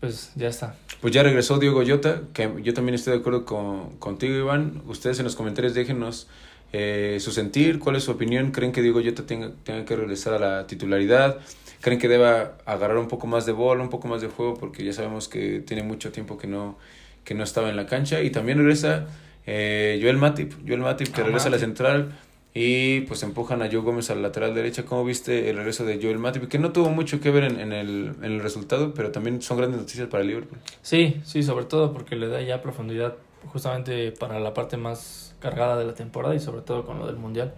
pues 0.00 0.32
ya 0.36 0.48
está. 0.48 0.76
Pues 1.00 1.14
ya 1.14 1.22
regresó 1.22 1.58
Diego 1.58 1.82
Jota, 1.86 2.22
que 2.34 2.52
yo 2.62 2.74
también 2.74 2.94
estoy 2.94 3.14
de 3.14 3.20
acuerdo 3.20 3.44
con, 3.46 3.96
contigo, 3.96 4.34
Iván. 4.34 4.82
Ustedes 4.86 5.18
en 5.18 5.24
los 5.24 5.36
comentarios 5.36 5.72
déjenos 5.74 6.28
eh, 6.72 7.18
su 7.20 7.32
sentir, 7.32 7.78
cuál 7.78 7.96
es 7.96 8.04
su 8.04 8.10
opinión. 8.10 8.50
¿Creen 8.50 8.72
que 8.72 8.82
Diego 8.82 9.00
Jota 9.04 9.24
tenga, 9.24 9.52
tenga 9.64 9.84
que 9.84 9.96
regresar 9.96 10.34
a 10.34 10.38
la 10.38 10.66
titularidad? 10.66 11.38
¿Creen 11.80 11.98
que 11.98 12.08
deba 12.08 12.58
agarrar 12.64 12.98
un 12.98 13.08
poco 13.08 13.26
más 13.26 13.46
de 13.46 13.52
bola, 13.52 13.82
un 13.82 13.90
poco 13.90 14.08
más 14.08 14.20
de 14.20 14.28
juego? 14.28 14.54
Porque 14.54 14.84
ya 14.84 14.92
sabemos 14.92 15.28
que 15.28 15.60
tiene 15.60 15.82
mucho 15.82 16.10
tiempo 16.12 16.36
que 16.38 16.46
no, 16.46 16.78
que 17.24 17.34
no 17.34 17.44
estaba 17.44 17.68
en 17.68 17.76
la 17.76 17.86
cancha. 17.86 18.22
Y 18.22 18.30
también 18.30 18.58
regresa 18.58 19.06
eh, 19.46 19.98
Joel 20.02 20.16
Matip, 20.16 20.52
Joel 20.66 20.80
Matip 20.80 21.08
que 21.08 21.20
Ah, 21.20 21.24
regresa 21.24 21.48
a 21.48 21.50
la 21.50 21.58
central. 21.58 22.18
Y 22.58 23.02
pues 23.02 23.22
empujan 23.22 23.60
a 23.60 23.66
Joe 23.66 23.80
Gómez 23.82 24.08
al 24.08 24.22
lateral 24.22 24.54
derecha. 24.54 24.84
¿Cómo 24.86 25.04
viste 25.04 25.50
el 25.50 25.58
regreso 25.58 25.84
de 25.84 26.00
Joel 26.02 26.18
Matip? 26.18 26.48
Que 26.48 26.58
no 26.58 26.72
tuvo 26.72 26.88
mucho 26.88 27.20
que 27.20 27.30
ver 27.30 27.44
en, 27.44 27.60
en, 27.60 27.74
el, 27.74 28.14
en 28.22 28.32
el 28.32 28.40
resultado, 28.40 28.94
pero 28.94 29.10
también 29.10 29.42
son 29.42 29.58
grandes 29.58 29.78
noticias 29.78 30.08
para 30.08 30.22
el 30.22 30.28
Liverpool. 30.28 30.58
Sí, 30.80 31.20
sí, 31.22 31.42
sobre 31.42 31.66
todo 31.66 31.92
porque 31.92 32.16
le 32.16 32.28
da 32.28 32.40
ya 32.40 32.62
profundidad 32.62 33.14
justamente 33.52 34.10
para 34.12 34.40
la 34.40 34.54
parte 34.54 34.78
más 34.78 35.25
cargada 35.40 35.76
de 35.76 35.84
la 35.84 35.94
temporada 35.94 36.34
y 36.34 36.40
sobre 36.40 36.62
todo 36.62 36.84
con 36.84 36.98
lo 36.98 37.06
del 37.06 37.16
mundial. 37.16 37.54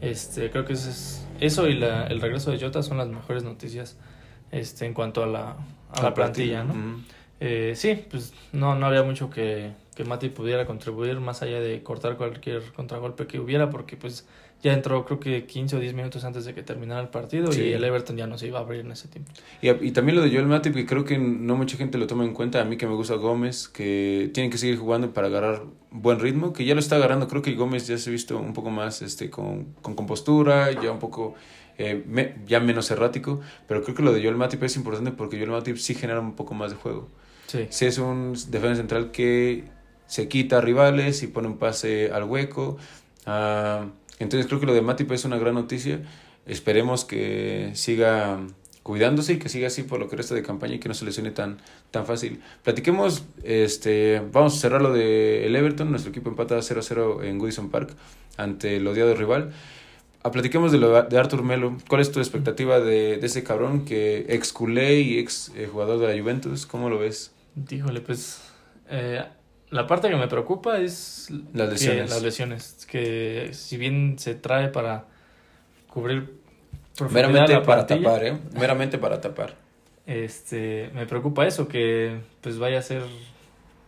Este, 0.00 0.50
creo 0.50 0.64
que 0.64 0.74
eso, 0.74 0.90
es, 0.90 1.26
eso 1.40 1.66
y 1.66 1.74
la, 1.74 2.06
el 2.06 2.20
regreso 2.20 2.50
de 2.50 2.60
Jota 2.60 2.82
son 2.82 2.98
las 2.98 3.08
mejores 3.08 3.42
noticias 3.42 3.96
este, 4.52 4.86
en 4.86 4.94
cuanto 4.94 5.22
a 5.22 5.26
la, 5.26 5.56
a 5.92 6.02
la 6.02 6.14
plantilla, 6.14 6.64
¿no? 6.64 7.02
Eh, 7.40 7.74
sí, 7.76 8.04
pues 8.10 8.34
no, 8.52 8.74
no 8.74 8.86
había 8.86 9.02
mucho 9.02 9.30
que, 9.30 9.72
que 9.94 10.04
Mati 10.04 10.28
pudiera 10.28 10.66
contribuir 10.66 11.20
más 11.20 11.42
allá 11.42 11.60
de 11.60 11.82
cortar 11.82 12.16
cualquier 12.16 12.62
contragolpe 12.72 13.26
que 13.26 13.38
hubiera, 13.38 13.70
porque 13.70 13.96
pues 13.96 14.26
ya 14.62 14.72
entró 14.72 15.04
creo 15.04 15.20
que 15.20 15.46
15 15.46 15.76
o 15.76 15.78
10 15.80 15.94
minutos 15.94 16.24
antes 16.24 16.44
de 16.44 16.52
que 16.54 16.62
terminara 16.62 17.00
el 17.00 17.08
partido 17.08 17.52
Sí. 17.52 17.62
y 17.62 17.72
el 17.72 17.84
Everton 17.84 18.16
ya 18.16 18.26
no 18.26 18.36
se 18.38 18.48
iba 18.48 18.58
a 18.58 18.62
abrir 18.62 18.80
en 18.80 18.90
ese 18.92 19.06
tiempo. 19.08 19.30
Y, 19.62 19.68
y 19.70 19.90
también 19.92 20.16
lo 20.16 20.22
de 20.22 20.30
Joel 20.30 20.46
Matip, 20.46 20.74
que 20.74 20.84
creo 20.86 21.04
que 21.04 21.16
no 21.18 21.56
mucha 21.56 21.76
gente 21.76 21.96
lo 21.98 22.06
toma 22.06 22.24
en 22.24 22.34
cuenta. 22.34 22.60
A 22.60 22.64
mí 22.64 22.76
que 22.76 22.86
me 22.86 22.94
gusta 22.94 23.14
Gómez, 23.14 23.68
que 23.68 24.30
tiene 24.34 24.50
que 24.50 24.58
seguir 24.58 24.76
jugando 24.78 25.12
para 25.14 25.28
agarrar 25.28 25.62
buen 25.90 26.18
ritmo, 26.18 26.52
que 26.52 26.64
ya 26.64 26.74
lo 26.74 26.80
está 26.80 26.96
agarrando. 26.96 27.28
Creo 27.28 27.40
que 27.42 27.54
Gómez 27.54 27.86
ya 27.86 27.96
se 27.98 28.10
ha 28.10 28.12
visto 28.12 28.36
un 28.38 28.52
poco 28.52 28.70
más 28.70 29.00
este, 29.02 29.30
con, 29.30 29.74
con 29.80 29.94
compostura, 29.94 30.72
ya 30.72 30.90
un 30.90 30.98
poco 30.98 31.34
eh, 31.78 32.02
me- 32.06 32.34
ya 32.46 32.58
menos 32.58 32.90
errático. 32.90 33.40
Pero 33.68 33.82
creo 33.84 33.94
que 33.94 34.02
lo 34.02 34.12
de 34.12 34.20
Joel 34.22 34.36
Matip 34.36 34.62
es 34.64 34.74
importante 34.76 35.12
porque 35.12 35.36
Joel 35.38 35.50
Matip 35.50 35.76
sí 35.76 35.94
genera 35.94 36.18
un 36.18 36.34
poco 36.34 36.54
más 36.54 36.70
de 36.72 36.76
juego. 36.78 37.06
Sí, 37.46 37.66
Sí 37.70 37.86
es 37.86 37.98
un 37.98 38.34
defensa 38.48 38.74
central 38.76 39.12
que 39.12 39.64
se 40.08 40.26
quita 40.26 40.58
a 40.58 40.60
rivales 40.60 41.22
y 41.22 41.28
pone 41.28 41.46
un 41.48 41.58
pase 41.58 42.10
al 42.12 42.24
hueco. 42.24 42.76
Ah, 43.26 43.86
entonces 44.18 44.46
creo 44.46 44.60
que 44.60 44.66
lo 44.66 44.74
de 44.74 44.82
Matip 44.82 45.10
es 45.12 45.24
una 45.24 45.38
gran 45.38 45.54
noticia. 45.54 46.00
Esperemos 46.46 47.04
que 47.04 47.70
siga 47.74 48.40
cuidándose 48.82 49.34
y 49.34 49.38
que 49.38 49.50
siga 49.50 49.66
así 49.66 49.82
por 49.82 50.00
lo 50.00 50.08
que 50.08 50.16
resta 50.16 50.34
de 50.34 50.42
campaña 50.42 50.76
y 50.76 50.78
que 50.78 50.88
no 50.88 50.94
se 50.94 51.04
lesione 51.04 51.30
tan, 51.30 51.58
tan 51.90 52.06
fácil. 52.06 52.40
Platiquemos, 52.62 53.24
este, 53.42 54.22
vamos 54.32 54.56
a 54.56 54.60
cerrar 54.60 54.80
lo 54.80 54.92
de 54.92 55.46
el 55.46 55.54
Everton, 55.54 55.90
nuestro 55.90 56.10
equipo 56.10 56.30
empata 56.30 56.56
0-0 56.56 57.22
en 57.24 57.38
Goodison 57.38 57.70
Park 57.70 57.90
ante 58.38 58.76
el 58.76 58.86
odiado 58.86 59.14
rival. 59.14 59.52
Ah, 60.22 60.30
platiquemos 60.30 60.72
de 60.72 60.78
lo 60.78 61.02
de 61.02 61.18
Artur 61.18 61.42
Melo. 61.42 61.76
¿Cuál 61.88 62.00
es 62.00 62.10
tu 62.10 62.18
expectativa 62.18 62.80
de, 62.80 63.18
de 63.18 63.26
ese 63.26 63.44
cabrón 63.44 63.84
que 63.84 64.26
ex 64.30 64.52
culé 64.52 65.00
y 65.00 65.18
ex 65.18 65.52
eh, 65.54 65.68
jugador 65.70 66.00
de 66.00 66.14
la 66.14 66.20
Juventus? 66.20 66.66
¿Cómo 66.66 66.88
lo 66.90 66.98
ves? 66.98 67.30
Híjole, 67.70 68.00
pues 68.00 68.40
eh, 68.90 69.22
la 69.70 69.86
parte 69.86 70.08
que 70.08 70.16
me 70.16 70.28
preocupa 70.28 70.78
es 70.80 71.28
Las 71.52 71.68
lesiones. 71.70 72.10
las 72.10 72.22
lesiones, 72.22 72.77
que 72.88 73.50
si 73.52 73.76
bien 73.76 74.18
se 74.18 74.34
trae 74.34 74.68
para 74.68 75.04
cubrir 75.88 76.34
Meramente 77.10 77.52
para 77.60 77.86
plantilla, 77.86 78.02
tapar, 78.10 78.24
¿eh? 78.24 78.38
Meramente 78.58 78.98
para 78.98 79.20
tapar. 79.20 79.54
Este, 80.06 80.90
me 80.94 81.06
preocupa 81.06 81.46
eso, 81.46 81.68
que 81.68 82.18
pues 82.40 82.58
vaya 82.58 82.78
a 82.78 82.82
ser, 82.82 83.02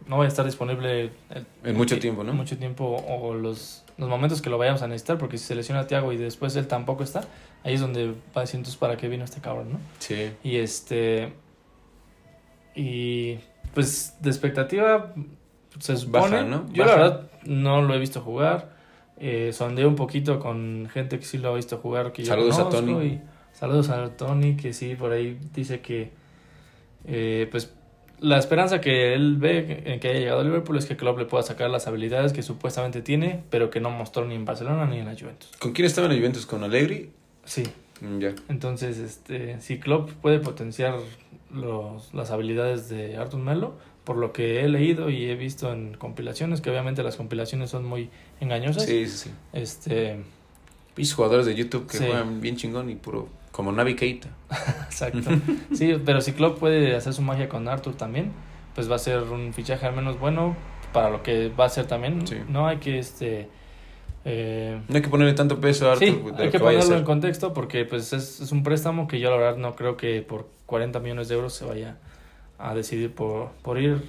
no 0.06 0.18
vaya 0.18 0.26
a 0.26 0.28
estar 0.28 0.44
disponible 0.44 1.10
el- 1.30 1.46
En 1.64 1.76
mucho 1.76 1.98
tiempo, 1.98 2.22
¿no? 2.22 2.32
mucho 2.34 2.56
tiempo 2.58 2.84
o 3.08 3.34
los, 3.34 3.84
los 3.96 4.08
momentos 4.08 4.40
que 4.42 4.50
lo 4.50 4.58
vayamos 4.58 4.82
a 4.82 4.86
necesitar, 4.86 5.18
porque 5.18 5.38
si 5.38 5.46
se 5.46 5.54
lesiona 5.54 5.80
a 5.80 5.86
Tiago 5.86 6.12
y 6.12 6.18
después 6.18 6.54
él 6.56 6.68
tampoco 6.68 7.02
está, 7.02 7.22
ahí 7.64 7.74
es 7.74 7.80
donde 7.80 8.08
va 8.08 8.14
a 8.36 8.40
decir 8.42 8.56
entonces 8.58 8.76
para 8.76 8.96
qué 8.96 9.08
vino 9.08 9.24
este 9.24 9.40
cabrón, 9.40 9.72
¿no? 9.72 9.78
Sí. 9.98 10.30
Y 10.44 10.56
este, 10.56 11.32
y 12.74 13.38
pues 13.74 14.14
de 14.20 14.30
expectativa 14.30 15.12
se 15.78 15.96
supone, 15.96 16.36
Baja, 16.36 16.42
¿no? 16.44 16.70
yo 16.72 16.84
la 16.84 16.94
verdad 16.96 17.30
no 17.44 17.82
lo 17.82 17.94
he 17.94 17.98
visto 17.98 18.20
jugar, 18.20 18.78
eh, 19.20 19.52
sondeo 19.52 19.86
un 19.88 19.96
poquito 19.96 20.40
con 20.40 20.88
gente 20.92 21.18
que 21.18 21.24
sí 21.24 21.38
lo 21.38 21.50
ha 21.52 21.56
visto 21.56 21.76
jugar, 21.78 22.12
que 22.12 22.22
yo 22.22 22.28
Saludos 22.28 22.58
a 22.58 22.64
conozco 22.64 22.80
Tony. 22.80 23.04
y 23.06 23.20
saludos 23.52 23.88
a 23.90 24.16
Tony, 24.16 24.56
que 24.56 24.72
sí, 24.72 24.94
por 24.94 25.12
ahí 25.12 25.38
dice 25.54 25.80
que, 25.80 26.10
eh, 27.06 27.46
pues, 27.50 27.72
la 28.20 28.38
esperanza 28.38 28.80
que 28.80 29.14
él 29.14 29.36
ve 29.38 29.82
en 29.86 30.00
que 30.00 30.08
haya 30.08 30.18
llegado 30.20 30.40
a 30.40 30.44
Liverpool 30.44 30.76
es 30.76 30.84
que 30.86 30.96
Klopp 30.96 31.18
le 31.18 31.24
pueda 31.24 31.42
sacar 31.42 31.70
las 31.70 31.86
habilidades 31.86 32.32
que 32.34 32.42
supuestamente 32.42 33.00
tiene, 33.00 33.42
pero 33.50 33.70
que 33.70 33.80
no 33.80 33.90
mostró 33.90 34.26
ni 34.26 34.34
en 34.34 34.44
Barcelona 34.44 34.84
ni 34.86 34.98
en 34.98 35.06
la 35.06 35.14
Juventus. 35.14 35.50
¿Con 35.58 35.72
quién 35.72 35.86
estaba 35.86 36.06
en 36.06 36.12
el 36.12 36.18
Juventus? 36.18 36.44
¿Con 36.46 36.62
Allegri? 36.64 37.10
Sí, 37.44 37.64
Mm, 38.02 38.18
Ya. 38.18 38.34
entonces, 38.48 38.96
este, 38.98 39.60
si 39.60 39.78
Klopp 39.78 40.10
puede 40.22 40.38
potenciar 40.38 40.94
los, 41.52 42.14
las 42.14 42.30
habilidades 42.30 42.88
de 42.88 43.16
Artur 43.18 43.40
Melo, 43.40 43.74
por 44.04 44.16
lo 44.16 44.32
que 44.32 44.60
he 44.60 44.68
leído 44.68 45.10
y 45.10 45.26
he 45.26 45.34
visto 45.36 45.72
en 45.72 45.94
compilaciones, 45.94 46.60
que 46.60 46.70
obviamente 46.70 47.02
las 47.02 47.16
compilaciones 47.16 47.70
son 47.70 47.84
muy 47.84 48.10
engañosas, 48.40 48.84
Sí, 48.84 49.06
sí, 49.06 49.28
sí. 49.28 49.30
este, 49.52 50.18
jugadores 51.14 51.46
de 51.46 51.54
YouTube 51.54 51.86
que 51.86 51.98
Sí. 51.98 52.04
juegan 52.06 52.40
bien 52.40 52.56
chingón 52.56 52.90
y 52.90 52.94
puro. 52.94 53.28
Como 53.52 53.72
Navi 53.72 53.96
Keita. 53.96 54.28
Exacto. 54.86 55.30
Sí, 55.72 55.96
pero 56.04 56.20
si 56.20 56.32
Klopp 56.32 56.58
puede 56.58 56.94
hacer 56.94 57.12
su 57.12 57.22
magia 57.22 57.48
con 57.48 57.68
Arthur 57.68 57.94
también, 57.94 58.32
pues 58.74 58.90
va 58.90 58.96
a 58.96 58.98
ser 58.98 59.22
un 59.24 59.52
fichaje 59.52 59.86
al 59.86 59.94
menos 59.94 60.18
bueno 60.20 60.56
para 60.92 61.10
lo 61.10 61.22
que 61.22 61.48
va 61.48 61.66
a 61.66 61.68
ser 61.68 61.86
también. 61.86 62.26
Sí. 62.26 62.36
No 62.48 62.66
hay 62.66 62.78
que 62.78 62.98
este 62.98 63.48
eh, 64.24 64.80
No 64.88 64.96
hay 64.96 65.02
que 65.02 65.08
ponerle 65.08 65.32
tanto 65.34 65.60
peso 65.60 65.88
a 65.88 65.92
Arthur 65.92 66.08
sí, 66.08 66.22
de 66.36 66.42
hay 66.44 66.50
que 66.50 66.58
ponerlo 66.60 66.96
en 66.96 67.04
contexto 67.04 67.54
porque 67.54 67.84
pues 67.86 68.12
es, 68.12 68.40
es 68.40 68.52
un 68.52 68.62
préstamo 68.62 69.08
que 69.08 69.18
yo 69.18 69.30
la 69.30 69.36
verdad 69.36 69.56
no 69.56 69.74
creo 69.74 69.96
que 69.96 70.20
por 70.22 70.46
40 70.66 71.00
millones 71.00 71.28
de 71.28 71.34
euros 71.36 71.54
se 71.54 71.64
vaya 71.64 71.96
a 72.62 72.74
decidir 72.74 73.10
por, 73.12 73.50
por 73.62 73.78
ir 73.80 74.02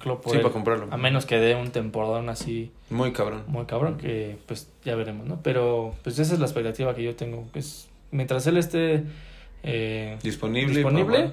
Klopp 0.00 0.22
por 0.24 0.32
Sí, 0.32 0.36
él, 0.38 0.42
para 0.42 0.52
comprarlo. 0.52 0.88
a 0.90 0.96
menos 0.96 1.26
que 1.26 1.38
dé 1.38 1.54
un 1.54 1.70
temporadón 1.70 2.28
así 2.28 2.70
Muy 2.90 3.12
cabrón. 3.12 3.44
muy 3.46 3.66
cabrón 3.66 3.98
que 3.98 4.36
pues 4.46 4.68
ya 4.84 4.94
veremos, 4.96 5.26
¿no? 5.26 5.40
Pero 5.42 5.94
pues 6.02 6.18
esa 6.18 6.34
es 6.34 6.40
la 6.40 6.46
expectativa 6.46 6.94
que 6.94 7.02
yo 7.04 7.14
tengo, 7.14 7.46
que 7.52 7.60
es 7.60 7.88
mientras 8.10 8.46
él 8.48 8.56
esté 8.56 9.04
eh, 9.62 10.18
Disponible. 10.22 10.74
Disponible. 10.74 11.30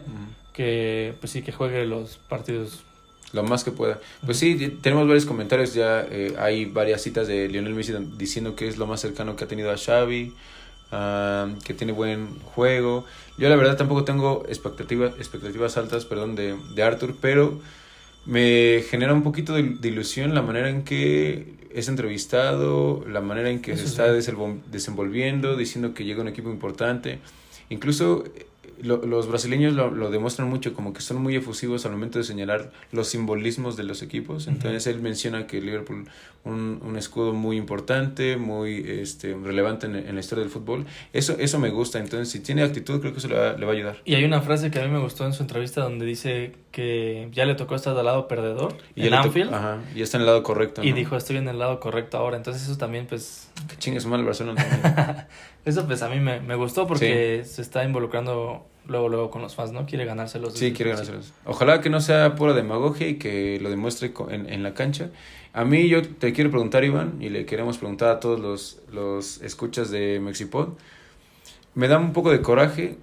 que 0.53 1.15
pues 1.19 1.31
sí 1.31 1.41
que 1.41 1.51
juegue 1.51 1.85
los 1.85 2.17
partidos 2.17 2.83
Lo 3.33 3.43
más 3.43 3.63
que 3.63 3.71
pueda. 3.71 3.99
Pues 4.25 4.37
sí, 4.37 4.77
tenemos 4.81 5.07
varios 5.07 5.25
comentarios 5.25 5.73
ya. 5.73 6.01
eh, 6.09 6.35
hay 6.37 6.65
varias 6.65 7.01
citas 7.01 7.27
de 7.27 7.47
Lionel 7.47 7.73
Messi 7.73 7.93
diciendo 8.17 8.55
que 8.55 8.67
es 8.67 8.77
lo 8.77 8.85
más 8.87 8.99
cercano 9.01 9.35
que 9.35 9.45
ha 9.45 9.47
tenido 9.47 9.71
a 9.71 9.77
Xavi, 9.77 10.33
ah, 10.91 11.47
que 11.63 11.73
tiene 11.73 11.93
buen 11.93 12.39
juego. 12.39 13.05
Yo 13.37 13.49
la 13.49 13.55
verdad 13.55 13.77
tampoco 13.77 14.03
tengo 14.03 14.43
expectativas, 14.49 15.13
expectativas 15.17 15.77
altas 15.77 16.05
perdón, 16.05 16.35
de, 16.35 16.55
de 16.75 16.83
Arthur, 16.83 17.15
pero 17.19 17.59
me 18.25 18.83
genera 18.89 19.13
un 19.13 19.23
poquito 19.23 19.53
de, 19.53 19.63
de 19.63 19.87
ilusión 19.87 20.33
la 20.35 20.41
manera 20.41 20.69
en 20.69 20.83
que 20.83 21.53
es 21.73 21.87
entrevistado, 21.87 23.03
la 23.07 23.21
manera 23.21 23.49
en 23.49 23.61
que 23.61 23.71
Eso 23.73 23.83
se 23.83 23.87
sí. 23.87 23.93
está 23.93 24.11
desenvol- 24.13 24.61
desenvolviendo, 24.71 25.55
diciendo 25.55 25.93
que 25.93 26.03
llega 26.03 26.21
un 26.21 26.27
equipo 26.27 26.49
importante. 26.49 27.19
Incluso 27.69 28.23
lo- 28.83 29.05
los 29.05 29.27
brasileños 29.27 29.73
lo, 29.73 29.91
lo 29.91 30.09
demuestran 30.11 30.49
mucho, 30.49 30.73
como 30.73 30.93
que 30.93 31.01
son 31.01 31.21
muy 31.21 31.35
efusivos 31.35 31.85
al 31.85 31.91
momento 31.93 32.19
de 32.19 32.23
señalar 32.25 32.71
los 32.91 33.07
simbolismos 33.07 33.75
de 33.77 33.83
los 33.83 34.01
equipos. 34.01 34.47
Entonces 34.47 34.87
él 34.87 35.01
menciona 35.01 35.47
que 35.47 35.61
Liverpool 35.61 36.05
un, 36.45 36.79
un 36.85 36.95
escudo 36.97 37.33
muy 37.33 37.57
importante, 37.57 38.37
muy 38.37 38.77
este, 38.87 39.35
relevante 39.35 39.87
en, 39.87 39.95
en 39.95 40.13
la 40.15 40.19
historia 40.21 40.43
del 40.43 40.51
fútbol. 40.51 40.85
Eso, 41.13 41.35
eso 41.39 41.59
me 41.59 41.69
gusta. 41.69 41.99
Entonces, 41.99 42.29
si 42.29 42.39
tiene 42.39 42.63
actitud, 42.63 42.99
creo 43.01 43.11
que 43.11 43.19
eso 43.19 43.27
le 43.27 43.35
va, 43.35 43.53
le 43.57 43.65
va 43.65 43.71
a 43.73 43.75
ayudar. 43.75 43.97
y 44.05 44.15
hay 44.15 44.23
una 44.23 44.41
frase 44.41 44.71
que 44.71 44.79
a 44.79 44.85
mí 44.85 44.91
me 44.91 44.99
gustó 44.99 45.25
en 45.25 45.33
su 45.33 45.43
entrevista 45.43 45.81
donde 45.81 46.05
dice 46.05 46.53
que 46.71 47.29
ya 47.31 47.45
le 47.45 47.55
tocó 47.55 47.75
estar 47.75 47.95
del 47.95 48.05
lado 48.05 48.27
perdedor 48.27 48.75
Y 48.95 49.07
en 49.07 49.13
Anfield 49.13 49.53
Ajá, 49.53 49.79
y 49.95 50.01
está 50.01 50.17
en 50.17 50.21
el 50.21 50.27
lado 50.27 50.43
correcto. 50.43 50.83
y 50.83 50.91
¿no? 50.91 50.95
dijo 50.95 51.15
estoy 51.15 51.37
en 51.37 51.47
el 51.47 51.57
lado 51.59 51.79
correcto 51.79 52.17
ahora 52.17 52.37
entonces 52.37 52.63
eso 52.63 52.77
también 52.77 53.07
pues 53.07 53.49
Que 53.67 53.75
chingue 53.77 53.99
su 53.99 54.07
madre 54.07 54.21
el 54.21 54.25
Barcelona 54.27 54.63
también. 54.63 55.25
eso 55.65 55.85
pues 55.87 56.01
a 56.03 56.09
mí 56.09 56.19
me, 56.19 56.39
me 56.41 56.55
gustó 56.55 56.85
porque 56.87 57.43
se 57.45 57.61
está 57.61 57.83
involucrando 57.83 58.65
luego 58.85 59.09
luego 59.09 59.29
con 59.29 59.41
los 59.41 59.55
fans 59.55 59.71
no 59.71 59.85
quiere 59.85 60.05
ganárselos 60.05 60.53
Sí, 60.53 60.73
quiere 60.73 60.91
ganárselos. 60.91 61.31
Ojalá 61.45 61.81
que 61.81 61.89
no 61.89 62.01
sea 62.01 62.35
pura 62.35 62.53
demagogia 62.53 63.07
y 63.07 63.15
que 63.15 63.59
lo 63.61 63.69
demuestre 63.69 64.11
en, 64.29 64.51
en 64.51 64.63
la 64.63 64.73
cancha. 64.73 65.09
A 65.53 65.65
mí 65.65 65.87
yo 65.89 66.01
te 66.03 66.31
quiero 66.33 66.51
preguntar, 66.51 66.83
Iván, 66.83 67.17
y 67.21 67.29
le 67.29 67.45
queremos 67.45 67.77
preguntar 67.79 68.09
a 68.09 68.19
todos 68.19 68.39
los, 68.39 68.79
los 68.91 69.41
escuchas 69.41 69.89
de 69.91 70.19
Mexipod. 70.19 70.69
Me 71.73 71.87
da 71.87 71.97
un 71.97 72.13
poco 72.13 72.31
de 72.31 72.41
coraje. 72.41 72.97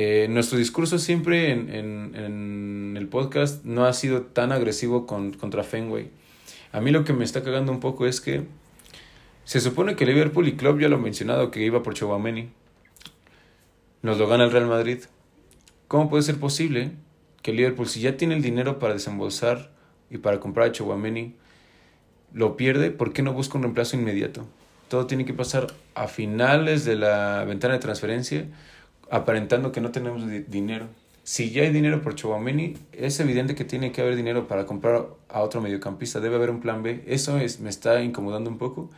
Eh, 0.00 0.28
nuestro 0.30 0.56
discurso 0.56 0.96
siempre 1.00 1.50
en, 1.50 1.74
en, 2.14 2.94
el 2.96 3.08
podcast 3.08 3.64
no 3.64 3.84
ha 3.84 3.92
sido 3.92 4.22
tan 4.22 4.52
agresivo 4.52 5.08
con, 5.08 5.32
contra 5.32 5.64
Fenway. 5.64 6.08
A 6.70 6.80
mí 6.80 6.92
lo 6.92 7.04
que 7.04 7.12
me 7.12 7.24
está 7.24 7.42
cagando 7.42 7.72
un 7.72 7.80
poco 7.80 8.06
es 8.06 8.20
que 8.20 8.44
se 9.42 9.60
supone 9.60 9.96
que 9.96 10.06
Liverpool 10.06 10.46
y 10.46 10.54
Klopp 10.54 10.78
ya 10.78 10.88
lo 10.88 10.94
han 10.94 11.02
mencionado 11.02 11.50
que 11.50 11.64
iba 11.64 11.82
por 11.82 11.94
Chouameni. 11.94 12.48
nos 14.02 14.18
lo 14.18 14.28
gana 14.28 14.44
el 14.44 14.52
Real 14.52 14.68
Madrid. 14.68 15.00
¿Cómo 15.88 16.08
puede 16.08 16.22
ser 16.22 16.38
posible 16.38 16.92
que 17.42 17.52
Liverpool, 17.52 17.88
si 17.88 18.00
ya 18.00 18.16
tiene 18.16 18.36
el 18.36 18.42
dinero 18.42 18.78
para 18.78 18.94
desembolsar 18.94 19.72
y 20.10 20.18
para 20.18 20.38
comprar 20.38 20.68
a 20.68 20.72
Chouameni, 20.72 21.34
lo 22.32 22.56
pierde? 22.56 22.92
¿Por 22.92 23.12
qué 23.12 23.22
no 23.22 23.32
busca 23.32 23.58
un 23.58 23.64
reemplazo 23.64 23.96
inmediato? 23.96 24.46
Todo 24.88 25.08
tiene 25.08 25.24
que 25.24 25.34
pasar 25.34 25.66
a 25.96 26.06
finales 26.06 26.84
de 26.84 26.94
la 26.94 27.44
ventana 27.48 27.74
de 27.74 27.80
transferencia, 27.80 28.46
aparentando 29.10 29.72
que 29.72 29.80
no 29.80 29.90
tenemos 29.90 30.22
dinero. 30.48 30.86
Si 31.24 31.50
ya 31.50 31.62
hay 31.62 31.70
dinero 31.70 32.00
por 32.00 32.14
Chouameni, 32.14 32.76
es 32.92 33.20
evidente 33.20 33.54
que 33.54 33.64
tiene 33.64 33.92
que 33.92 34.00
haber 34.00 34.16
dinero 34.16 34.48
para 34.48 34.64
comprar 34.64 35.06
a 35.28 35.42
otro 35.42 35.60
mediocampista. 35.60 36.20
Debe 36.20 36.36
haber 36.36 36.50
un 36.50 36.60
plan 36.60 36.82
B. 36.82 37.04
Eso 37.06 37.38
es, 37.38 37.60
me 37.60 37.68
está 37.68 38.02
incomodando 38.02 38.48
un 38.48 38.56
poco, 38.56 38.90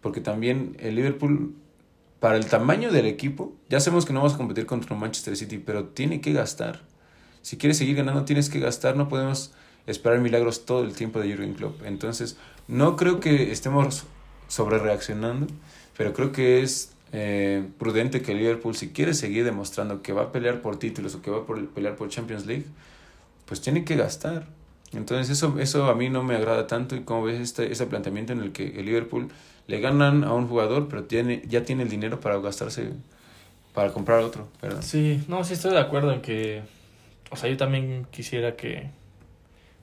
porque 0.00 0.20
también 0.20 0.76
el 0.80 0.96
Liverpool 0.96 1.54
para 2.20 2.38
el 2.38 2.46
tamaño 2.46 2.90
del 2.90 3.06
equipo, 3.06 3.52
ya 3.68 3.78
sabemos 3.78 4.04
que 4.04 4.12
no 4.12 4.20
vamos 4.20 4.34
a 4.34 4.38
competir 4.38 4.66
contra 4.66 4.96
Manchester 4.96 5.36
City, 5.36 5.58
pero 5.58 5.84
tiene 5.84 6.20
que 6.20 6.32
gastar. 6.32 6.80
Si 7.42 7.56
quieres 7.56 7.78
seguir 7.78 7.94
ganando, 7.94 8.24
tienes 8.24 8.50
que 8.50 8.58
gastar. 8.58 8.96
No 8.96 9.08
podemos 9.08 9.52
esperar 9.86 10.18
milagros 10.18 10.66
todo 10.66 10.82
el 10.82 10.94
tiempo 10.94 11.20
de 11.20 11.28
Jürgen 11.28 11.54
Klopp. 11.54 11.82
Entonces, 11.84 12.36
no 12.66 12.96
creo 12.96 13.20
que 13.20 13.52
estemos 13.52 14.06
sobre 14.48 14.78
reaccionando, 14.78 15.46
pero 15.96 16.12
creo 16.12 16.32
que 16.32 16.62
es 16.62 16.95
eh, 17.12 17.66
prudente 17.78 18.22
que 18.22 18.34
Liverpool, 18.34 18.74
si 18.74 18.90
quiere 18.90 19.14
seguir 19.14 19.44
demostrando 19.44 20.02
que 20.02 20.12
va 20.12 20.22
a 20.22 20.32
pelear 20.32 20.60
por 20.60 20.78
títulos 20.78 21.14
o 21.14 21.22
que 21.22 21.30
va 21.30 21.38
a 21.38 21.74
pelear 21.74 21.96
por 21.96 22.08
Champions 22.08 22.46
League, 22.46 22.64
pues 23.44 23.60
tiene 23.60 23.84
que 23.84 23.96
gastar. 23.96 24.46
Entonces, 24.92 25.30
eso, 25.30 25.58
eso 25.58 25.86
a 25.86 25.94
mí 25.94 26.08
no 26.10 26.22
me 26.22 26.36
agrada 26.36 26.66
tanto. 26.66 26.96
Y 26.96 27.00
como 27.00 27.24
ves, 27.24 27.40
este, 27.40 27.70
ese 27.72 27.86
planteamiento 27.86 28.32
en 28.32 28.40
el 28.40 28.52
que 28.52 28.78
el 28.78 28.86
Liverpool 28.86 29.28
le 29.66 29.80
ganan 29.80 30.24
a 30.24 30.32
un 30.32 30.48
jugador, 30.48 30.88
pero 30.88 31.04
tiene, 31.04 31.42
ya 31.46 31.64
tiene 31.64 31.82
el 31.82 31.88
dinero 31.88 32.20
para 32.20 32.38
gastarse, 32.38 32.90
para 33.74 33.92
comprar 33.92 34.20
otro. 34.20 34.48
Sí, 34.80 35.24
no, 35.28 35.44
sí 35.44 35.54
estoy 35.54 35.72
de 35.72 35.80
acuerdo 35.80 36.12
en 36.12 36.22
que, 36.22 36.62
o 37.30 37.36
sea, 37.36 37.50
yo 37.50 37.56
también 37.56 38.06
quisiera 38.10 38.56
que, 38.56 38.90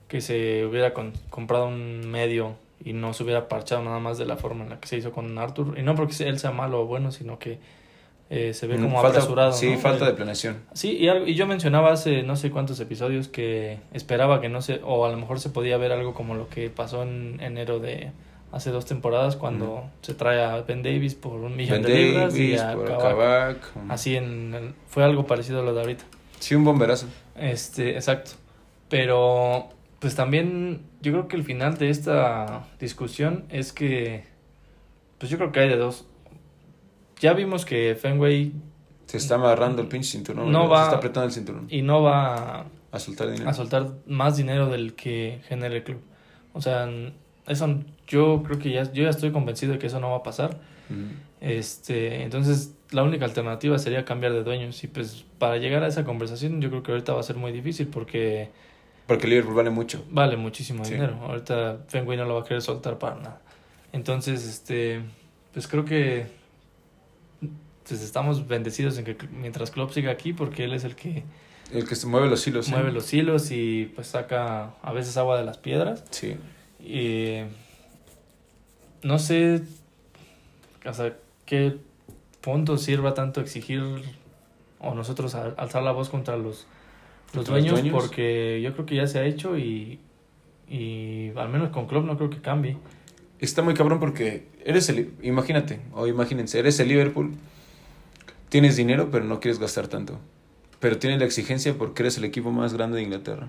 que 0.08 0.20
se 0.20 0.64
hubiera 0.64 0.94
comprado 0.94 1.68
un 1.68 2.10
medio 2.10 2.56
y 2.84 2.92
no 2.92 3.14
se 3.14 3.22
hubiera 3.24 3.48
parchado 3.48 3.82
nada 3.82 3.98
más 3.98 4.18
de 4.18 4.26
la 4.26 4.36
forma 4.36 4.64
en 4.64 4.70
la 4.70 4.80
que 4.80 4.88
se 4.88 4.96
hizo 4.96 5.12
con 5.12 5.36
Arthur. 5.38 5.78
Y 5.78 5.82
no 5.82 5.94
porque 5.94 6.14
él 6.24 6.38
sea 6.38 6.50
malo 6.50 6.82
o 6.82 6.86
bueno, 6.86 7.10
sino 7.10 7.38
que 7.38 7.58
eh, 8.30 8.52
se 8.54 8.66
ve 8.66 8.76
mm, 8.76 8.82
como 8.82 9.00
apresurado. 9.00 9.52
Sí, 9.52 9.76
falta 9.76 10.06
de 10.06 10.12
planeación. 10.12 10.58
Sí, 10.72 10.96
y, 10.98 11.08
y 11.08 11.34
yo 11.34 11.46
mencionaba 11.46 11.92
hace 11.92 12.22
no 12.22 12.36
sé 12.36 12.50
cuántos 12.50 12.78
episodios 12.80 13.28
que 13.28 13.78
esperaba 13.92 14.40
que 14.40 14.48
no 14.48 14.62
se, 14.62 14.80
o 14.84 15.06
a 15.06 15.10
lo 15.10 15.16
mejor 15.16 15.40
se 15.40 15.50
podía 15.50 15.76
ver 15.76 15.92
algo 15.92 16.14
como 16.14 16.34
lo 16.34 16.48
que 16.48 16.70
pasó 16.70 17.02
en 17.02 17.38
enero 17.40 17.78
de 17.78 18.12
hace 18.52 18.70
dos 18.70 18.86
temporadas 18.86 19.34
cuando 19.34 19.90
se 20.00 20.14
trae 20.14 20.42
a 20.42 20.60
Ben 20.62 20.82
Davis 20.82 21.16
por 21.16 21.32
un 21.32 21.56
millón 21.56 21.82
de 21.82 21.88
libras 21.88 22.36
y 22.36 22.56
a 22.56 22.76
Kabak. 22.76 23.58
Así 23.88 24.16
en 24.16 24.74
fue 24.86 25.02
algo 25.02 25.26
parecido 25.26 25.60
a 25.60 25.62
lo 25.62 25.74
de 25.74 25.80
ahorita. 25.80 26.04
Sí, 26.38 26.54
un 26.54 26.64
bomberazo. 26.64 27.06
Este, 27.36 27.94
exacto. 27.94 28.32
Pero 28.88 29.70
pues 30.04 30.16
también 30.16 30.82
yo 31.00 31.12
creo 31.12 31.28
que 31.28 31.36
el 31.36 31.44
final 31.44 31.78
de 31.78 31.88
esta 31.88 32.66
discusión 32.78 33.46
es 33.48 33.72
que 33.72 34.24
pues 35.16 35.30
yo 35.30 35.38
creo 35.38 35.50
que 35.50 35.60
hay 35.60 35.68
de 35.70 35.78
dos. 35.78 36.04
Ya 37.20 37.32
vimos 37.32 37.64
que 37.64 37.96
Fenway 37.98 38.52
se 39.06 39.16
está 39.16 39.36
amarrando 39.36 39.80
el 39.80 39.88
pinche 39.88 40.10
cinturón, 40.10 40.52
no 40.52 40.68
va, 40.68 40.80
se 40.80 40.84
está 40.84 40.96
apretando 40.98 41.28
el 41.28 41.32
cinturón. 41.32 41.66
Y 41.70 41.80
no 41.80 42.02
va 42.02 42.66
a 42.92 42.98
soltar 42.98 43.30
dinero. 43.30 43.48
A 43.48 43.54
soltar 43.54 43.94
más 44.04 44.36
dinero 44.36 44.68
del 44.68 44.92
que 44.92 45.40
genera 45.48 45.74
el 45.74 45.82
club. 45.82 46.02
O 46.52 46.60
sea, 46.60 46.86
eso 47.46 47.80
yo 48.06 48.42
creo 48.42 48.58
que 48.58 48.72
ya, 48.72 48.82
yo 48.92 49.04
ya 49.04 49.08
estoy 49.08 49.32
convencido 49.32 49.72
de 49.72 49.78
que 49.78 49.86
eso 49.86 50.00
no 50.00 50.10
va 50.10 50.18
a 50.18 50.22
pasar. 50.22 50.60
Este, 51.40 52.24
entonces 52.24 52.74
la 52.90 53.04
única 53.04 53.24
alternativa 53.24 53.78
sería 53.78 54.04
cambiar 54.04 54.34
de 54.34 54.44
dueños 54.44 54.84
y 54.84 54.86
pues 54.86 55.24
para 55.38 55.56
llegar 55.56 55.82
a 55.82 55.86
esa 55.86 56.04
conversación 56.04 56.60
yo 56.60 56.68
creo 56.68 56.82
que 56.82 56.92
ahorita 56.92 57.14
va 57.14 57.20
a 57.20 57.22
ser 57.22 57.36
muy 57.36 57.52
difícil 57.52 57.86
porque 57.86 58.50
porque 59.06 59.26
Liverpool 59.26 59.54
vale 59.54 59.70
mucho. 59.70 60.04
Vale 60.10 60.36
muchísimo 60.36 60.84
dinero. 60.84 61.18
Ahorita 61.22 61.78
Fenway 61.88 62.16
no 62.16 62.24
lo 62.24 62.34
va 62.34 62.40
a 62.40 62.44
querer 62.44 62.62
soltar 62.62 62.98
para 62.98 63.16
nada. 63.16 63.40
Entonces, 63.92 64.46
este, 64.46 65.02
pues 65.52 65.68
creo 65.68 65.84
que 65.84 66.26
pues 67.86 68.02
estamos 68.02 68.48
bendecidos 68.48 68.96
en 68.98 69.04
que 69.04 69.16
mientras 69.30 69.70
Klopp 69.70 69.92
siga 69.92 70.10
aquí 70.10 70.32
porque 70.32 70.64
él 70.64 70.72
es 70.72 70.84
el 70.84 70.96
que 70.96 71.22
el 71.72 71.88
que 71.88 71.96
se 71.96 72.06
mueve 72.06 72.28
los 72.28 72.46
hilos. 72.46 72.68
Mueve 72.68 72.92
los 72.92 73.12
hilos 73.12 73.50
y 73.50 73.92
pues 73.94 74.08
saca 74.08 74.74
a 74.82 74.92
veces 74.92 75.16
agua 75.16 75.38
de 75.38 75.44
las 75.44 75.58
piedras. 75.58 76.04
Sí. 76.10 76.36
Y 76.80 77.40
no 79.02 79.18
sé 79.18 79.62
hasta 80.84 81.14
qué 81.46 81.76
punto 82.40 82.76
sirva 82.76 83.14
tanto 83.14 83.40
exigir 83.40 83.82
o 84.78 84.94
nosotros 84.94 85.34
alzar 85.34 85.82
la 85.82 85.92
voz 85.92 86.10
contra 86.10 86.36
los, 86.36 86.66
los, 87.32 87.46
dueños, 87.46 87.80
porque 87.90 88.60
yo 88.62 88.72
creo 88.74 88.86
que 88.86 88.96
ya 88.96 89.06
se 89.06 89.18
ha 89.18 89.24
hecho 89.24 89.58
y, 89.58 89.98
y 90.68 91.30
al 91.36 91.48
menos 91.48 91.70
con 91.70 91.86
Club 91.86 92.04
no 92.04 92.16
creo 92.16 92.30
que 92.30 92.40
cambie. 92.40 92.76
Está 93.40 93.62
muy 93.62 93.74
cabrón 93.74 94.00
porque 94.00 94.46
eres 94.64 94.88
el, 94.88 95.12
imagínate, 95.22 95.80
o 95.92 96.06
imagínense, 96.06 96.58
eres 96.58 96.78
el 96.80 96.88
Liverpool, 96.88 97.32
tienes 98.48 98.76
dinero 98.76 99.08
pero 99.10 99.24
no 99.24 99.40
quieres 99.40 99.58
gastar 99.58 99.88
tanto, 99.88 100.18
pero 100.80 100.98
tienes 100.98 101.18
la 101.18 101.26
exigencia 101.26 101.74
porque 101.74 102.02
eres 102.02 102.16
el 102.18 102.24
equipo 102.24 102.50
más 102.50 102.74
grande 102.74 102.96
de 102.96 103.02
Inglaterra. 103.02 103.48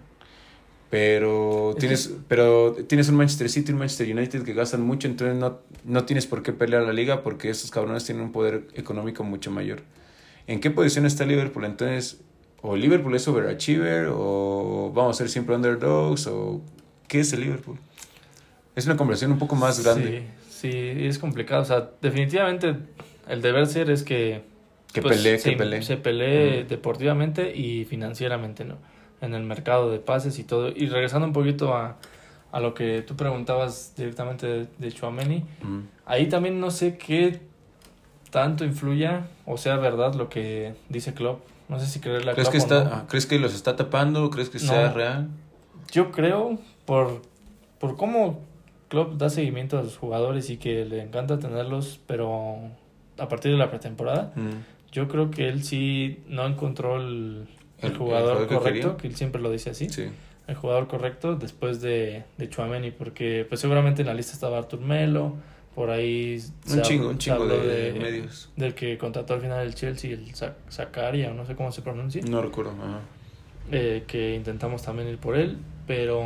Pero 0.90 1.76
tienes, 1.80 2.14
pero 2.28 2.74
tienes 2.88 3.10
un 3.10 3.16
Manchester 3.16 3.50
City, 3.50 3.72
un 3.72 3.80
Manchester 3.80 4.16
United 4.16 4.44
que 4.44 4.54
gastan 4.54 4.82
mucho, 4.82 5.08
entonces 5.08 5.36
no, 5.36 5.60
no 5.84 6.06
tienes 6.06 6.28
por 6.28 6.44
qué 6.44 6.54
pelear 6.54 6.84
la 6.84 6.94
liga 6.94 7.24
porque 7.24 7.50
esos 7.50 7.72
cabrones 7.72 8.06
tienen 8.06 8.24
un 8.24 8.32
poder 8.32 8.68
económico 8.76 9.24
mucho 9.24 9.52
mayor. 9.52 9.82
¿En 10.48 10.60
qué 10.60 10.70
posición 10.70 11.06
está 11.06 11.26
Liverpool? 11.26 11.66
Entonces, 11.66 12.22
o 12.62 12.76
Liverpool 12.76 13.16
es 13.16 13.28
overachiever, 13.28 14.08
o 14.12 14.92
vamos 14.94 15.16
a 15.16 15.18
ser 15.20 15.30
siempre 15.30 15.56
underdogs, 15.56 16.28
o 16.28 16.62
¿qué 17.08 17.20
es 17.20 17.34
el 17.34 17.42
Liverpool? 17.42 17.78
Es 18.76 18.86
una 18.86 18.98
conversación 18.98 19.32
un 19.32 19.40
poco 19.40 19.56
más 19.56 19.84
grande. 19.84 20.28
Sí, 20.50 20.72
sí, 20.72 21.06
es 21.06 21.20
complicado. 21.20 21.62
O 21.62 21.66
sea, 21.66 21.92
definitivamente 22.02 22.76
el 23.28 23.42
deber 23.42 23.68
ser 23.68 23.90
es 23.90 24.04
que... 24.04 24.44
Que 24.92 25.02
pues, 25.02 25.18
pelee, 25.18 25.38
se, 25.40 25.52
que 25.52 25.58
pelee. 25.58 25.82
Se 25.82 25.98
pelee 25.98 26.64
deportivamente 26.64 27.56
y 27.56 27.86
financieramente, 27.86 28.64
¿no? 28.64 28.78
en 29.22 29.34
el 29.34 29.44
mercado 29.44 29.92
de 29.92 30.00
pases 30.00 30.40
y 30.40 30.44
todo. 30.44 30.70
Y 30.70 30.88
regresando 30.88 31.28
un 31.28 31.34
poquito 31.34 31.74
a, 31.74 31.98
a 32.52 32.60
lo 32.60 32.74
que 32.74 33.02
tú 33.02 33.16
preguntabas 33.16 33.94
directamente 33.98 34.48
de, 34.48 34.68
de 34.78 34.92
Chouameni, 34.92 35.44
ahí 36.06 36.28
también 36.28 36.60
no 36.60 36.72
sé 36.72 36.98
qué 36.98 37.42
tanto 38.32 38.66
influya 38.66 39.28
o 39.46 39.58
sea 39.58 39.78
verdad 39.78 40.14
lo 40.16 40.30
que 40.30 40.76
dice 40.90 41.14
Klopp. 41.14 41.42
No 41.68 41.80
sé 41.80 41.88
si 41.88 42.00
creerle 42.00 42.32
a 42.32 42.34
¿Crees 42.34 42.50
que 42.50 42.58
está, 42.58 43.06
¿Crees 43.08 43.26
que 43.26 43.40
los 43.40 43.54
está 43.54 43.76
tapando? 43.76 44.30
¿Crees 44.30 44.50
que 44.50 44.60
sea 44.60 44.92
real? 44.92 45.30
Yo 45.92 46.12
creo, 46.12 46.60
por, 46.86 47.22
por 47.80 47.96
cómo 47.96 48.42
Klopp 48.90 49.16
da 49.16 49.30
seguimiento 49.30 49.80
a 49.80 49.84
los 49.84 49.98
jugadores 49.98 50.50
y 50.50 50.58
que 50.58 50.86
le 50.86 51.02
encanta 51.02 51.40
tenerlos, 51.40 52.00
pero 52.06 52.58
a 53.18 53.28
partir 53.28 53.52
de 53.52 53.58
la 53.58 53.70
pretemporada, 53.70 54.34
yo 54.92 55.08
creo 55.08 55.32
que 55.32 55.48
él 55.48 55.64
sí 55.64 56.24
no 56.28 56.46
encontró 56.46 56.98
el, 56.98 57.48
el, 57.82 57.98
jugador, 57.98 58.48
correcto, 58.48 58.98
que, 58.98 59.08
él 59.08 59.16
siempre 59.16 59.42
lo 59.42 59.50
dice 59.50 59.72
así. 59.72 59.88
El 60.48 60.56
jugador 60.56 60.88
correcto 60.88 61.36
después 61.36 61.82
de, 61.82 62.24
de 62.38 62.50
Chuameni, 62.50 62.92
porque 62.92 63.46
pues 63.50 63.62
seguramente 63.62 64.02
en 64.02 64.08
la 64.08 64.14
lista 64.14 64.34
estaba 64.34 64.60
Artur 64.60 64.80
Melo, 64.80 65.34
por 65.76 65.90
ahí 65.90 66.42
un 66.72 66.82
chingo, 66.82 67.10
un 67.10 67.18
chingo 67.18 67.46
de, 67.46 67.94
medios. 67.94 68.50
Del 68.56 68.74
que 68.74 68.98
contrató 68.98 69.34
al 69.34 69.42
final 69.42 69.68
el 69.68 69.76
Chelsea, 69.76 70.12
el 70.12 70.34
Zakaria, 70.72 71.32
no 71.32 71.46
sé 71.46 71.56
cómo 71.56 71.72
se 71.72 71.82
pronuncia. 71.82 72.22
No 72.28 72.42
recuerdo, 72.42 72.74
eh, 73.72 74.04
que 74.08 74.36
intentamos 74.36 74.84
también 74.84 75.10
ir 75.10 75.18
por 75.18 75.36
él, 75.36 75.58
pero... 75.86 76.24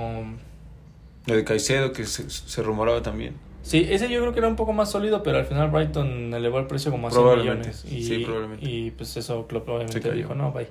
El 1.26 1.36
de 1.36 1.44
Caicedo, 1.44 1.92
que 1.92 2.06
se, 2.06 2.30
se 2.30 2.64
rumoraba 2.64 3.02
también. 3.02 3.36
Sí, 3.62 3.86
ese 3.90 4.10
yo 4.10 4.20
creo 4.22 4.34
que 4.34 4.40
era 4.40 4.48
un 4.48 4.56
poco 4.56 4.74
más 4.74 4.92
sólido, 4.92 5.22
pero 5.24 5.38
al 5.38 5.46
final 5.46 5.70
Brighton 5.70 6.34
elevó 6.34 6.60
el 6.60 6.68
precio 6.68 6.92
como 6.92 7.08
a 7.08 7.12
100 7.12 7.40
millones. 7.40 7.86
Y, 7.86 8.04
sí, 8.04 8.24
probablemente. 8.24 8.66
Y 8.66 8.92
pues 8.92 9.18
eso 9.18 9.48
Klopp 9.48 9.68
obviamente 9.70 10.12
dijo, 10.12 10.34
no, 10.36 10.52
bye. 10.52 10.68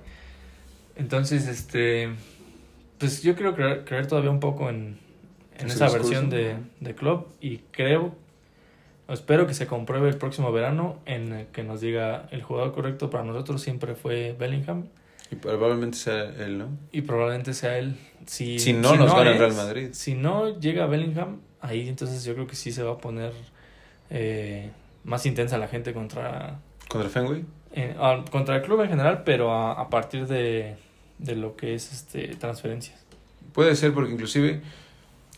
Entonces, 0.96 1.46
este, 1.46 2.10
pues 2.98 3.22
yo 3.22 3.34
quiero 3.34 3.54
creer, 3.54 3.84
creer 3.84 4.06
todavía 4.06 4.30
un 4.30 4.40
poco 4.40 4.68
en, 4.68 4.98
en 5.58 5.66
esa 5.68 5.88
versión 5.90 6.30
de, 6.30 6.56
de 6.80 6.94
Club 6.94 7.26
y 7.40 7.58
creo, 7.70 8.14
espero 9.08 9.46
que 9.46 9.54
se 9.54 9.66
compruebe 9.66 10.08
el 10.08 10.16
próximo 10.16 10.52
verano 10.52 10.98
en 11.06 11.32
el 11.32 11.46
que 11.46 11.62
nos 11.62 11.80
diga 11.80 12.28
el 12.30 12.42
jugador 12.42 12.72
correcto 12.72 13.10
para 13.10 13.24
nosotros 13.24 13.62
siempre 13.62 13.94
fue 13.94 14.36
Bellingham. 14.38 14.88
Y 15.30 15.36
probablemente 15.36 15.96
sea 15.98 16.24
él, 16.24 16.58
¿no? 16.58 16.68
Y 16.90 17.02
probablemente 17.02 17.52
sea 17.54 17.78
él. 17.78 17.96
Si, 18.26 18.58
si 18.58 18.72
no 18.72 18.96
nos 18.96 19.14
gana 19.14 19.32
el 19.32 19.38
Real 19.38 19.54
Madrid. 19.54 19.88
Si 19.92 20.14
no 20.14 20.58
llega 20.58 20.86
Bellingham, 20.86 21.40
ahí 21.60 21.88
entonces 21.88 22.24
yo 22.24 22.34
creo 22.34 22.46
que 22.46 22.56
sí 22.56 22.72
se 22.72 22.82
va 22.82 22.92
a 22.92 22.98
poner 22.98 23.32
eh, 24.10 24.70
más 25.04 25.26
intensa 25.26 25.58
la 25.58 25.68
gente 25.68 25.92
contra... 25.92 26.60
¿Contra 26.88 27.10
Fenway? 27.10 27.44
Eh, 27.72 27.94
contra 28.30 28.56
el 28.56 28.62
club 28.62 28.80
en 28.80 28.88
general, 28.88 29.22
pero 29.24 29.52
a 29.52 29.90
partir 29.90 30.26
de, 30.26 30.76
de 31.18 31.36
lo 31.36 31.56
que 31.56 31.74
es 31.74 31.92
este 31.92 32.28
transferencias. 32.36 33.04
Puede 33.52 33.74
ser 33.76 33.92
porque 33.92 34.12
inclusive 34.12 34.62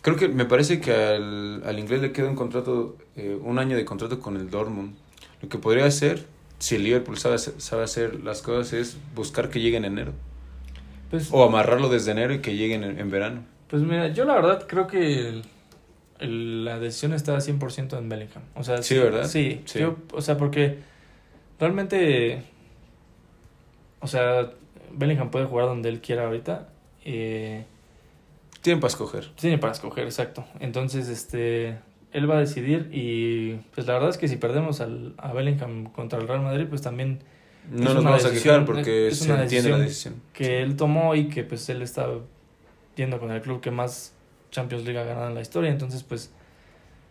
creo 0.03 0.17
que 0.17 0.29
me 0.29 0.45
parece 0.45 0.81
que 0.81 0.93
al, 0.95 1.63
al 1.65 1.79
inglés 1.79 2.01
le 2.01 2.13
queda 2.13 2.29
un 2.29 2.37
contrato, 2.37 2.97
eh, 3.17 3.39
un 3.43 3.59
año 3.59 3.77
de 3.77 3.85
contrato 3.85 4.21
con 4.21 4.37
el 4.37 4.51
Dortmund. 4.51 4.95
Lo 5.43 5.49
que 5.49 5.59
podría 5.59 5.85
hacer 5.87 6.27
si 6.59 6.77
el 6.77 6.85
Liverpool 6.85 7.17
sabe, 7.19 7.39
sabe 7.39 7.83
hacer 7.85 8.21
las 8.23 8.43
cosas 8.43 8.73
es 8.75 8.97
buscar 9.15 9.49
que 9.51 9.61
llegue 9.61 9.77
en 9.79 9.85
enero. 9.87 10.13
Pues, 11.11 11.29
O 11.33 11.43
amarrarlo 11.45 11.89
desde 11.89 12.13
enero 12.13 12.35
y 12.35 12.41
que 12.41 12.57
lleguen 12.57 12.85
en, 12.85 12.99
en 12.99 13.11
verano. 13.11 13.43
pues 13.69 13.83
mira, 13.83 14.09
yo 14.09 14.25
la 14.25 14.35
verdad 14.35 14.67
creo 14.69 14.87
que 14.87 15.29
el- 15.29 15.43
el- 16.19 16.65
la 16.65 16.79
decisión 16.79 17.13
está 17.15 17.41
100% 17.41 17.97
en 17.99 18.09
Bellingham. 18.09 18.43
O 18.55 18.63
sea, 18.65 18.83
Sí, 18.83 18.99
¿verdad? 18.99 19.25
Sí, 19.27 19.63
Sí. 19.65 19.79
yo- 19.81 19.97
o 20.13 20.21
sea, 20.21 20.37
porque 20.37 20.79
realmente, 21.59 22.43
o 24.01 24.07
sea, 24.07 24.51
Bellingham 24.93 25.31
puede 25.31 25.47
jugar 25.47 25.67
donde 25.67 25.89
él 25.89 26.01
quiera 26.01 26.27
ahorita. 26.27 26.69
Eh, 27.05 27.65
Tienen 28.63 28.81
para 28.81 28.91
escoger. 28.91 29.31
tiene 29.37 29.59
para 29.59 29.73
escoger, 29.73 30.05
exacto. 30.05 30.45
Entonces, 30.61 31.09
este, 31.09 31.79
él 32.13 32.31
va 32.31 32.37
a 32.37 32.41
decidir 32.41 32.89
y 32.93 33.55
pues 33.75 33.87
la 33.87 33.95
verdad 33.95 34.11
es 34.11 34.19
que 34.19 34.29
si 34.29 34.37
perdemos 34.37 34.81
al, 34.81 35.15
a 35.19 35.33
Bellingham 35.33 35.85
contra 35.93 36.19
el 36.19 36.29
Real 36.29 36.43
Madrid, 36.43 36.67
pues 36.69 36.83
también 36.83 37.21
No 37.71 37.89
Es 37.89 37.95
nos 37.95 38.05
vamos 38.05 38.25
a 38.25 38.31
quejar 38.33 38.65
porque 38.65 39.09
es 39.09 39.19
se 39.21 39.33
una 39.33 39.43
entiende 39.43 39.71
la 39.71 39.79
decisión 39.79 40.15
que 40.33 40.63
él 40.63 40.77
tomó 40.77 41.15
y 41.15 41.29
que 41.29 41.45
pues 41.45 41.69
él 41.69 41.83
está 41.83 42.09
yendo 42.97 43.19
con 43.21 43.31
el 43.31 43.41
club 43.41 43.61
que 43.61 43.71
más 43.71 44.13
Champions 44.51 44.85
League 44.85 44.99
ha 44.99 45.05
ganado 45.05 45.29
en 45.29 45.35
la 45.35 45.41
historia, 45.43 45.71
entonces 45.71 46.03
pues 46.03 46.33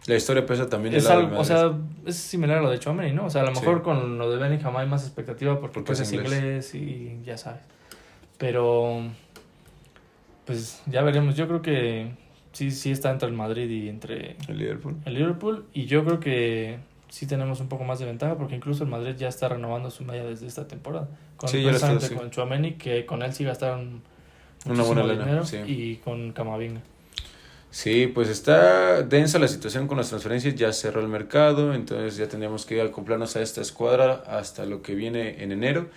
La 0.08 0.16
historia 0.16 0.46
pesa 0.46 0.70
también 0.70 0.94
es 0.96 1.08
algo, 1.08 1.40
o 1.40 1.44
sea, 1.44 1.74
es 2.06 2.16
similar 2.16 2.58
a 2.60 2.62
lo 2.62 2.70
de 2.70 2.80
Chouameni, 2.80 3.12
¿no? 3.14 3.26
O 3.26 3.30
sea, 3.30 3.42
a 3.42 3.46
lo 3.46 3.56
Sí. 3.56 3.62
mejor 3.62 3.82
con 3.82 4.18
lo 4.18 4.30
de 4.32 4.38
Bellingham 4.38 4.76
hay 4.78 4.88
más 4.88 5.04
expectativa 5.04 5.60
porque, 5.60 5.74
Porque 5.76 5.88
pues 5.88 6.00
es 6.02 6.08
es 6.12 6.14
inglés. 6.14 6.76
y 6.76 7.20
ya 7.24 7.38
sabes. 7.38 7.62
Pero 8.38 9.04
pues 10.50 10.82
ya 10.88 11.04
veremos, 11.04 11.36
yo 11.36 11.48
creo 11.48 11.62
que 11.62 12.12
sí 12.54 12.72
sí 12.72 12.90
está 12.92 13.12
entre 13.12 13.30
el 13.30 13.36
Madrid 13.36 13.70
y 13.70 13.88
entre 13.88 14.36
el 14.48 14.58
Liverpool. 14.58 14.96
el 15.06 15.14
Liverpool 15.14 15.66
y 15.74 15.86
yo 15.86 16.04
creo 16.04 16.20
que 16.20 16.80
sí 17.08 17.28
tenemos 17.28 17.60
un 17.60 17.68
poco 17.70 17.84
más 17.84 18.00
de 18.00 18.06
ventaja 18.06 18.36
porque 18.36 18.56
incluso 18.56 18.84
el 18.84 18.90
Madrid 18.90 19.16
ya 19.16 19.28
está 19.28 19.48
renovando 19.48 19.92
su 19.92 20.04
media 20.04 20.24
desde 20.24 20.48
esta 20.48 20.68
temporada. 20.68 21.08
Con, 21.38 21.50
Sí, 21.50 21.64
precisamente 21.64 22.08
sí. 22.08 22.16
con 22.16 22.32
Chouameni, 22.32 22.74
que 22.74 23.06
con 23.06 23.22
él 23.22 23.32
sí 23.32 23.44
gastaron 23.44 24.02
Una 24.66 24.82
buena 24.84 25.04
lana, 25.04 25.24
dinero, 25.24 25.46
sí. 25.46 25.58
y 25.68 25.96
con 25.98 26.32
Camavinga. 26.34 26.82
Sí, 27.72 28.08
pues 28.08 28.30
está 28.30 29.04
densa 29.04 29.38
la 29.38 29.48
situación 29.48 29.86
con 29.88 29.98
las 29.98 30.10
transferencias, 30.10 30.56
ya 30.56 30.74
cerró 30.74 31.02
el 31.02 31.08
mercado, 31.08 31.76
entonces 31.76 32.18
ya 32.18 32.28
tendríamos 32.28 32.66
que 32.66 32.82
acoplarnos 32.82 33.36
a 33.36 33.44
esta 33.44 33.62
escuadra 33.62 34.24
hasta 34.28 34.66
lo 34.66 34.82
que 34.82 34.96
viene 34.96 35.44
en 35.44 35.52
enero. 35.52 35.88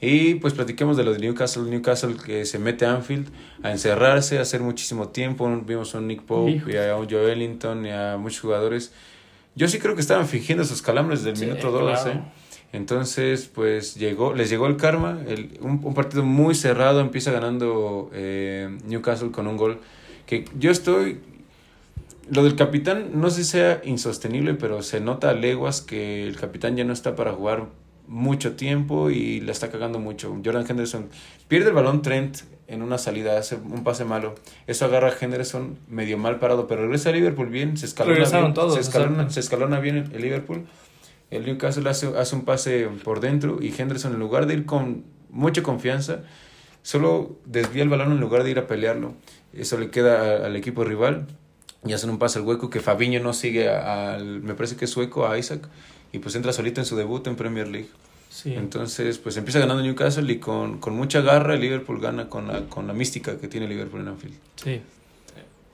Y 0.00 0.36
pues 0.36 0.54
platiquemos 0.54 0.96
de 0.96 1.04
lo 1.04 1.12
de 1.12 1.18
Newcastle, 1.18 1.64
Newcastle 1.64 2.14
que 2.24 2.46
se 2.46 2.58
mete 2.58 2.86
a 2.86 2.94
Anfield 2.94 3.28
a 3.62 3.70
encerrarse, 3.70 4.38
a 4.38 4.42
hacer 4.42 4.60
muchísimo 4.62 5.08
tiempo, 5.08 5.46
vimos 5.66 5.94
a 5.94 5.98
un 5.98 6.06
Nick 6.06 6.22
Pope 6.22 6.62
y 6.66 6.76
a 6.76 6.96
un 6.96 7.08
Joe 7.08 7.30
Ellington 7.32 7.84
y 7.84 7.90
a 7.90 8.16
muchos 8.16 8.40
jugadores. 8.40 8.92
Yo 9.54 9.68
sí 9.68 9.78
creo 9.78 9.94
que 9.94 10.00
estaban 10.00 10.26
fingiendo 10.26 10.64
sus 10.64 10.80
calambres 10.80 11.22
del 11.22 11.36
Sí, 11.36 11.44
minuto 11.44 11.70
2, 11.70 11.82
claro. 11.82 12.18
¿eh? 12.18 12.22
Entonces, 12.72 13.50
pues 13.52 13.96
llegó, 13.96 14.32
les 14.32 14.48
llegó 14.48 14.68
el 14.68 14.76
karma, 14.76 15.20
el, 15.26 15.58
un, 15.60 15.80
un 15.82 15.92
partido 15.92 16.22
muy 16.22 16.54
cerrado, 16.54 17.00
empieza 17.00 17.32
ganando 17.32 18.10
eh, 18.14 18.78
Newcastle 18.86 19.32
con 19.32 19.46
un 19.48 19.56
gol 19.56 19.80
que 20.26 20.44
yo 20.58 20.70
estoy... 20.70 21.20
Lo 22.30 22.44
del 22.44 22.54
capitán 22.54 23.10
no 23.14 23.28
sé 23.28 23.42
si 23.42 23.50
sea 23.50 23.80
insostenible, 23.84 24.54
pero 24.54 24.82
se 24.82 25.00
nota 25.00 25.30
a 25.30 25.34
leguas 25.34 25.82
que 25.82 26.22
el 26.22 26.36
capitán 26.36 26.76
ya 26.76 26.84
no 26.84 26.92
está 26.92 27.16
para 27.16 27.32
jugar 27.32 27.66
mucho 28.10 28.56
tiempo 28.56 29.08
y 29.08 29.40
la 29.40 29.52
está 29.52 29.70
cagando 29.70 30.00
mucho. 30.00 30.36
Jordan 30.44 30.66
Henderson 30.68 31.08
pierde 31.46 31.68
el 31.68 31.74
balón 31.74 32.02
Trent 32.02 32.38
en 32.66 32.82
una 32.82 32.98
salida, 32.98 33.38
hace 33.38 33.54
un 33.54 33.84
pase 33.84 34.04
malo. 34.04 34.34
Eso 34.66 34.84
agarra 34.84 35.08
a 35.08 35.14
Henderson 35.18 35.78
medio 35.88 36.18
mal 36.18 36.40
parado, 36.40 36.66
pero 36.66 36.82
regresa 36.82 37.10
a 37.10 37.12
Liverpool 37.12 37.48
bien, 37.48 37.76
se 37.76 37.86
escalona 37.86 38.28
bien, 38.28 38.52
todos, 38.52 38.74
se, 38.74 38.80
escalona, 38.80 39.30
se 39.30 39.38
escalona 39.38 39.78
bien 39.78 39.96
el, 39.96 40.12
el 40.12 40.22
Liverpool. 40.22 40.66
El 41.30 41.46
Newcastle 41.46 41.88
hace, 41.88 42.08
hace 42.18 42.34
un 42.34 42.44
pase 42.44 42.88
por 43.04 43.20
dentro 43.20 43.58
y 43.62 43.72
Henderson 43.76 44.12
en 44.12 44.18
lugar 44.18 44.46
de 44.46 44.54
ir 44.54 44.66
con 44.66 45.04
mucha 45.30 45.62
confianza, 45.62 46.22
solo 46.82 47.38
desvía 47.44 47.84
el 47.84 47.88
balón 47.88 48.10
en 48.10 48.18
lugar 48.18 48.42
de 48.42 48.50
ir 48.50 48.58
a 48.58 48.66
pelearlo. 48.66 49.14
Eso 49.52 49.78
le 49.78 49.90
queda 49.90 50.44
al 50.44 50.56
equipo 50.56 50.82
rival 50.82 51.28
y 51.86 51.92
hacen 51.92 52.10
un 52.10 52.18
pase 52.18 52.40
al 52.40 52.44
hueco 52.44 52.70
que 52.70 52.80
Fabiño 52.80 53.20
no 53.20 53.32
sigue 53.32 53.68
al, 53.68 54.42
me 54.42 54.54
parece 54.54 54.74
que 54.74 54.86
es 54.86 54.90
sueco, 54.90 55.28
a 55.28 55.38
Isaac, 55.38 55.68
y 56.12 56.18
pues 56.18 56.34
entra 56.34 56.52
solito 56.52 56.80
en 56.80 56.86
su 56.86 56.96
debut 56.96 57.26
en 57.26 57.36
Premier 57.36 57.68
League. 57.68 57.88
Sí. 58.28 58.54
Entonces, 58.54 59.18
pues 59.18 59.36
empieza 59.36 59.58
ganando 59.58 59.82
Newcastle 59.82 60.30
y 60.32 60.38
con, 60.38 60.78
con 60.78 60.94
mucha 60.94 61.20
garra 61.20 61.54
el 61.54 61.60
Liverpool 61.60 62.00
gana 62.00 62.28
con 62.28 62.46
la, 62.48 62.60
con 62.66 62.86
la 62.86 62.92
mística 62.92 63.36
que 63.38 63.48
tiene 63.48 63.66
Liverpool 63.66 64.00
en 64.02 64.08
Anfield. 64.08 64.36
Sí. 64.56 64.80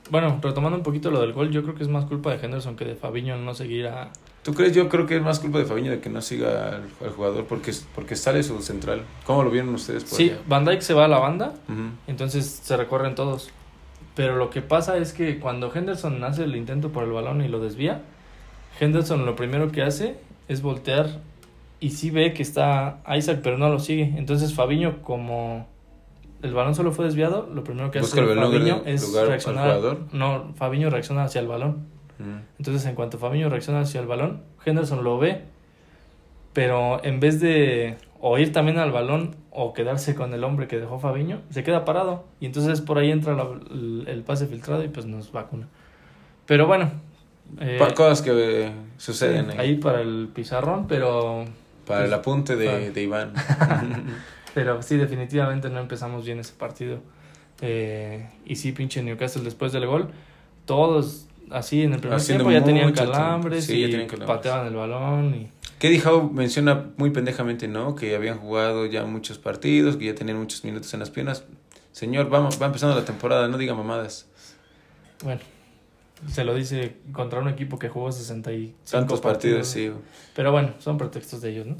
Bueno, 0.09 0.39
retomando 0.41 0.77
un 0.79 0.85
poquito 0.85 1.11
lo 1.11 1.21
del 1.21 1.33
gol, 1.33 1.51
yo 1.51 1.63
creo 1.65 1.75
que 1.75 1.83
es 1.83 1.89
más 1.89 2.05
culpa 2.05 2.31
de 2.35 2.45
Henderson 2.45 2.77
que 2.77 2.85
de 2.85 2.95
Fabiño 2.95 3.37
no 3.39 3.55
seguir 3.55 3.89
a... 3.89 4.11
¿Tú 4.45 4.55
crees? 4.55 4.73
Yo 4.73 4.89
creo 4.89 5.05
que 5.07 5.17
es 5.17 5.23
más 5.23 5.41
culpa 5.41 5.59
de 5.59 5.65
Fabiño 5.65 5.91
de 5.91 5.99
que 5.99 6.09
no 6.09 6.23
siga 6.23 6.69
al, 6.77 6.85
al 7.05 7.11
jugador 7.11 7.45
porque, 7.47 7.73
porque 7.95 8.15
sale 8.15 8.45
su 8.45 8.63
central. 8.63 9.03
¿Cómo 9.25 9.43
lo 9.43 9.51
vieron 9.51 9.75
ustedes? 9.75 10.05
por 10.05 10.17
Sí, 10.17 10.31
allá? 10.31 10.39
Van 10.47 10.65
Dijk 10.65 10.81
se 10.81 10.95
va 10.95 11.07
a 11.07 11.09
la 11.09 11.19
banda, 11.19 11.55
Ujú. 11.69 11.91
entonces 12.07 12.47
se 12.63 12.77
recorren 12.77 13.17
todos. 13.17 13.51
Pero 14.15 14.37
lo 14.37 14.49
que 14.51 14.63
pasa 14.63 14.97
es 14.97 15.13
que 15.13 15.41
cuando 15.41 15.73
Henderson 15.75 16.23
hace 16.23 16.45
el 16.45 16.55
intento 16.55 16.91
por 16.91 17.03
el 17.03 17.11
balón 17.11 17.43
y 17.45 17.49
lo 17.49 17.59
desvía, 17.59 18.03
Henderson 18.79 19.27
lo 19.27 19.35
primero 19.35 19.73
que 19.73 19.83
hace 19.83 20.17
es 20.49 20.63
voltear 20.63 21.07
y 21.81 21.91
sí 21.91 22.11
ve 22.11 22.33
que 22.33 22.43
está 22.43 23.01
Isaac, 23.17 23.41
pero 23.43 23.59
no 23.59 23.69
lo 23.69 23.79
sigue. 23.79 24.15
Entonces 24.17 24.55
Fabiño, 24.55 25.03
como 25.03 25.67
el 26.43 26.53
balón 26.55 26.75
solo 26.75 26.93
fue 26.93 27.05
desviado, 27.07 27.49
lo 27.53 27.65
primero 27.65 27.91
que 27.91 28.01
Busca 28.01 28.21
hace 28.23 28.33
el 28.33 28.39
Fabiño 28.39 28.83
es 28.87 29.09
lugar 29.09 29.27
reaccionar. 29.29 29.97
No, 30.13 30.53
Fabiño 30.55 30.91
reacciona 30.91 31.25
hacia 31.25 31.41
el 31.41 31.49
balón. 31.49 31.87
Ujú. 32.19 32.31
Entonces, 32.59 32.87
en 32.87 32.95
cuanto 32.95 33.19
Fabiño 33.19 33.49
reacciona 33.51 33.81
hacia 33.81 34.01
el 34.01 34.07
balón, 34.07 34.43
Henderson 34.65 35.05
lo 35.05 35.19
ve, 35.19 35.43
pero 36.53 37.05
en 37.05 37.21
vez 37.21 37.41
de 37.41 37.97
o 38.21 38.39
ir 38.39 38.53
también 38.53 38.79
al 38.79 38.91
balón 38.93 39.37
o 39.51 39.73
quedarse 39.75 40.15
con 40.15 40.33
el 40.33 40.43
hombre 40.45 40.67
que 40.69 40.79
dejó 40.79 40.99
Fabiño, 40.99 41.41
se 41.51 41.63
queda 41.63 41.85
parado. 41.85 42.25
Y 42.41 42.47
entonces 42.47 42.81
por 42.81 42.99
ahí 42.99 43.11
entra 43.11 43.35
la- 43.35 43.49
el, 43.71 44.05
el 44.09 44.23
pase 44.23 44.47
filtrado 44.47 44.83
y 44.83 44.89
pues 44.89 45.05
nos 45.07 45.33
vacuna. 45.33 45.69
Pero 46.47 46.67
bueno, 46.67 46.91
eh, 47.61 47.79
Cosas 47.95 48.23
que 48.23 48.67
eh, 48.67 48.73
suceden 48.99 49.51
ahí. 49.51 49.59
ahí 49.59 49.75
para 49.77 50.01
el 50.01 50.29
pizarrón, 50.35 50.87
pero, 50.87 51.45
Para 51.87 52.01
el 52.05 52.11
pues, 52.11 52.19
apunte 52.21 52.57
de, 52.57 52.67
para- 52.67 52.79
de 52.91 53.03
Iván. 53.03 53.33
pero 54.55 54.83
sí, 54.83 54.97
definitivamente 54.97 55.69
no 55.71 55.81
empezamos 55.81 56.25
bien 56.25 56.39
ese 56.41 56.53
partido. 56.55 57.01
Eh, 57.61 58.29
y 58.45 58.57
sí, 58.57 58.73
pinche 58.73 59.03
Newcastle 59.03 59.43
después 59.43 59.73
del 59.73 59.87
gol, 59.87 60.09
todos 60.67 61.27
así 61.51 61.83
en 61.83 61.95
el 61.95 62.01
primer 62.01 62.19
Haciendo 62.19 62.45
tiempo 62.45 62.59
ya 62.61 62.65
tenían 62.65 62.93
calambres 62.93 63.65
Sí, 63.67 63.81
ya 63.81 63.87
y 63.87 63.91
tenían 63.91 64.09
calambres. 64.09 64.37
pateaban 64.37 64.67
el 64.67 64.75
balón 64.75 65.35
y... 65.35 65.49
Que 65.79 66.01
Howe 66.01 66.31
menciona 66.33 66.87
muy 66.97 67.11
pendejamente, 67.11 67.69
¿no? 67.69 67.95
Que 67.95 68.17
habían 68.17 68.39
jugado 68.39 68.87
ya 68.87 69.05
muchos 69.05 69.39
partidos, 69.39 69.97
que 69.97 70.07
ya 70.07 70.15
tenían 70.15 70.39
muchos 70.39 70.65
minutos 70.65 70.93
en 70.95 71.01
las 71.01 71.11
piernas. 71.11 71.45
Señor, 71.93 72.31
vamos, 72.31 72.61
va 72.61 72.67
empezando 72.67 72.95
la 72.97 73.05
temporada, 73.05 73.47
no 73.49 73.59
diga 73.59 73.75
mamadas. 73.75 74.27
Bueno, 75.23 75.41
se 76.31 76.45
lo 76.45 76.55
dice 76.55 76.97
contra 77.13 77.41
un 77.41 77.49
equipo 77.49 77.79
que 77.79 77.89
jugó 77.89 78.11
65 78.11 78.77
Tantos 78.91 79.21
partidos, 79.21 79.69
sí. 79.69 79.91
Pero 80.35 80.53
bueno, 80.53 80.75
son 80.79 80.99
pretextos 80.99 81.41
de 81.43 81.51
ellos, 81.51 81.67
¿no? 81.67 81.77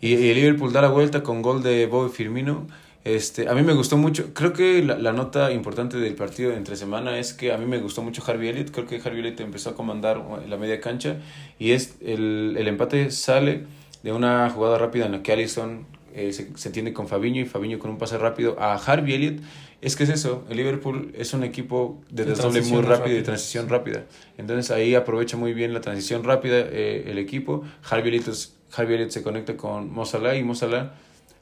Y, 0.00 0.14
y 0.14 0.30
el 0.30 0.36
Liverpool 0.36 0.72
da 0.72 0.82
la 0.82 0.88
vuelta 0.88 1.22
con 1.22 1.42
gol 1.42 1.62
de 1.62 1.86
Bobby 1.86 2.10
Firmino. 2.10 2.66
Este, 3.02 3.48
a 3.48 3.54
mí 3.54 3.62
me 3.62 3.72
gustó 3.72 3.96
mucho. 3.96 4.34
Creo 4.34 4.52
que 4.52 4.82
la, 4.82 4.98
la 4.98 5.12
nota 5.12 5.52
importante 5.52 5.96
del 5.96 6.14
partido 6.14 6.50
de 6.50 6.56
entre 6.56 6.76
semana 6.76 7.18
es 7.18 7.32
que 7.32 7.52
a 7.52 7.56
mí 7.56 7.64
me 7.64 7.78
gustó 7.78 8.02
mucho 8.02 8.22
Harvey 8.26 8.48
Elliott. 8.48 8.70
Creo 8.70 8.86
que 8.86 8.96
Harvey 8.96 9.20
Elliott 9.20 9.40
empezó 9.40 9.70
a 9.70 9.74
comandar 9.74 10.22
la 10.46 10.56
media 10.56 10.80
cancha. 10.80 11.16
Y 11.58 11.72
es 11.72 11.96
el, 12.02 12.56
el 12.58 12.68
empate 12.68 13.10
sale 13.10 13.66
de 14.02 14.12
una 14.12 14.48
jugada 14.50 14.78
rápida 14.78 15.06
en 15.06 15.12
la 15.12 15.22
que 15.22 15.32
Allison 15.32 15.86
eh, 16.14 16.32
se, 16.32 16.56
se 16.56 16.68
entiende 16.68 16.92
con 16.92 17.08
Fabiño 17.08 17.40
y 17.40 17.46
Fabiño 17.46 17.78
con 17.78 17.90
un 17.90 17.98
pase 17.98 18.18
rápido 18.18 18.60
a 18.60 18.74
Harvey 18.74 19.14
Elliott. 19.14 19.40
Es 19.82 19.96
que 19.96 20.04
es 20.04 20.10
eso, 20.10 20.44
el 20.50 20.58
Liverpool 20.58 21.12
es 21.16 21.32
un 21.32 21.42
equipo 21.42 22.02
de 22.10 22.24
De 22.24 22.30
desdoble 22.30 22.60
muy 22.62 22.82
rápido 22.82 23.18
y 23.18 23.22
transición 23.22 23.68
rápida. 23.68 24.04
Entonces 24.36 24.70
ahí 24.70 24.94
aprovecha 24.94 25.38
muy 25.38 25.54
bien 25.54 25.72
la 25.72 25.80
transición 25.80 26.22
rápida 26.22 26.58
eh, 26.58 27.04
el 27.06 27.18
equipo. 27.18 27.64
Harvey 27.90 28.14
Elliott 28.18 29.10
se 29.10 29.22
conecta 29.22 29.56
con 29.56 29.90
Mo 29.90 30.04
Salah 30.04 30.36
y 30.36 30.44
Mo 30.44 30.54
Salah, 30.54 30.92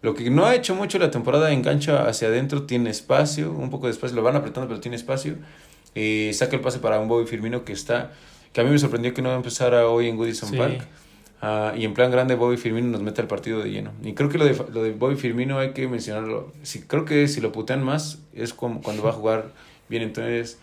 lo 0.03 0.15
que 0.15 0.31
no 0.31 0.47
ha 0.47 0.55
hecho 0.55 0.77
mucho 0.77 1.01
la 1.01 1.11
temporada, 1.11 1.53
engancha 1.53 2.07
hacia 2.07 2.29
adentro, 2.29 2.63
tiene 2.63 2.91
espacio, 2.91 3.51
un 3.51 3.71
poco 3.71 3.87
de 3.87 3.93
espacio, 3.93 4.15
lo 4.15 4.23
van 4.23 4.37
apretando 4.37 4.69
pero 4.69 4.81
tiene 4.81 4.97
espacio. 4.97 5.35
Y 5.95 6.31
saca 6.33 6.55
el 6.55 6.63
pase 6.63 6.79
para 6.79 7.01
un 7.01 7.09
Bobby 7.09 7.27
Firmino 7.27 7.65
que 7.65 7.73
está, 7.73 8.13
que 8.53 8.61
a 8.61 8.65
mí 8.65 8.71
me 8.71 8.79
sorprendió 8.79 9.13
que 9.15 9.23
no 9.23 9.35
empezara 9.35 9.89
hoy 9.89 10.09
en 10.09 10.17
Goodison 10.17 10.51
Sí. 10.51 10.57
Park. 10.57 10.87
Ah, 11.41 11.73
y 11.77 11.85
en 11.85 11.95
plan 11.95 12.11
grande 12.11 12.35
Bobby 12.35 12.57
Firmino 12.57 12.89
nos 12.89 13.01
mete 13.03 13.21
al 13.21 13.29
partido 13.29 13.61
de 13.63 13.71
lleno. 13.71 13.93
Y 14.03 14.15
creo 14.15 14.29
que 14.29 14.39
lo 14.39 14.45
de, 14.45 14.57
lo 14.73 14.83
de 14.83 14.93
Bobby 14.93 15.15
Firmino 15.17 15.59
hay 15.59 15.73
que 15.73 15.87
mencionarlo. 15.87 16.53
Si, 16.63 16.83
creo 16.83 17.05
que 17.05 17.29
si 17.29 17.41
lo 17.41 17.53
putean 17.53 17.83
más 17.85 18.19
es 18.33 18.53
como 18.53 18.81
cuando 18.83 19.03
va 19.05 19.11
a 19.11 19.13
jugar 19.13 19.53
bien. 19.89 20.03
Entonces, 20.03 20.59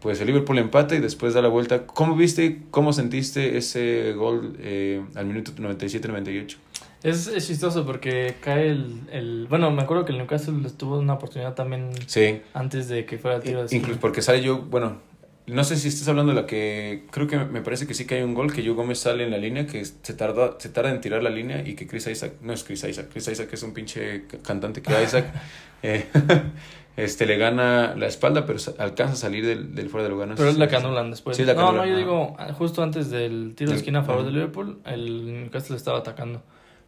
pues 0.00 0.20
el 0.20 0.26
Liverpool 0.26 0.58
empata 0.58 0.94
y 0.96 1.00
después 1.00 1.32
da 1.34 1.42
la 1.42 1.48
vuelta. 1.48 1.86
¿Cómo 1.86 2.16
viste, 2.16 2.62
cómo 2.72 2.92
sentiste 2.92 3.56
ese 3.56 4.14
gol 4.14 4.56
eh, 4.60 5.00
al 5.14 5.26
minuto 5.26 5.52
97-98? 5.52 6.56
Es, 7.02 7.28
es 7.28 7.46
chistoso 7.46 7.86
porque 7.86 8.34
cae 8.40 8.70
el, 8.70 9.00
el... 9.12 9.46
Bueno, 9.48 9.70
me 9.70 9.82
acuerdo 9.82 10.04
que 10.04 10.12
el 10.12 10.18
Newcastle 10.18 10.54
tuvo 10.76 10.98
una 10.98 11.14
oportunidad 11.14 11.54
también 11.54 11.90
Sí. 12.06 12.40
antes 12.52 12.88
de 12.88 13.04
que 13.06 13.18
fuera 13.18 13.36
el 13.36 13.42
tiro 13.42 13.64
de 13.64 13.76
Incluso 13.76 14.00
porque 14.00 14.22
sale 14.22 14.42
yo, 14.42 14.58
bueno, 14.58 14.96
no 15.46 15.62
sé 15.62 15.76
si 15.76 15.88
estás 15.88 16.08
hablando 16.08 16.32
de 16.34 16.40
la 16.40 16.46
que 16.46 17.04
creo 17.10 17.28
que 17.28 17.38
me 17.38 17.60
parece 17.60 17.86
que 17.86 17.94
sí 17.94 18.04
que 18.04 18.16
hay 18.16 18.22
un 18.22 18.34
gol 18.34 18.52
que 18.52 18.62
Joe 18.62 18.74
Gómez 18.74 18.98
sale 18.98 19.24
en 19.24 19.30
la 19.30 19.38
línea 19.38 19.66
que 19.66 19.84
se 19.84 20.14
tarda 20.14 20.56
se 20.58 20.70
tarda 20.70 20.90
en 20.90 21.00
tirar 21.00 21.22
la 21.22 21.30
línea 21.30 21.62
y 21.66 21.74
que 21.74 21.86
Chris 21.86 22.08
Isaac 22.08 22.34
no 22.42 22.52
es 22.52 22.64
Chris 22.64 22.82
Isaac 22.82 23.08
Chris 23.12 23.28
Isaac 23.28 23.48
es 23.52 23.62
un 23.62 23.72
pinche 23.72 24.24
cantante 24.42 24.82
que 24.82 25.02
Isaac 25.02 25.26
eh, 25.84 26.06
este 26.96 27.26
le 27.26 27.38
gana 27.38 27.94
la 27.94 28.06
espalda 28.06 28.44
pero 28.44 28.58
alcanza 28.78 29.12
a 29.12 29.16
salir 29.16 29.46
del, 29.46 29.72
del 29.72 29.88
fuera 29.88 30.04
de 30.04 30.10
lugar 30.10 30.32
pero 30.36 30.48
es 30.48 30.58
la 30.58 30.66
que 30.66 30.76
anulan 30.76 31.10
después. 31.10 31.38
No 31.38 31.72
no 31.72 31.86
yo 31.86 31.96
digo 31.96 32.36
justo 32.58 32.82
antes 32.82 33.10
del 33.10 33.54
tiro 33.54 33.70
de 33.70 33.76
esquina 33.76 34.00
a 34.00 34.02
favor 34.02 34.24
de 34.24 34.32
Liverpool 34.32 34.80
el 34.84 35.42
Newcastle 35.44 35.76
estaba 35.76 35.98
atacando. 35.98 36.42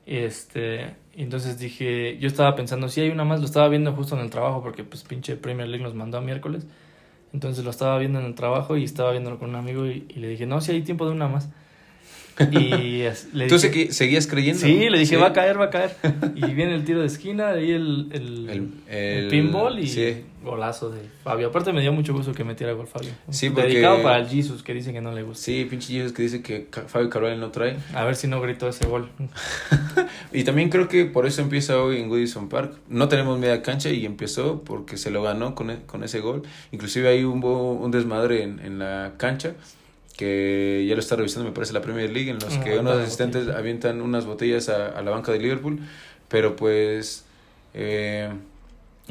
Este 0.05 0.97
entonces 1.15 1.61
dije 1.61 2.19
yo 2.19 2.27
estaba 2.27 2.57
pensando 2.57 2.89
si 2.89 3.03
hay 3.03 3.11
una 3.11 3.23
más 3.23 3.39
lo 3.39 3.47
estaba 3.47 3.69
viendo 3.69 3.93
justo 3.93 4.17
en 4.17 4.23
el 4.23 4.31
trabajo 4.31 4.63
porque 4.65 4.83
pues 4.83 5.05
pinche 5.05 5.37
Premier 5.37 5.69
League 5.69 5.85
nos 5.85 5.95
mandó 5.95 6.19
a 6.19 6.23
miércoles 6.23 6.67
entonces 7.33 7.65
lo 7.65 7.71
estaba 7.71 7.99
viendo 7.99 8.19
en 8.19 8.27
el 8.27 8.35
trabajo 8.35 8.77
y 8.77 8.85
estaba 8.85 9.13
viéndolo 9.13 9.39
con 9.39 9.51
un 9.51 9.57
amigo 9.57 9.87
y, 9.87 10.01
le 10.17 10.29
dije, 10.29 10.47
no, 10.47 10.61
si 10.61 10.73
hay 10.73 10.83
tiempo 10.83 11.07
de 11.07 11.13
una 11.13 11.29
más. 11.29 11.49
Y 12.51 13.05
le 13.33 13.49
¿Tú 13.49 13.59
seguías 13.59 14.27
creyendo? 14.27 14.61
Sí, 14.61 14.89
le 14.89 14.99
dije, 14.99 15.17
va 15.17 15.29
a 15.29 15.33
caer, 15.33 15.61
va 15.61 15.67
a 15.67 15.71
caer. 15.71 15.97
Y 16.35 16.53
viene 16.53 16.75
el 16.75 16.85
tiro 16.85 17.01
de 17.01 17.07
esquina, 17.07 17.51
ahí 17.51 17.73
el, 17.73 18.09
el, 18.13 18.73
el, 18.89 19.29
pinball 19.29 19.79
y 19.79 20.25
golazo 20.43 20.91
de 20.91 21.01
Fabio. 21.25 21.49
Aparte 21.49 21.73
me 21.73 21.81
dio 21.81 21.93
mucho 21.93 22.13
gusto 22.13 22.33
que 22.33 22.45
metiera 22.45 22.73
gol 22.73 22.87
Fabio. 22.87 23.11
Sí, 23.31 23.51
porque... 23.51 23.69
Dedicado 23.69 24.03
para 24.03 24.19
el 24.19 24.29
Jesus, 24.29 24.63
que 24.63 24.73
dice 24.73 24.93
que 24.93 25.01
no 25.01 25.13
le 25.13 25.23
gusta. 25.23 25.45
Sí, 25.45 25.67
pinche 25.69 25.93
Jesus 25.93 26.13
que 26.13 26.23
dice 26.23 26.43
que 26.43 26.69
Fabio 26.87 27.11
Carvalho 27.11 27.37
no 27.37 27.51
trae. 27.51 27.77
A 27.95 28.05
ver 28.05 28.17
si 28.17 28.29
no 28.29 28.41
gritó 28.41 28.69
ese 28.69 28.87
gol. 28.87 29.09
y 30.33 30.45
también 30.45 30.71
creo 30.71 30.89
que 30.89 31.05
por 31.05 31.27
eso 31.27 31.43
empieza 31.43 31.83
hoy 31.83 31.99
en 31.99 32.09
Goodison 32.09 32.49
Park. 32.49 32.75
No 32.89 33.09
tenemos 33.09 33.39
media 33.39 33.63
cancha 33.63 33.91
y 33.91 34.07
empezó 34.07 34.63
porque 34.63 34.97
se 34.97 35.11
lo 35.11 35.23
ganó 35.23 35.55
con, 35.55 35.71
e, 35.71 35.81
con 35.87 36.05
ese 36.05 36.21
gol. 36.21 36.43
Inclusive 36.73 37.09
ahí 37.09 37.25
hubo 37.25 37.73
un 37.73 37.91
desmadre 37.91 38.43
en, 38.43 38.61
en 38.61 38.79
la 38.79 39.15
cancha 39.17 39.55
que 40.19 40.85
ya 40.89 40.95
lo 40.95 41.01
está 41.01 41.15
revisando, 41.15 41.49
me 41.49 41.55
parece, 41.55 41.73
la 41.73 41.81
Premier 41.81 42.11
League, 42.11 42.29
en 42.29 42.41
los 42.41 42.59
que 42.59 42.77
unos 42.77 42.99
asistentes 42.99 43.49
avientan 43.49 44.01
unas 44.01 44.27
botellas 44.27 44.69
a, 44.69 44.89
a, 44.89 45.01
la 45.01 45.13
banca 45.13 45.31
de 45.33 45.39
Liverpool, 45.39 45.79
pero 46.29 46.57
pues... 46.57 47.25
Eh, 47.73 48.29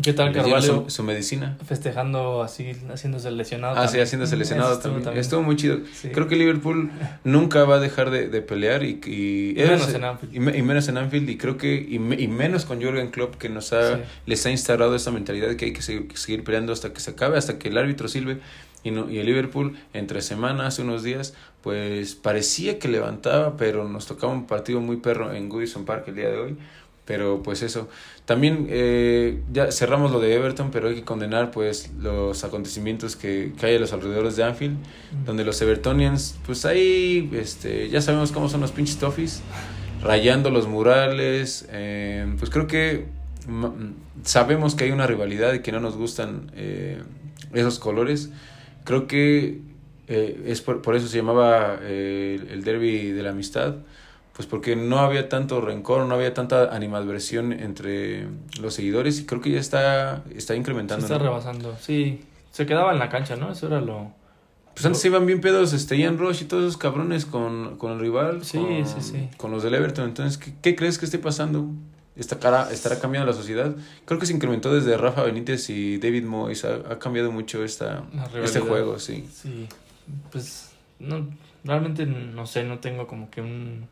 ¿Qué 0.02 0.14
tal 0.14 0.32
Carvalho? 0.32 0.86
Su, 0.90 1.04
medicina. 1.04 1.58
Festejando 1.66 2.44
así, 2.44 2.72
haciéndose 2.92 3.32
lesionado. 3.32 3.78
Ah, 3.78 3.88
sí, 3.88 4.00
haciéndose 4.00 4.38
lesionado 4.38 4.78
también. 4.78 5.18
Estuvo 5.18 5.42
muy 5.42 5.56
chido. 5.56 5.80
Creo 6.14 6.28
que 6.28 6.36
Liverpool 6.36 6.92
nunca 7.24 7.64
va 7.64 7.76
a 7.76 7.80
dejar 7.80 8.12
de, 8.12 8.30
de 8.30 8.42
pelear 8.42 8.84
y, 8.84 9.00
y, 9.06 9.56
menos 9.56 9.94
en 9.94 10.04
Anfield. 10.04 10.36
Y, 10.36 10.62
menos 10.62 10.88
en 10.88 10.98
Anfield. 10.98 11.30
Y 11.30 11.38
creo 11.38 11.58
que, 11.58 11.76
y, 11.76 11.96
y 11.96 12.28
menos 12.28 12.66
con 12.66 12.80
Jürgen 12.80 13.10
Klopp, 13.10 13.36
que 13.36 13.50
nos 13.50 13.74
ha, 13.74 14.00
les 14.28 14.46
ha 14.46 14.52
instaurado 14.52 14.96
esa 14.96 15.12
mentalidad 15.12 15.48
de 15.48 15.58
que 15.58 15.66
hay 15.66 15.74
que 15.74 15.82
seguir, 15.82 16.08
seguir, 16.16 16.44
peleando 16.44 16.74
hasta 16.74 16.94
que 16.94 17.00
se 17.00 17.12
acabe, 17.12 17.38
hasta 17.38 17.58
que 17.58 17.70
el 17.70 17.78
árbitro 17.78 18.08
sirve. 18.08 18.40
Y, 18.84 18.92
no, 18.92 19.10
y 19.10 19.18
el 19.18 19.26
Liverpool, 19.26 19.76
entre 19.94 20.22
semanas, 20.22 20.68
hace 20.68 20.84
unos 20.84 21.02
días, 21.02 21.34
pues 21.62 22.14
parecía 22.14 22.78
que 22.78 22.88
levantaba, 22.88 23.58
pero 23.58 23.90
nos 23.90 24.06
tocaba 24.06 24.32
un 24.32 24.46
partido 24.46 24.80
muy 24.80 24.98
perro 24.98 25.34
en 25.34 25.50
Goodison 25.50 25.86
Park 25.86 26.06
el 26.08 26.16
día 26.16 26.30
de 26.30 26.38
hoy. 26.38 26.58
Pero 27.08 27.42
pues 27.42 27.64
eso. 27.64 27.88
También 28.26 28.68
eh, 28.70 29.42
ya 29.52 29.72
cerramos 29.72 30.12
lo 30.12 30.20
de 30.20 30.36
Everton, 30.36 30.70
pero 30.70 30.90
hay 30.90 30.96
que 30.96 31.04
condenar 31.04 31.50
pues 31.52 31.90
los 31.98 32.44
acontecimientos 32.44 33.16
que, 33.16 33.54
que 33.58 33.66
hay 33.66 33.76
a 33.78 33.80
los 33.80 33.94
alrededores 33.94 34.36
de 34.36 34.44
Anfield, 34.44 34.78
donde 35.26 35.46
los 35.46 35.62
Evertonians, 35.62 36.38
pues 36.46 36.66
ahí 36.66 37.30
este, 37.34 37.90
ya 37.90 38.02
sabemos 38.02 38.34
cómo 38.34 38.50
son 38.50 38.60
los 38.60 38.72
pinches 38.72 38.98
toffees, 38.98 39.42
rayando 40.04 40.50
los 40.50 40.68
murales. 40.68 41.68
Eh, 41.72 42.36
pues 42.38 42.52
creo 42.52 42.68
que 42.68 43.06
sabemos 44.24 44.76
que 44.76 44.84
hay 44.84 44.92
una 44.92 45.08
rivalidad 45.08 45.54
y 45.54 45.60
que 45.62 45.72
no 45.72 45.80
nos 45.80 45.96
gustan 45.96 46.52
eh, 46.54 47.02
esos 47.54 47.80
colores. 47.80 48.30
Creo 48.84 49.08
que 49.08 49.62
es 50.10 50.62
por, 50.62 50.82
por, 50.82 50.96
eso 50.96 51.08
se 51.08 51.18
llamaba 51.18 51.80
el 51.86 52.64
derby 52.64 53.12
de 53.12 53.24
la 53.24 53.32
amistad 53.32 53.76
pues 54.38 54.48
porque 54.48 54.76
no 54.76 55.00
había 55.00 55.30
tanto 55.30 55.62
rencor, 55.62 56.06
no 56.06 56.14
había 56.14 56.32
tanta 56.36 56.76
animadversión 56.76 57.52
entre 57.52 58.28
los 58.62 58.76
seguidores 58.76 59.20
y 59.20 59.26
creo 59.26 59.42
que 59.42 59.50
ya 59.50 59.60
está, 59.60 60.24
está 60.30 60.56
incrementando. 60.56 61.08
Se 61.08 61.12
está 61.12 61.26
rebasando, 61.26 61.76
sí. 61.82 62.22
Se 62.52 62.68
quedaba 62.68 62.94
en 62.94 63.00
la 63.00 63.10
cancha, 63.10 63.36
¿no? 63.36 63.52
Eso 63.52 63.66
era 63.66 63.82
lo... 63.82 64.12
Pues 64.76 64.86
antes 64.86 65.04
iban 65.06 65.26
bien 65.26 65.42
pedos 65.42 65.74
este 65.74 65.98
Ian 65.98 66.20
Rush 66.20 66.44
y 66.44 66.46
todos 66.46 66.66
esos 66.66 66.78
cabrones 66.78 67.26
con, 67.26 67.80
con 67.80 67.94
el 67.94 68.00
rival. 68.00 68.46
Sí, 68.46 68.60
sí, 68.86 69.02
sí. 69.02 69.28
Con 69.38 69.50
los 69.50 69.64
del 69.64 69.74
Everton. 69.74 70.06
Entonces, 70.06 70.38
¿qué, 70.38 70.54
¿qué, 70.62 70.76
crees 70.76 71.00
que 71.00 71.06
esté 71.06 71.18
pasando? 71.18 71.72
¿Esta 72.16 72.38
cara, 72.38 72.70
¿Estará 72.72 73.00
cambiando 73.00 73.32
la 73.32 73.36
sociedad? 73.36 73.76
Creo 74.06 74.20
que 74.20 74.28
se 74.28 74.34
incrementó 74.34 74.72
desde 74.72 74.98
Rafa 74.98 75.24
Benítez 75.24 75.68
y 75.72 75.98
David 75.98 76.26
Moyes. 76.26 76.64
Ha, 76.64 76.76
ha 76.92 77.00
cambiado 77.00 77.32
mucho 77.32 77.64
esta, 77.64 78.04
este 78.44 78.60
juego, 78.60 79.00
sí. 79.00 79.28
Sí, 79.34 79.68
pues 80.32 80.74
no, 81.00 81.28
realmente 81.64 82.06
no 82.06 82.46
sé, 82.46 82.64
no 82.66 82.78
tengo 82.78 83.08
como 83.08 83.32
que 83.32 83.42
un 83.42 83.88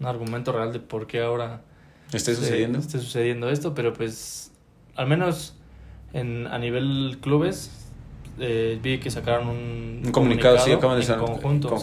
un 0.00 0.06
argumento 0.06 0.52
real 0.52 0.72
de 0.72 0.80
por 0.80 1.06
qué 1.06 1.20
ahora 1.20 1.62
esté 2.12 2.34
sucediendo. 2.34 2.78
Esté 2.78 2.98
sucediendo 2.98 3.48
esto, 3.50 3.74
pero 3.74 3.92
pues 3.92 4.52
al 4.96 5.06
menos 5.06 5.54
en, 6.12 6.46
a 6.46 6.58
nivel 6.58 7.18
clubes 7.20 7.70
eh, 8.38 8.78
vi 8.82 8.98
que 8.98 9.10
sacaron 9.10 9.48
un, 9.48 10.02
un 10.04 10.12
comunicado, 10.12 10.58
sí, 10.58 10.72
acaban 10.72 10.98
de 10.98 11.06
en 11.06 11.18
conjunto, 11.18 11.76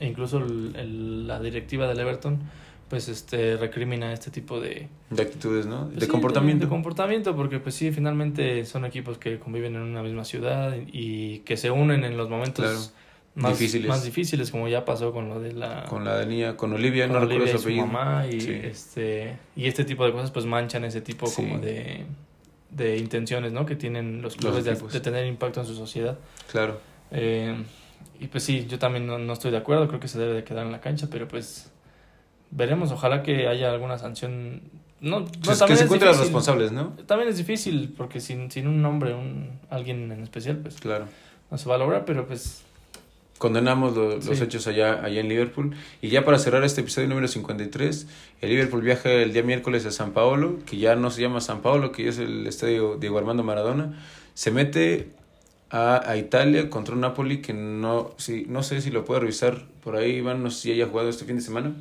E 0.00 0.06
incluso 0.06 0.40
la 0.40 1.40
directiva 1.40 1.86
del 1.88 2.00
Everton 2.00 2.38
pues 2.88 3.08
este 3.08 3.56
recrimina 3.56 4.12
este 4.12 4.30
tipo 4.30 4.60
de 4.60 4.88
de 5.10 5.22
actitudes, 5.22 5.66
¿no? 5.66 5.86
Pues 5.88 6.00
de 6.00 6.08
comportamiento. 6.08 6.66
De, 6.66 6.68
comportamiento 6.68 7.34
porque 7.34 7.58
pues 7.58 7.74
sí, 7.74 7.90
finalmente 7.92 8.64
son 8.64 8.84
equipos 8.84 9.18
que 9.18 9.38
conviven 9.38 9.74
en 9.74 9.82
una 9.82 10.02
misma 10.02 10.24
ciudad 10.24 10.74
y 10.92 11.40
que 11.40 11.56
se 11.56 11.70
unen 11.70 12.04
en 12.04 12.16
los 12.16 12.28
momentos 12.28 12.92
más 13.34 13.58
difíciles. 13.58 13.88
más 13.88 14.04
difíciles 14.04 14.50
como 14.50 14.68
ya 14.68 14.84
pasó 14.84 15.12
con 15.12 15.28
lo 15.28 15.40
de 15.40 15.52
la 15.52 15.84
con 15.84 16.04
la 16.04 16.24
niña 16.24 16.56
con 16.56 16.72
Olivia 16.72 17.06
no 17.08 17.18
recuerdo 17.18 17.46
su 17.48 17.64
apellido. 17.64 17.86
mamá 17.86 18.26
y 18.26 18.38
este 18.38 19.36
y 19.56 19.66
este 19.66 19.84
tipo 19.84 20.04
de 20.04 20.12
cosas 20.12 20.30
pues 20.30 20.46
manchan 20.46 20.84
ese 20.84 21.00
tipo 21.00 21.30
como 21.32 21.58
de 21.58 22.04
de 22.70 22.96
intenciones 22.96 23.52
no 23.52 23.66
que 23.66 23.76
tienen 23.76 24.22
los 24.22 24.36
clubes 24.36 24.64
de, 24.64 25.00
tener 25.00 25.26
impacto 25.26 25.60
en 25.60 25.66
su 25.66 25.74
sociedad. 25.74 26.18
Claro. 26.50 26.80
Eh, 27.10 27.54
y 28.18 28.26
pues 28.26 28.44
sí 28.44 28.66
yo 28.68 28.78
también 28.78 29.06
no, 29.06 29.32
estoy 29.32 29.50
de 29.50 29.56
acuerdo 29.56 29.88
creo 29.88 30.00
que 30.00 30.08
se 30.08 30.18
debe 30.18 30.34
de 30.34 30.44
quedar 30.44 30.66
en 30.66 30.72
la 30.72 30.80
cancha 30.80 31.08
pero 31.10 31.28
pues 31.28 31.70
veremos 32.50 32.90
ojalá 32.90 33.22
que 33.22 33.48
haya 33.48 33.70
alguna 33.70 33.98
sanción. 33.98 34.62
No, 35.00 35.24
pues 35.44 35.62
que 35.62 35.76
se 35.76 35.84
encuentren 35.84 36.12
los 36.12 36.20
responsables 36.20 36.72
no 36.72 36.90
también 37.06 37.28
es 37.28 37.36
difícil 37.36 37.92
porque 37.96 38.20
sin 38.20 38.50
sin 38.50 38.66
un 38.66 38.80
nombre 38.80 39.12
un 39.12 39.58
alguien 39.70 40.10
en 40.10 40.22
especial 40.22 40.56
pues 40.58 40.76
claro. 40.76 41.06
no 41.50 41.58
se 41.58 41.68
va 41.68 41.74
a 41.74 41.78
lograr 41.78 42.04
pero 42.06 42.26
pues 42.26 42.62
condenamos 43.38 43.96
los 43.96 44.40
hechos 44.40 44.66
allá, 44.66 45.04
allá 45.04 45.20
en 45.20 45.28
Liverpool. 45.28 45.74
Y 46.00 46.08
ya 46.08 46.24
para 46.24 46.38
cerrar 46.38 46.64
este 46.64 46.80
episodio 46.80 47.08
número 47.08 47.28
53, 47.28 48.06
el 48.40 48.48
Liverpool 48.50 48.82
viaja 48.82 49.10
el 49.10 49.32
día 49.32 49.42
miércoles 49.42 49.86
a 49.86 49.90
San 49.90 50.12
Paolo, 50.12 50.58
que 50.66 50.76
ya 50.78 50.96
no 50.96 51.10
se 51.10 51.22
llama 51.22 51.40
San 51.40 51.60
Paolo, 51.60 51.92
que 51.92 52.04
ya 52.04 52.10
es 52.10 52.18
el 52.18 52.46
estadio 52.46 52.96
Diego 52.96 53.18
Armando 53.18 53.42
Maradona. 53.42 53.98
Se 54.34 54.50
mete 54.50 55.08
a, 55.70 56.08
a 56.08 56.16
Italia 56.16 56.70
contra 56.70 56.94
un 56.94 57.00
Napoli 57.00 57.42
que 57.42 57.52
no, 57.52 58.12
si, 58.16 58.46
no 58.48 58.62
sé 58.62 58.80
si 58.80 58.90
lo 58.90 59.04
puede 59.04 59.20
revisar 59.20 59.64
por 59.82 59.96
ahí, 59.96 60.16
Iván, 60.16 60.42
no 60.42 60.50
sé 60.50 60.62
si 60.62 60.72
haya 60.72 60.86
jugado 60.86 61.08
este 61.08 61.24
fin 61.24 61.36
de 61.36 61.42
semana. 61.42 61.74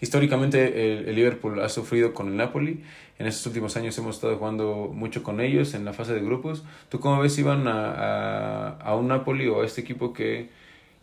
Históricamente 0.00 0.92
el, 0.92 1.08
el 1.08 1.14
Liverpool 1.14 1.60
ha 1.60 1.68
sufrido 1.68 2.14
con 2.14 2.28
el 2.28 2.36
Napoli 2.36 2.82
en 3.18 3.26
estos 3.26 3.46
últimos 3.46 3.76
años 3.76 3.98
hemos 3.98 4.16
estado 4.16 4.36
jugando 4.36 4.92
mucho 4.94 5.24
con 5.24 5.40
ellos 5.40 5.74
en 5.74 5.84
la 5.84 5.92
fase 5.92 6.14
de 6.14 6.20
grupos. 6.20 6.62
¿Tú 6.88 7.00
cómo 7.00 7.20
ves, 7.20 7.36
Iban 7.36 7.66
a, 7.66 8.68
a, 8.68 8.94
un 8.94 9.08
Napoli 9.08 9.48
o 9.48 9.62
a 9.62 9.66
este 9.66 9.80
equipo 9.80 10.12
que 10.12 10.50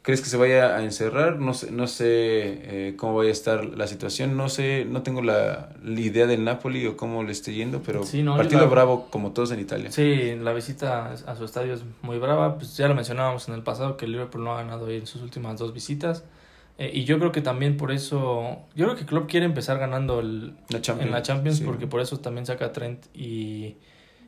crees 0.02 0.22
que 0.22 0.30
se 0.30 0.38
vaya 0.38 0.78
a 0.78 0.84
encerrar? 0.84 1.40
No 1.40 1.54
sé, 1.54 1.72
no 1.72 1.88
sé 1.88 2.06
eh, 2.08 2.94
cómo 2.96 3.16
vaya 3.16 3.32
a 3.32 3.34
estar 3.34 3.66
la 3.66 3.86
situación. 3.88 4.38
No 4.38 4.48
sé, 4.48 4.86
no 4.86 5.04
tengo 5.04 5.22
la, 5.22 5.72
idea 5.84 6.26
del 6.26 6.46
Napoli 6.46 6.88
o 6.88 6.96
cómo 6.96 7.22
le 7.24 7.34
esté 7.34 7.54
yendo, 7.54 7.82
pero 7.84 8.02
partido 8.38 8.70
bravo 8.70 9.08
como 9.10 9.34
todos 9.34 9.52
en 9.52 9.60
Italia. 9.60 9.92
Sí, 9.92 10.36
la 10.42 10.54
visita 10.54 11.12
a 11.12 11.36
su 11.36 11.44
estadio 11.44 11.74
es 11.74 11.84
muy 12.02 12.18
brava. 12.18 12.56
Pues 12.56 12.78
ya 12.78 12.88
lo 12.88 12.96
mencionábamos 12.96 13.50
en 13.50 13.56
el 13.56 13.62
pasado 13.62 13.98
que 13.98 14.06
el 14.06 14.14
Liverpool 14.14 14.46
no 14.46 14.54
ha 14.54 14.64
ganado 14.64 14.90
en 14.90 15.06
sus 15.06 15.22
últimas 15.22 15.60
dos 15.60 15.74
visitas. 15.74 16.24
Eh, 16.78 16.92
y 16.94 17.04
yo 17.06 17.20
creo 17.20 17.32
que 17.32 17.42
también 17.42 17.78
por 17.78 17.92
eso, 17.92 18.60
yo 18.76 18.86
creo 18.86 18.98
que 18.98 19.06
Klopp 19.06 19.30
quiere 19.30 19.46
empezar 19.46 19.80
ganando 19.80 20.20
el, 20.20 20.56
en 20.70 21.12
la 21.12 21.22
Champions 21.22 21.62
porque 21.62 21.88
por 21.88 22.02
eso 22.02 22.20
también 22.20 22.46
saca 22.46 22.66
a 22.66 22.72
Trent 22.74 23.06
y, 23.14 23.78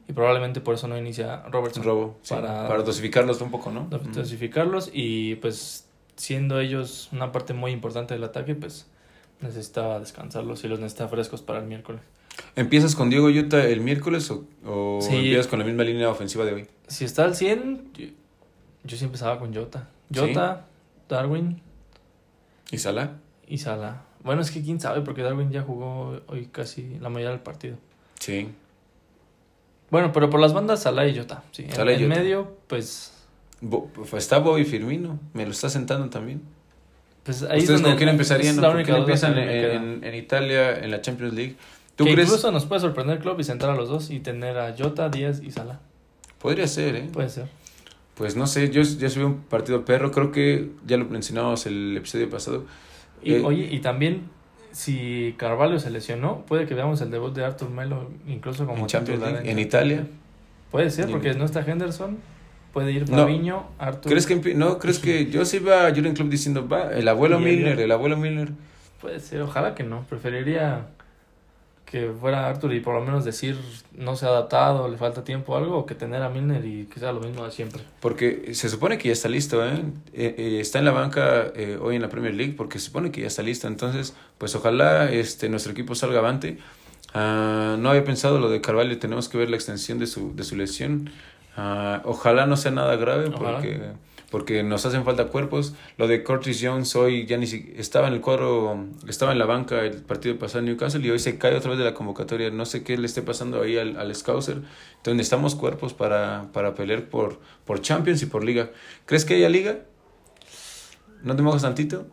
y 0.07 0.13
probablemente 0.13 0.61
por 0.61 0.76
eso 0.76 0.88
no 0.88 0.97
inicia 0.97 1.43
Robertson. 1.51 1.84
Robo, 1.84 2.17
para, 2.30 2.67
para 2.67 2.84
dosificarlos 2.84 3.41
un 3.41 3.51
poco, 3.51 3.72
¿no? 3.72 3.89
Dosificarlos 3.89 4.89
y 4.93 5.36
pues 5.36 5.89
siendo 6.15 6.59
ellos 6.59 7.09
una 7.11 7.34
parte 7.34 7.53
muy 7.53 7.72
importante 7.72 8.13
del 8.13 8.24
ataque, 8.24 8.55
pues 8.55 8.88
necesitaba 9.41 9.99
descansarlos 9.99 10.63
y 10.63 10.69
los 10.69 10.80
necesita 10.80 11.07
frescos 11.09 11.41
para 11.41 11.59
el 11.59 11.65
miércoles. 11.65 12.01
¿Empiezas 12.55 12.95
con 12.95 13.09
Diego 13.09 13.30
Yuta 13.30 13.65
el 13.65 13.82
miércoles 13.82 14.32
o, 14.32 14.45
o 14.65 14.99
empiezas 15.01 15.47
con 15.47 15.59
la 15.59 15.65
misma 15.65 15.84
línea 15.84 16.09
ofensiva 16.09 16.45
de 16.45 16.53
hoy? 16.53 16.67
Si 16.88 17.03
está 17.03 17.26
al 17.26 17.36
100, 17.36 17.91
yo, 18.84 18.97
sí 18.97 19.03
empezaba 19.03 19.39
con 19.39 19.53
Jota. 19.53 19.89
Jota, 20.13 20.65
Darwin, 21.09 21.61
¿Y 22.72 22.78
Sala? 22.80 23.18
Y 23.47 23.57
Sala. 23.59 24.03
Bueno, 24.24 24.41
es 24.41 24.51
que 24.51 24.61
quién 24.61 24.80
sabe, 24.80 25.01
porque 25.01 25.22
Darwin 25.22 25.51
ya 25.51 25.61
jugó 25.61 26.20
hoy 26.28 26.47
casi 26.51 26.97
la 26.99 27.09
mayoría 27.09 27.32
del 27.32 27.39
partido. 27.39 27.78
Sí. 28.20 28.49
Bueno, 29.89 30.11
pero 30.11 30.30
por 30.30 30.39
las 30.39 30.53
bandas 30.53 30.82
Sala 30.82 31.07
y 31.07 31.18
Jota. 31.18 31.43
Sí. 31.51 31.65
en, 31.70 32.07
medio, 32.09 32.57
pues. 32.68 33.13
Bo- 33.61 33.89
está 34.18 34.39
Bobby 34.39 34.65
Firmino, 34.65 35.20
me 35.34 35.45
lo 35.45 35.51
está 35.51 35.70
sentando 35.70 36.09
también. 36.09 36.41
Pues 37.24 37.43
ahí 37.43 37.59
¿Ustedes 37.59 37.82
con 37.82 37.95
quién 37.95 38.09
empezarían? 38.09 38.55
no? 38.55 38.61
la 38.61 38.68
¿Con 38.70 38.76
única 38.78 38.93
quién 38.93 39.03
duda 39.05 39.13
empiezan 39.13 39.38
en, 39.38 39.49
en- 39.49 40.03
en 40.03 40.15
Italia, 40.15 40.78
en 40.78 40.91
la 40.91 41.01
Champions 41.01 41.34
League? 41.34 41.55
¿Tú 41.95 42.05
que 42.05 42.13
crees? 42.13 42.28
incluso 42.28 42.51
nos 42.51 42.65
puede 42.65 42.82
sorprender 42.82 43.20
Klopp 43.20 43.39
y 43.39 43.43
sentar 43.43 43.70
a 43.70 43.76
los 43.76 43.89
dos 43.89 44.11
y 44.11 44.20
tener 44.20 44.57
a 44.57 44.76
Jota, 44.78 45.09
Díaz 45.09 45.41
y 45.41 45.51
Salah. 45.51 45.80
Podría 46.38 46.68
ser, 46.68 46.95
¿eh? 46.95 47.09
Puede 47.11 47.30
ser. 47.30 47.47
Pues 48.18 48.36
no 48.36 48.47
sé, 48.47 48.72
yo, 48.72 48.82
yo 48.82 49.09
subí 49.09 49.24
un 49.24 49.41
partido 49.41 49.86
perro, 49.86 50.11
creo 50.11 50.32
que 50.32 50.72
ya 50.86 50.97
lo 50.97 51.05
mencionábamos 51.05 51.65
el 51.68 51.95
episodio 51.95 52.30
pasado. 52.30 52.65
Y, 53.22 53.34
Eh, 53.36 53.41
oye, 53.43 53.68
y 53.72 53.80
también, 53.80 54.24
si 54.72 55.36
Carvalho 55.38 55.80
se 55.80 55.91
lesionó, 55.91 56.43
puede 56.47 56.65
que 56.65 56.74
veamos 56.74 56.99
el 57.01 57.11
debut 57.11 57.34
de 57.36 57.45
Arthur 57.45 57.70
Melo, 57.70 58.09
incluso 58.28 58.65
como 58.65 58.80
en 58.80 58.88
Champions 58.88 59.20
titular 59.20 59.34
League, 59.43 59.51
en 59.51 59.59
Italia. 59.59 60.07
Puede 60.72 60.89
ser, 60.89 61.09
porque 61.09 61.34
no 61.36 61.45
está 61.45 61.61
Henderson, 61.61 62.18
puede 62.74 62.91
ir 62.91 63.09
No. 63.09 63.18
Fabinho, 63.18 63.68
Arthur. 63.78 64.11
¿Crees 64.11 64.26
que 64.26 64.55
no? 64.55 64.80
¿Crees 64.80 64.99
que 64.99 65.28
yo 65.28 65.45
sí 65.45 65.57
iba 65.57 65.86
a 65.86 65.89
Jurgen 65.93 66.13
Klopp 66.13 66.30
diciendo, 66.30 66.68
va, 66.68 66.93
el 66.93 67.07
abuelo 67.07 67.39
Milner, 67.39 67.74
Elliot. 67.74 67.80
el 67.80 67.91
abuelo 67.91 68.18
Milner? 68.18 68.49
Puede 68.99 69.20
ser, 69.20 69.41
ojalá 69.43 69.76
que 69.76 69.84
no. 69.84 70.03
Preferiría 70.09 70.88
que 71.89 72.11
fuera 72.19 72.49
Arthur 72.49 72.73
y 72.73 72.81
por 72.81 72.95
lo 72.95 73.01
menos 73.01 73.23
decir 73.23 73.57
no 73.95 74.17
se 74.17 74.25
ha 74.25 74.29
adaptado, 74.29 74.89
le 74.89 74.97
falta 74.97 75.23
tiempo 75.23 75.53
o 75.53 75.57
algo, 75.57 75.77
o 75.77 75.85
que 75.85 75.95
tener 75.95 76.21
a 76.21 76.29
Milner 76.29 76.65
y 76.65 76.85
que 76.85 76.99
sea 76.99 77.13
lo 77.13 77.21
mismo 77.21 77.45
de 77.45 77.51
siempre. 77.51 77.81
Porque 78.01 78.53
se 78.53 78.67
supone 78.67 78.97
que 78.97 79.07
ya 79.07 79.13
está 79.13 79.29
listo, 79.29 79.65
¿eh? 79.65 79.83
Eh, 80.13 80.35
eh, 80.38 80.59
está 80.59 80.79
en 80.79 80.85
la 80.85 80.91
banca 80.91 81.47
eh, 81.55 81.79
hoy 81.81 81.95
en 81.95 82.01
la 82.01 82.09
Premier 82.09 82.33
League 82.33 82.55
porque 82.57 82.77
se 82.79 82.88
supone 82.88 83.09
que 83.11 83.21
ya 83.21 83.27
está 83.27 83.41
listo. 83.41 83.67
Entonces, 83.67 84.13
pues 84.38 84.53
ojalá 84.53 85.09
este 85.09 85.47
nuestro 85.47 85.71
equipo 85.71 85.95
salga 85.95 86.19
avante. 86.19 86.57
Ah, 87.13 87.77
no 87.79 87.89
había 87.89 88.03
pensado 88.03 88.38
lo 88.38 88.49
de 88.49 88.59
Carvalho, 88.59 88.99
tenemos 88.99 89.29
que 89.29 89.38
ver 89.38 89.49
la 89.49 89.55
extensión 89.55 89.97
de 89.97 90.07
su, 90.07 90.35
de 90.35 90.43
su 90.43 90.57
lesión. 90.57 91.09
Ah, 91.55 92.01
ojalá 92.03 92.45
no 92.45 92.57
sea 92.57 92.71
nada 92.71 92.97
grave 92.97 93.29
Ojalá. 93.33 93.53
porque, 93.53 93.79
porque 94.32 94.61
nos 94.63 94.86
hacen 94.86 95.03
falta 95.05 95.28
cuerpos. 95.28 95.73
Lo 95.97 96.07
de 96.07 96.23
Curtis 96.23 96.59
Jones 96.61 96.95
hoy 96.95 97.25
ya 97.25 97.38
ni 97.38 97.47
si, 97.47 97.73
estaba 97.78 98.07
en 98.07 98.13
el 98.13 98.21
cuadro, 98.21 98.86
estaba 99.07 99.32
en 99.32 99.39
la 99.39 99.45
banca 99.45 99.82
el 99.82 100.01
partido 100.01 100.38
pasado 100.38 100.59
en 100.59 100.65
Newcastle 100.65 101.05
y 101.05 101.09
hoy 101.09 101.19
se 101.19 101.38
cae 101.38 101.55
otra 101.55 101.69
vez 101.69 101.80
de 101.80 101.86
la 101.86 101.93
convocatoria. 101.93 102.49
No 102.51 102.65
sé 102.65 102.84
qué 102.84 102.97
le 102.97 103.05
esté 103.05 103.21
pasando 103.21 103.61
ahí 103.61 103.78
al, 103.78 103.97
al 103.97 104.13
Scouser. 104.13 104.57
Entonces 104.97 105.15
necesitamos 105.15 105.55
cuerpos 105.55 105.93
para, 105.93 106.47
para 106.53 106.75
pelear 106.75 107.05
por, 107.09 107.39
por 107.65 107.82
Champions 107.82 108.21
y 108.23 108.25
por 108.25 108.43
Liga. 108.43 108.69
¿Crees 109.05 109.23
que 109.25 109.36
haya 109.36 109.49
Liga? 109.49 109.80
¿No 111.23 111.36
te 111.36 111.41
mojas 111.41 111.61
tantito? 111.61 112.07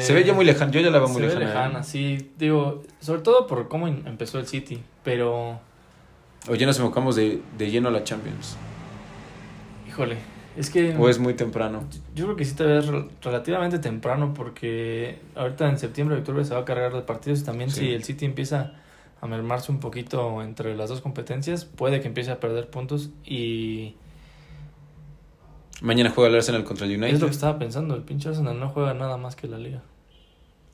se 0.00 0.12
ve 0.12 0.22
ya 0.24 0.34
muy 0.34 0.44
lejano, 0.44 0.70
yo 0.70 0.80
ya 0.80 0.90
la 0.90 0.98
veo 0.98 1.06
Se 1.06 1.12
muy 1.14 1.22
ve 1.22 1.28
lejana. 1.28 1.44
¿eh? 1.44 1.48
lejana, 1.48 1.82
sí. 1.82 2.30
Digo, 2.36 2.82
sobre 3.00 3.22
todo 3.22 3.46
por 3.46 3.68
cómo 3.68 3.88
em- 3.88 4.02
empezó 4.06 4.38
el 4.38 4.46
City, 4.46 4.82
pero, 5.02 5.60
O 6.46 6.54
ya 6.54 6.66
nos 6.66 6.76
enfocamos 6.78 7.16
de, 7.16 7.40
de 7.56 7.70
lleno 7.70 7.88
a 7.88 7.90
la 7.90 8.04
Champions. 8.04 8.56
híjole, 9.88 10.18
es 10.56 10.70
que... 10.70 10.96
O 10.96 11.08
es 11.08 11.18
muy 11.18 11.34
temprano. 11.34 11.84
Yo 12.14 12.24
creo 12.26 12.36
que 12.36 12.44
sí 12.44 12.54
te 12.54 12.64
ves 12.64 12.88
rel- 12.88 13.08
relativamente 13.22 13.78
temprano 13.78 14.34
porque 14.34 15.18
ahorita 15.34 15.68
en 15.68 15.78
septiembre 15.78 16.16
octubre 16.18 16.44
se 16.44 16.54
va 16.54 16.60
a 16.60 16.64
cargar 16.64 16.92
de 16.92 17.02
partidos 17.02 17.40
y 17.40 17.44
también 17.44 17.70
Sí. 17.70 17.80
si 17.80 17.90
el 17.92 18.04
City 18.04 18.24
empieza 18.24 18.74
a 19.20 19.26
mermarse 19.26 19.70
un 19.70 19.78
poquito 19.80 20.42
entre 20.42 20.76
las 20.76 20.88
dos 20.90 21.00
competencias, 21.00 21.64
puede 21.64 22.00
que 22.00 22.08
empiece 22.08 22.30
a 22.32 22.40
perder 22.40 22.68
puntos 22.70 23.10
y 23.24 23.94
Mañana 25.80 26.10
juega 26.10 26.28
el 26.30 26.36
Arsenal 26.36 26.62
contra 26.64 26.86
el 26.86 26.92
United. 26.92 27.14
es 27.14 27.20
lo 27.20 27.26
que 27.26 27.32
estaba 27.32 27.58
pensando, 27.58 27.94
el 27.96 28.02
pinche 28.02 28.28
Arsenal 28.28 28.58
no 28.60 28.68
juega 28.68 28.94
nada 28.94 29.16
más 29.16 29.34
que 29.34 29.48
la 29.48 29.58
liga. 29.58 29.82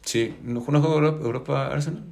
Sí, 0.03 0.35
¿no, 0.43 0.55
¿no 0.68 0.81
juega 0.81 0.95
Europa, 0.97 1.24
Europa 1.24 1.66
Arsenal? 1.68 2.05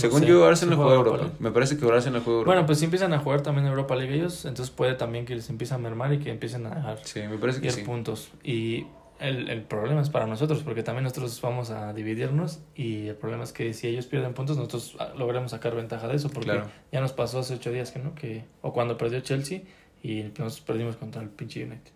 Según 0.00 0.20
sé, 0.20 0.26
yo, 0.26 0.42
¿sí 0.42 0.48
Arsenal 0.48 0.76
juega 0.76 0.88
juega 0.90 0.98
Europa 1.00 1.22
Europa. 1.24 1.36
Me 1.40 1.50
parece 1.50 1.76
que 1.76 1.86
Arsenal 1.86 2.20
juega 2.22 2.38
Europa. 2.38 2.52
Bueno, 2.54 2.66
pues 2.66 2.78
si 2.78 2.84
empiezan 2.84 3.12
a 3.12 3.18
jugar 3.18 3.42
también 3.42 3.66
Europa 3.66 3.94
League 3.96 4.14
ellos, 4.14 4.44
entonces 4.44 4.74
puede 4.74 4.94
también 4.94 5.24
que 5.26 5.34
les 5.34 5.48
empiece 5.50 5.74
a 5.74 5.78
mermar 5.78 6.12
y 6.12 6.18
que 6.18 6.30
empiecen 6.30 6.66
a 6.66 6.74
dejar 6.74 6.98
Sí, 7.04 7.20
me 7.28 7.38
parece 7.38 7.60
que 7.60 7.70
sí. 7.70 7.82
puntos. 7.82 8.30
Y 8.42 8.86
el, 9.20 9.48
el 9.50 9.62
problema 9.62 10.00
es 10.00 10.10
para 10.10 10.26
nosotros, 10.26 10.62
porque 10.62 10.82
también 10.82 11.02
nosotros 11.04 11.40
vamos 11.40 11.70
a 11.70 11.92
dividirnos 11.92 12.60
y 12.76 13.08
el 13.08 13.16
problema 13.16 13.42
es 13.44 13.52
que 13.52 13.74
si 13.74 13.88
ellos 13.88 14.06
pierden 14.06 14.32
puntos, 14.34 14.56
nosotros 14.56 14.94
ah, 15.00 15.12
logremos 15.16 15.50
sacar 15.50 15.74
ventaja 15.74 16.06
de 16.08 16.14
eso, 16.16 16.28
porque 16.30 16.50
Claro. 16.50 16.70
ya 16.92 17.00
nos 17.00 17.12
pasó 17.12 17.40
hace 17.40 17.54
ocho 17.54 17.72
días 17.72 17.90
que 17.90 17.98
no, 17.98 18.14
que 18.14 18.44
o 18.62 18.72
cuando 18.72 18.96
perdió 18.96 19.18
Chelsea 19.20 19.62
y 20.04 20.24
nos 20.38 20.60
perdimos 20.60 20.96
contra 20.96 21.20
el 21.20 21.28
pinche 21.30 21.64
United. 21.64 21.90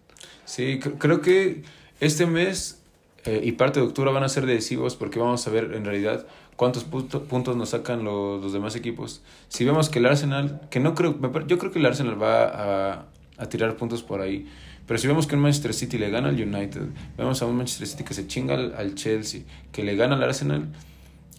Sí, 0.44 0.80
cr- 0.82 0.96
creo 0.98 1.20
que 1.20 1.62
este 2.00 2.26
mes 2.26 2.82
eh, 3.24 3.40
y 3.44 3.52
parte 3.52 3.78
de 3.78 3.86
octubre 3.86 4.10
van 4.12 4.24
a 4.24 4.28
ser 4.28 4.44
decisivos 4.46 4.96
porque 4.96 5.20
vamos 5.20 5.46
a 5.46 5.50
ver 5.50 5.72
en 5.74 5.84
realidad 5.84 6.26
cuántos 6.56 6.84
punto- 6.84 7.24
puntos 7.24 7.56
nos 7.56 7.70
sacan 7.70 8.04
los, 8.04 8.42
los 8.42 8.52
demás 8.52 8.76
equipos. 8.76 9.22
Si 9.48 9.64
vemos 9.64 9.88
que 9.88 9.98
el 9.98 10.06
Arsenal, 10.06 10.60
que 10.70 10.80
no 10.80 10.94
creo, 10.94 11.16
yo 11.46 11.58
creo 11.58 11.72
que 11.72 11.78
el 11.78 11.86
Arsenal 11.86 12.20
va 12.22 12.44
a, 12.44 13.06
a 13.38 13.46
tirar 13.48 13.76
puntos 13.76 14.02
por 14.02 14.20
ahí. 14.20 14.46
Pero 14.86 14.98
si 14.98 15.06
vemos 15.06 15.26
que 15.26 15.36
un 15.36 15.42
Manchester 15.42 15.72
City 15.74 15.96
le 15.98 16.10
gana 16.10 16.28
al 16.28 16.34
United, 16.40 16.82
vemos 17.16 17.40
a 17.40 17.46
un 17.46 17.56
Manchester 17.56 17.86
City 17.86 18.04
que 18.04 18.14
se 18.14 18.26
chinga 18.26 18.54
al, 18.54 18.74
al 18.76 18.94
Chelsea, 18.94 19.42
que 19.70 19.84
le 19.84 19.94
gana 19.96 20.16
al 20.16 20.22
Arsenal, 20.24 20.68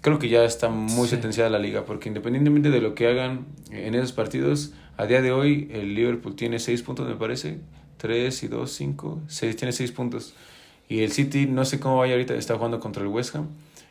creo 0.01 0.18
que 0.18 0.30
ya 0.30 0.43
está 0.45 0.70
muy 0.70 1.05
Sí. 1.07 1.11
sentenciada 1.11 1.49
la 1.49 1.59
liga, 1.59 1.86
porque 1.86 2.07
independientemente 2.09 2.70
de 2.70 2.82
lo 2.82 2.95
que 2.95 3.07
hagan 3.07 3.45
en 3.72 3.95
esos 3.95 4.14
partidos, 4.14 4.72
a 4.97 5.05
día 5.07 5.22
de 5.22 5.32
hoy 5.32 5.70
el 5.74 5.93
Liverpool 5.93 6.36
tiene 6.36 6.59
6 6.59 6.84
puntos, 6.84 7.07
me 7.07 7.16
parece, 7.16 7.59
3 7.97 8.43
y 8.43 8.47
2, 8.47 8.72
5, 8.72 9.22
6, 9.28 9.55
tiene 9.57 9.72
6 9.72 9.91
puntos. 9.91 10.34
Y 10.89 11.01
el 11.01 11.11
City, 11.11 11.45
no 11.45 11.64
sé 11.66 11.80
cómo 11.80 11.97
vaya 11.97 12.14
ahorita, 12.14 12.34
está 12.36 12.55
jugando 12.55 12.80
contra 12.80 13.01
el 13.03 13.09
West 13.09 13.36
Ham, 13.36 13.47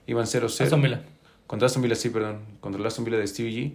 iban 0.07 0.25
0-0. 0.27 0.63
Aston 0.65 0.83
Villa. 0.83 1.03
Contra 1.47 1.67
Aston 1.67 1.83
Villa, 1.83 1.95
sí, 1.95 2.09
perdón, 2.11 2.39
contra 2.61 2.81
el 2.81 2.87
Aston 2.87 3.05
Villa 3.05 3.19
de 3.19 3.27
Stevie 3.27 3.53
G. 3.53 3.73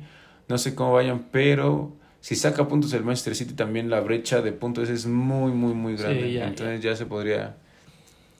No 0.50 0.58
sé 0.58 0.74
cómo 0.76 0.94
vayan, 0.94 1.26
pero 1.32 1.94
si 2.22 2.36
saca 2.36 2.68
puntos 2.68 2.94
el 2.94 3.04
Manchester 3.04 3.36
City, 3.36 3.54
también 3.54 3.90
la 3.90 4.00
brecha 4.00 4.42
de 4.42 4.52
puntos 4.52 4.90
es 4.90 5.06
muy, 5.06 5.52
muy, 5.52 5.74
muy 5.74 5.96
Sí, 5.98 6.04
grande. 6.04 6.32
ya, 6.34 6.48
Entonces 6.48 6.82
ya. 6.82 6.96
se 6.96 7.06
podría... 7.06 7.58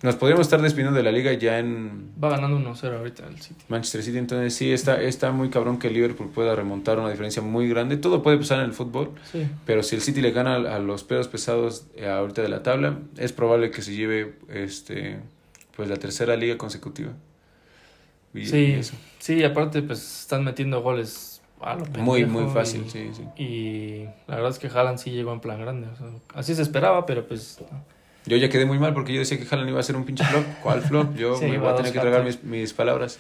Nos 0.04 0.16
podríamos 0.16 0.46
estar 0.46 0.62
despidiendo 0.62 0.96
de 0.96 1.02
la 1.02 1.12
liga 1.12 1.34
ya 1.34 1.58
en 1.58 2.12
Va 2.24 2.30
ganando 2.30 2.60
1-0 2.60 2.98
ahorita 2.98 3.28
el 3.28 3.42
City. 3.42 3.64
Manchester 3.68 4.04
City. 4.04 4.20
Entonces 4.20 4.54
sí, 4.54 4.72
está, 4.72 5.02
está 5.02 5.32
muy 5.32 5.50
cabrón 5.50 5.80
que 5.80 5.90
Liverpool 5.90 6.30
pueda 6.30 6.56
remontar 6.56 7.00
una 7.00 7.10
diferencia 7.10 7.42
muy 7.42 7.68
grande. 7.68 7.98
Todo 7.98 8.22
puede 8.22 8.38
pasar 8.38 8.60
en 8.60 8.66
el 8.66 8.74
fútbol, 8.74 9.10
Sí. 9.32 9.48
pero 9.66 9.82
si 9.82 9.96
el 9.96 10.02
City 10.04 10.22
le 10.22 10.30
gana 10.32 10.56
a 10.56 10.78
los 10.78 11.04
pedos 11.04 11.28
pesados 11.28 11.88
eh, 11.96 12.08
ahorita 12.08 12.44
de 12.44 12.50
la 12.50 12.62
tabla, 12.62 13.00
es 13.18 13.34
probable 13.34 13.72
que 13.72 13.82
se 13.82 13.96
lleve 13.96 14.36
este 14.50 15.20
pues 15.76 15.90
la 15.90 15.96
tercera 15.98 16.36
liga 16.36 16.58
consecutiva. 16.60 17.14
Y- 18.38 18.42
y 18.42 18.46
Sí, 18.46 18.66
eso. 18.74 18.96
sí, 19.20 19.44
aparte 19.44 19.82
pues 19.82 20.22
están 20.22 20.44
metiendo 20.44 20.82
goles 20.82 21.42
a 21.62 21.76
lo 21.76 21.86
Muy, 22.04 22.26
muy 22.26 22.46
fácil, 22.54 22.84
y- 22.86 22.90
sí, 22.90 23.10
sí. 23.16 23.42
Y 23.42 24.04
la 24.28 24.36
verdad 24.36 24.52
es 24.52 24.60
que 24.60 24.68
Haaland 24.68 25.00
sí 25.00 25.12
llegó 25.12 25.34
en 25.34 25.40
plan 25.40 25.60
grande. 25.60 25.88
o 25.88 25.96
sea, 25.96 26.08
así 26.36 26.54
se 26.56 26.62
esperaba, 26.62 27.06
pero 27.06 27.28
pues. 27.28 27.60
Yo 28.26 28.36
ya 28.38 28.50
quedé 28.50 28.66
muy 28.66 28.78
mal 28.78 28.94
porque 28.94 29.14
yo 29.14 29.20
decía 29.20 29.38
que 29.40 29.46
Haaland 29.50 29.70
iba 29.70 29.80
a 29.80 29.84
ser 29.84 29.96
un 29.96 30.04
pinche 30.06 30.24
flop. 30.26 30.44
¿Cuál 30.62 30.82
flop? 30.82 31.16
Yo 31.16 31.38
Sí, 31.38 31.46
me 31.46 31.58
voy 31.60 31.70
a 31.70 31.76
tener 31.76 31.94
que 31.94 32.00
tragar 32.00 32.26
mis, 32.44 32.74
palabras. 32.74 33.20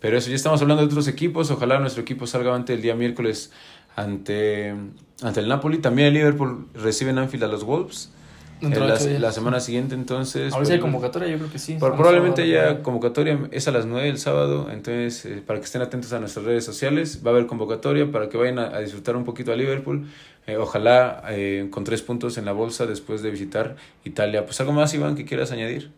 Pero 0.00 0.18
eso, 0.18 0.30
ya 0.30 0.36
estamos 0.36 0.60
hablando 0.62 0.82
de 0.82 0.86
otros 0.88 1.08
equipos. 1.08 1.50
Ojalá 1.50 1.78
nuestro 1.78 2.02
equipo 2.02 2.26
salga 2.26 2.54
ante 2.54 2.74
el 2.74 2.82
día 2.82 2.94
miércoles 2.94 3.52
ante, 3.96 4.74
ante 5.22 5.40
el 5.40 5.48
Napoli. 5.48 5.78
También 5.78 6.08
el 6.08 6.14
Liverpool 6.14 6.68
recibe 6.74 7.10
en 7.10 7.18
Anfield 7.18 7.44
a 7.44 7.48
los 7.48 7.64
Wolves. 7.64 8.12
De 8.60 8.80
la, 8.80 9.18
la 9.20 9.32
semana 9.32 9.60
siguiente, 9.60 9.94
entonces. 9.94 10.52
A 10.52 10.58
ver 10.58 10.66
si 10.66 10.72
hay 10.72 10.78
pues, 10.78 10.90
convocatoria, 10.92 11.28
yo 11.28 11.38
creo 11.38 11.50
que 11.50 11.58
sí. 11.58 11.76
Probablemente 11.78 12.42
a- 12.42 12.46
ya 12.74 12.82
convocatoria 12.82 13.38
es 13.50 13.68
a 13.68 13.70
las 13.72 13.86
9 13.86 14.08
el 14.08 14.18
sábado, 14.18 14.68
entonces 14.70 15.24
eh, 15.26 15.42
para 15.46 15.58
que 15.60 15.64
estén 15.66 15.82
atentos 15.82 16.12
a 16.12 16.20
nuestras 16.20 16.44
redes 16.44 16.64
sociales, 16.64 17.22
va 17.24 17.30
a 17.30 17.34
haber 17.34 17.46
convocatoria 17.46 18.10
para 18.10 18.28
que 18.28 18.36
vayan 18.36 18.58
a, 18.58 18.74
a 18.76 18.80
disfrutar 18.80 19.16
un 19.16 19.24
poquito 19.24 19.52
a 19.52 19.56
Liverpool, 19.56 20.06
Eh, 20.46 20.56
ojalá 20.56 21.22
eh, 21.28 21.68
con 21.70 21.84
tres 21.84 22.00
puntos 22.00 22.38
en 22.38 22.46
la 22.46 22.52
bolsa 22.52 22.86
después 22.86 23.20
de 23.22 23.30
visitar 23.30 23.76
Italia. 24.04 24.46
Pues 24.46 24.58
algo 24.60 24.72
más, 24.72 24.94
Iván, 24.94 25.14
que 25.14 25.26
quieras 25.26 25.52
añadir. 25.52 25.90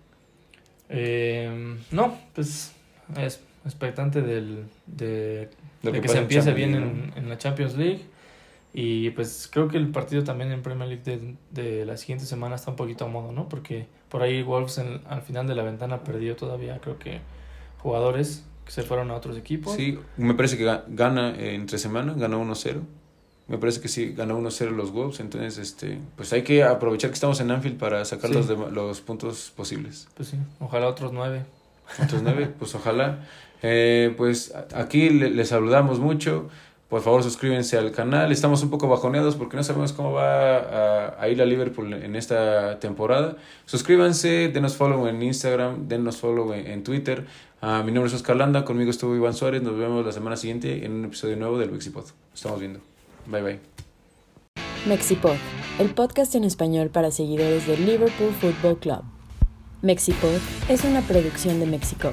Eh, 0.88 1.76
no, 1.92 2.18
pues 2.34 2.72
es 3.16 3.40
expectante 3.64 4.22
del, 4.22 4.64
de, 4.86 5.48
que, 5.82 6.00
pasa 6.00 6.14
se 6.14 6.18
empiece 6.18 6.52
bien 6.52 6.74
en, 6.74 7.12
en 7.16 7.28
la 7.28 7.38
Champions 7.38 7.76
League. 7.76 8.00
Y 8.72 9.10
pues 9.10 9.48
creo 9.52 9.66
que 9.68 9.76
el 9.76 9.88
partido 9.90 10.22
también 10.22 10.52
en 10.52 10.62
Premier 10.62 10.88
League 10.88 11.02
de, 11.04 11.34
de 11.50 11.84
la 11.84 11.96
siguiente 11.96 12.24
semana 12.24 12.54
está 12.54 12.70
un 12.70 12.76
poquito 12.76 13.04
a 13.04 13.08
modo, 13.08 13.32
¿no? 13.32 13.48
Porque 13.48 13.86
por 14.08 14.22
ahí 14.22 14.42
Wolves 14.42 14.78
en- 14.78 15.00
al 15.08 15.22
final 15.22 15.46
de 15.48 15.54
la 15.56 15.62
ventana 15.64 16.04
perdió 16.04 16.36
todavía, 16.36 16.78
creo 16.80 16.98
que 16.98 17.20
jugadores 17.78 18.44
que 18.64 18.70
se 18.72 18.82
fueron 18.82 19.10
a 19.10 19.14
otros 19.16 19.36
equipos. 19.36 19.74
Sí, 19.74 19.98
me 20.16 20.34
parece 20.34 20.56
que 20.56 20.64
ga- 20.64 20.84
gana 20.88 21.30
eh, 21.36 21.54
entre 21.54 21.78
semana, 21.78 22.14
ganó 22.16 22.40
1-0. 22.40 22.80
Me 23.48 23.58
parece 23.58 23.80
que 23.80 23.88
sí, 23.88 24.12
ganó 24.12 24.38
1-0 24.38 24.70
los 24.70 24.92
Wolves, 24.92 25.18
entonces 25.18 25.58
este, 25.58 25.98
pues 26.16 26.32
hay 26.32 26.42
que 26.42 26.62
aprovechar 26.62 27.10
que 27.10 27.14
estamos 27.14 27.40
en 27.40 27.50
Anfield 27.50 27.78
para 27.78 28.04
sacar 28.04 28.30
Sí. 28.30 28.36
los, 28.36 28.48
dema- 28.48 28.70
los 28.70 29.00
puntos 29.00 29.52
posibles. 29.56 30.06
Pues 30.14 30.28
sí, 30.28 30.36
ojalá 30.60 30.86
otros 30.86 31.12
nueve. 31.12 31.44
Otros 32.00 32.22
nueve, 32.22 32.48
pues 32.56 32.72
ojalá. 32.76 33.26
Eh, 33.62 34.14
pues 34.16 34.54
aquí 34.74 35.10
le- 35.10 35.30
les 35.30 35.48
saludamos 35.48 35.98
mucho. 35.98 36.48
Por 36.90 37.02
favor, 37.02 37.22
suscríbanse 37.22 37.78
al 37.78 37.92
canal. 37.92 38.32
Estamos 38.32 38.64
un 38.64 38.68
poco 38.68 38.88
bajoneados 38.88 39.36
porque 39.36 39.56
no 39.56 39.62
sabemos 39.62 39.92
cómo 39.92 40.12
va 40.12 40.56
a, 40.56 41.22
a 41.22 41.28
ir 41.28 41.40
a 41.40 41.46
Liverpool 41.46 41.94
en 41.94 42.16
esta 42.16 42.80
temporada. 42.80 43.36
Suscríbanse, 43.64 44.48
denos 44.48 44.76
follow 44.76 45.06
en 45.06 45.22
Instagram, 45.22 45.86
denos 45.86 46.16
follow 46.16 46.52
en, 46.52 46.66
en 46.66 46.82
Twitter. 46.82 47.26
Ah, 47.62 47.82
mi 47.86 47.92
nombre 47.92 48.08
es 48.08 48.14
Oscar 48.14 48.34
Landa, 48.36 48.64
conmigo 48.64 48.90
estuvo 48.90 49.14
Iván 49.14 49.34
Suárez. 49.34 49.62
Nos 49.62 49.78
vemos 49.78 50.04
la 50.04 50.10
semana 50.10 50.36
siguiente 50.36 50.84
en 50.84 50.92
un 50.92 51.04
episodio 51.04 51.36
nuevo 51.36 51.58
del 51.58 51.70
Wixipod. 51.70 52.06
Estamos 52.34 52.58
viendo. 52.58 52.80
Bye 53.26 53.42
bye. 53.42 53.60
Mexipod, 54.86 55.36
el 55.78 55.90
podcast 55.94 56.34
en 56.34 56.42
español 56.42 56.88
para 56.88 57.12
seguidores 57.12 57.68
del 57.68 57.86
Liverpool 57.86 58.32
Football 58.40 58.78
Club. 58.78 59.02
Mexipod 59.82 60.40
es 60.68 60.82
una 60.82 61.02
producción 61.02 61.60
de 61.60 61.66
Mexico. 61.66 62.12